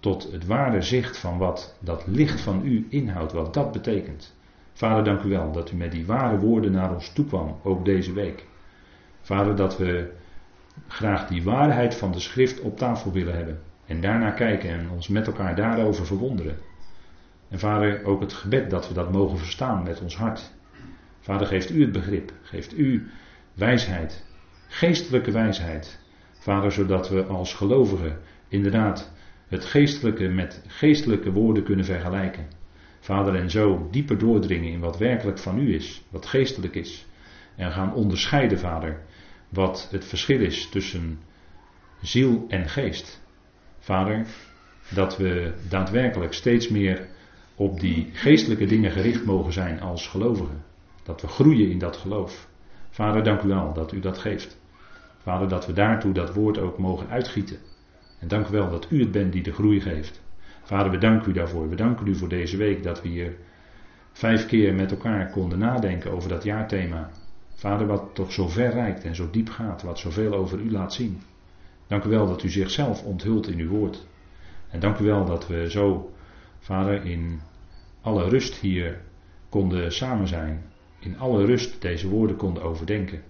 Tot 0.07 0.33
het 0.33 0.47
ware 0.47 0.83
zicht 0.83 1.19
van 1.19 1.39
wat 1.39 1.77
dat 1.81 2.07
licht 2.07 2.41
van 2.41 2.61
u 2.65 2.87
inhoudt, 2.91 3.33
wat 3.33 3.55
dat 3.55 3.73
betekent. 3.73 4.37
Vader, 4.73 5.05
dank 5.05 5.23
u 5.23 5.29
wel 5.29 5.53
dat 5.53 5.71
u 5.71 5.77
met 5.77 5.93
die 5.93 6.07
ware 6.07 6.39
woorden 6.39 6.73
naar 6.73 6.95
ons 6.95 7.13
toe 7.13 7.25
kwam, 7.25 7.59
ook 7.63 7.85
deze 7.85 8.13
week. 8.13 8.47
Vader, 9.21 9.57
dat 9.57 9.79
we 9.79 10.13
graag 10.89 11.29
die 11.29 11.43
waarheid 11.43 11.95
van 11.95 12.13
de 12.13 12.21
schrift 12.21 12.61
op 12.61 12.77
tafel 12.79 13.13
willen 13.13 13.37
hebben. 13.37 13.61
En 13.87 14.01
daarna 14.01 14.31
kijken 14.31 14.71
en 14.71 14.91
ons 14.91 15.09
met 15.09 15.27
elkaar 15.27 15.57
daarover 15.57 16.07
verwonderen. 16.07 16.59
En 17.49 17.59
vader, 17.59 18.05
ook 18.05 18.21
het 18.21 18.33
gebed 18.33 18.71
dat 18.71 18.89
we 18.89 18.95
dat 18.95 19.13
mogen 19.13 19.39
verstaan 19.39 19.83
met 19.83 20.01
ons 20.01 20.17
hart. 20.17 20.53
Vader, 21.21 21.47
geeft 21.47 21.71
u 21.71 21.81
het 21.81 21.93
begrip, 21.93 22.33
geeft 22.43 22.79
u 22.79 23.11
wijsheid, 23.55 24.25
geestelijke 24.69 25.31
wijsheid. 25.31 25.99
Vader, 26.39 26.73
zodat 26.73 27.09
we 27.09 27.25
als 27.25 27.55
gelovigen 27.55 28.19
inderdaad 28.49 29.15
het 29.49 29.65
geestelijke 29.65 30.29
met 30.29 30.65
geestelijke 30.67 31.33
woorden 31.33 31.63
kunnen 31.63 31.85
vergelijken. 31.85 32.47
Vader, 33.01 33.35
en 33.35 33.51
zo 33.51 33.89
dieper 33.91 34.19
doordringen 34.19 34.73
in 34.73 34.81
wat 34.81 34.99
werkelijk 34.99 35.39
van 35.39 35.59
u 35.59 35.75
is, 35.75 36.03
wat 36.11 36.27
geestelijk 36.27 36.75
is. 36.75 37.07
En 37.57 37.73
gaan 37.73 37.95
onderscheiden, 37.95 38.59
Vader, 38.59 39.03
wat 39.49 39.89
het 39.91 40.05
verschil 40.05 40.41
is 40.41 40.69
tussen 40.69 41.19
ziel 42.01 42.45
en 42.49 42.69
geest. 42.69 43.23
Vader, 43.79 44.27
dat 44.95 45.17
we 45.17 45.53
daadwerkelijk 45.69 46.33
steeds 46.33 46.69
meer 46.69 47.09
op 47.55 47.81
die 47.81 48.11
geestelijke 48.13 48.67
dingen 48.67 48.91
gericht 48.91 49.25
mogen 49.25 49.53
zijn 49.53 49.81
als 49.81 50.09
gelovigen. 50.09 50.65
Dat 51.03 51.21
we 51.21 51.29
groeien 51.29 51.71
in 51.71 51.79
dat 51.79 51.97
geloof. 51.97 52.49
Vader, 52.91 53.23
dank 53.23 53.43
u 53.43 53.49
wel 53.49 53.73
dat 53.73 53.93
u 53.93 54.01
dat 54.01 54.19
geeft. 54.19 54.61
Vader, 55.19 55.49
dat 55.49 55.67
we 55.67 55.73
daartoe 55.73 56.13
dat 56.13 56.35
woord 56.35 56.59
ook 56.59 56.79
mogen 56.79 57.09
uitgieten. 57.09 57.59
En 58.19 58.29
dank 58.29 58.49
u 58.49 58.51
wel 58.51 58.71
dat 58.71 58.87
u 58.91 59.01
het 59.01 59.11
bent 59.11 59.33
die 59.33 59.43
de 59.43 59.53
groei 59.53 59.81
geeft. 59.81 60.23
Vader, 60.63 60.91
we 60.91 60.99
danken 60.99 61.31
u 61.31 61.33
daarvoor. 61.33 61.69
We 61.69 61.77
danken 61.77 62.07
u 62.07 62.15
voor 62.15 62.29
deze 62.29 62.57
week 62.57 62.83
dat 62.83 63.03
we 63.03 63.09
hier 63.09 63.37
vijf 64.13 64.47
keer 64.47 64.75
met 64.75 64.91
elkaar 64.91 65.31
konden 65.31 65.59
nadenken 65.59 66.11
over 66.11 66.29
dat 66.29 66.45
jaarthema. 66.45 67.11
Vader, 67.55 67.87
wat 67.87 68.15
toch 68.15 68.33
zo 68.33 68.49
ver 68.49 68.71
reikt 68.71 69.05
en 69.05 69.15
zo 69.15 69.29
diep 69.31 69.49
gaat, 69.49 69.83
wat 69.83 69.99
zoveel 69.99 70.35
over 70.35 70.59
u 70.61 70.71
laat 70.71 70.93
zien. 70.93 71.21
Dank 71.87 72.05
u 72.05 72.09
wel 72.09 72.27
dat 72.27 72.43
u 72.43 72.49
zichzelf 72.49 73.03
onthult 73.03 73.49
in 73.49 73.59
uw 73.59 73.69
woord. 73.69 74.07
En 74.71 74.81
dank 74.81 74.99
u 74.99 75.05
wel 75.05 75.25
dat 75.25 75.47
we 75.47 75.71
zo 75.71 76.11
Vader, 76.59 77.05
in 77.05 77.41
alle 78.01 78.29
rust 78.29 78.55
hier 78.55 79.01
konden 79.49 79.93
samen 79.93 80.29
zijn. 80.29 80.65
In 80.99 81.19
alle 81.19 81.45
rust 81.45 81.83
deze 81.83 82.09
woorden 82.09 82.37
konden 82.37 82.63
overdenken. 82.63 83.23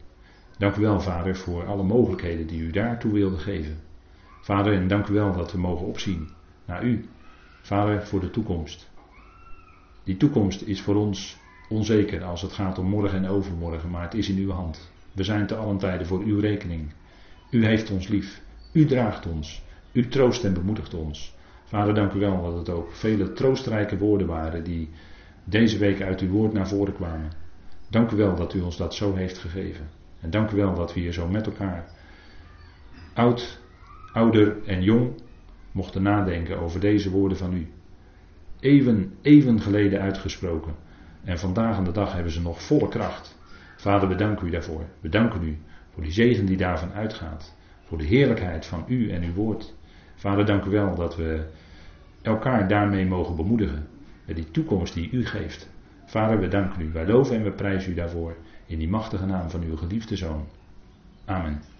Dank 0.58 0.76
u 0.76 0.80
wel, 0.80 1.00
Vader, 1.00 1.36
voor 1.36 1.66
alle 1.66 1.82
mogelijkheden 1.82 2.46
die 2.46 2.60
u 2.60 2.70
daartoe 2.70 3.12
wilde 3.12 3.38
geven. 3.38 3.78
Vader, 4.46 4.72
en 4.72 4.88
dank 4.88 5.08
u 5.08 5.12
wel 5.12 5.32
dat 5.32 5.52
we 5.52 5.58
mogen 5.58 5.86
opzien 5.86 6.28
naar 6.64 6.84
u. 6.84 7.08
Vader, 7.62 8.06
voor 8.06 8.20
de 8.20 8.30
toekomst. 8.30 8.90
Die 10.04 10.16
toekomst 10.16 10.62
is 10.62 10.82
voor 10.82 10.94
ons 10.94 11.36
onzeker 11.68 12.24
als 12.24 12.42
het 12.42 12.52
gaat 12.52 12.78
om 12.78 12.86
morgen 12.86 13.18
en 13.18 13.28
overmorgen, 13.28 13.90
maar 13.90 14.02
het 14.02 14.14
is 14.14 14.28
in 14.28 14.38
uw 14.38 14.50
hand. 14.50 14.90
We 15.12 15.24
zijn 15.24 15.46
te 15.46 15.56
allen 15.56 15.78
tijden 15.78 16.06
voor 16.06 16.20
uw 16.20 16.40
rekening. 16.40 16.92
U 17.50 17.64
heeft 17.64 17.90
ons 17.90 18.08
lief. 18.08 18.42
U 18.72 18.84
draagt 18.84 19.26
ons. 19.26 19.62
U 19.92 20.08
troost 20.08 20.44
en 20.44 20.54
bemoedigt 20.54 20.94
ons. 20.94 21.34
Vader, 21.64 21.94
dank 21.94 22.12
u 22.12 22.18
wel 22.18 22.42
dat 22.42 22.54
het 22.54 22.68
ook 22.68 22.92
vele 22.92 23.32
troostrijke 23.32 23.98
woorden 23.98 24.26
waren 24.26 24.64
die 24.64 24.90
deze 25.44 25.78
week 25.78 26.02
uit 26.02 26.20
uw 26.20 26.30
woord 26.30 26.52
naar 26.52 26.68
voren 26.68 26.94
kwamen. 26.94 27.32
Dank 27.90 28.10
u 28.10 28.16
wel 28.16 28.34
dat 28.34 28.54
u 28.54 28.60
ons 28.60 28.76
dat 28.76 28.94
zo 28.94 29.14
heeft 29.14 29.38
gegeven. 29.38 29.88
En 30.20 30.30
dank 30.30 30.50
u 30.50 30.56
wel 30.56 30.74
dat 30.74 30.94
we 30.94 31.00
hier 31.00 31.12
zo 31.12 31.28
met 31.28 31.46
elkaar, 31.46 31.90
oud, 33.14 33.64
ouder 34.16 34.56
en 34.66 34.82
jong, 34.82 35.10
mochten 35.72 36.02
nadenken 36.02 36.58
over 36.58 36.80
deze 36.80 37.10
woorden 37.10 37.38
van 37.38 37.52
u. 37.52 37.68
Even, 38.60 39.14
even 39.22 39.60
geleden 39.60 40.00
uitgesproken. 40.00 40.74
En 41.24 41.38
vandaag 41.38 41.76
aan 41.76 41.84
de 41.84 41.92
dag 41.92 42.12
hebben 42.12 42.32
ze 42.32 42.42
nog 42.42 42.62
volle 42.62 42.88
kracht. 42.88 43.38
Vader, 43.76 44.08
we 44.08 44.14
danken 44.14 44.46
u 44.46 44.50
daarvoor. 44.50 44.84
We 45.00 45.08
danken 45.08 45.42
u 45.42 45.58
voor 45.92 46.02
die 46.02 46.12
zegen 46.12 46.46
die 46.46 46.56
daarvan 46.56 46.92
uitgaat. 46.92 47.56
Voor 47.84 47.98
de 47.98 48.04
heerlijkheid 48.04 48.66
van 48.66 48.84
u 48.88 49.10
en 49.10 49.22
uw 49.22 49.32
woord. 49.32 49.74
Vader, 50.14 50.46
dank 50.46 50.64
u 50.64 50.70
wel 50.70 50.94
dat 50.94 51.16
we 51.16 51.46
elkaar 52.22 52.68
daarmee 52.68 53.06
mogen 53.06 53.36
bemoedigen. 53.36 53.86
Met 54.24 54.36
die 54.36 54.50
toekomst 54.50 54.94
die 54.94 55.10
u 55.10 55.26
geeft. 55.26 55.70
Vader, 56.04 56.40
we 56.40 56.48
danken 56.48 56.82
u. 56.82 56.92
Wij 56.92 57.06
loven 57.06 57.36
en 57.36 57.44
we 57.44 57.50
prijzen 57.50 57.92
u 57.92 57.94
daarvoor. 57.94 58.36
In 58.66 58.78
die 58.78 58.88
machtige 58.88 59.26
naam 59.26 59.50
van 59.50 59.62
uw 59.62 59.76
geliefde 59.76 60.16
zoon. 60.16 60.46
Amen. 61.24 61.75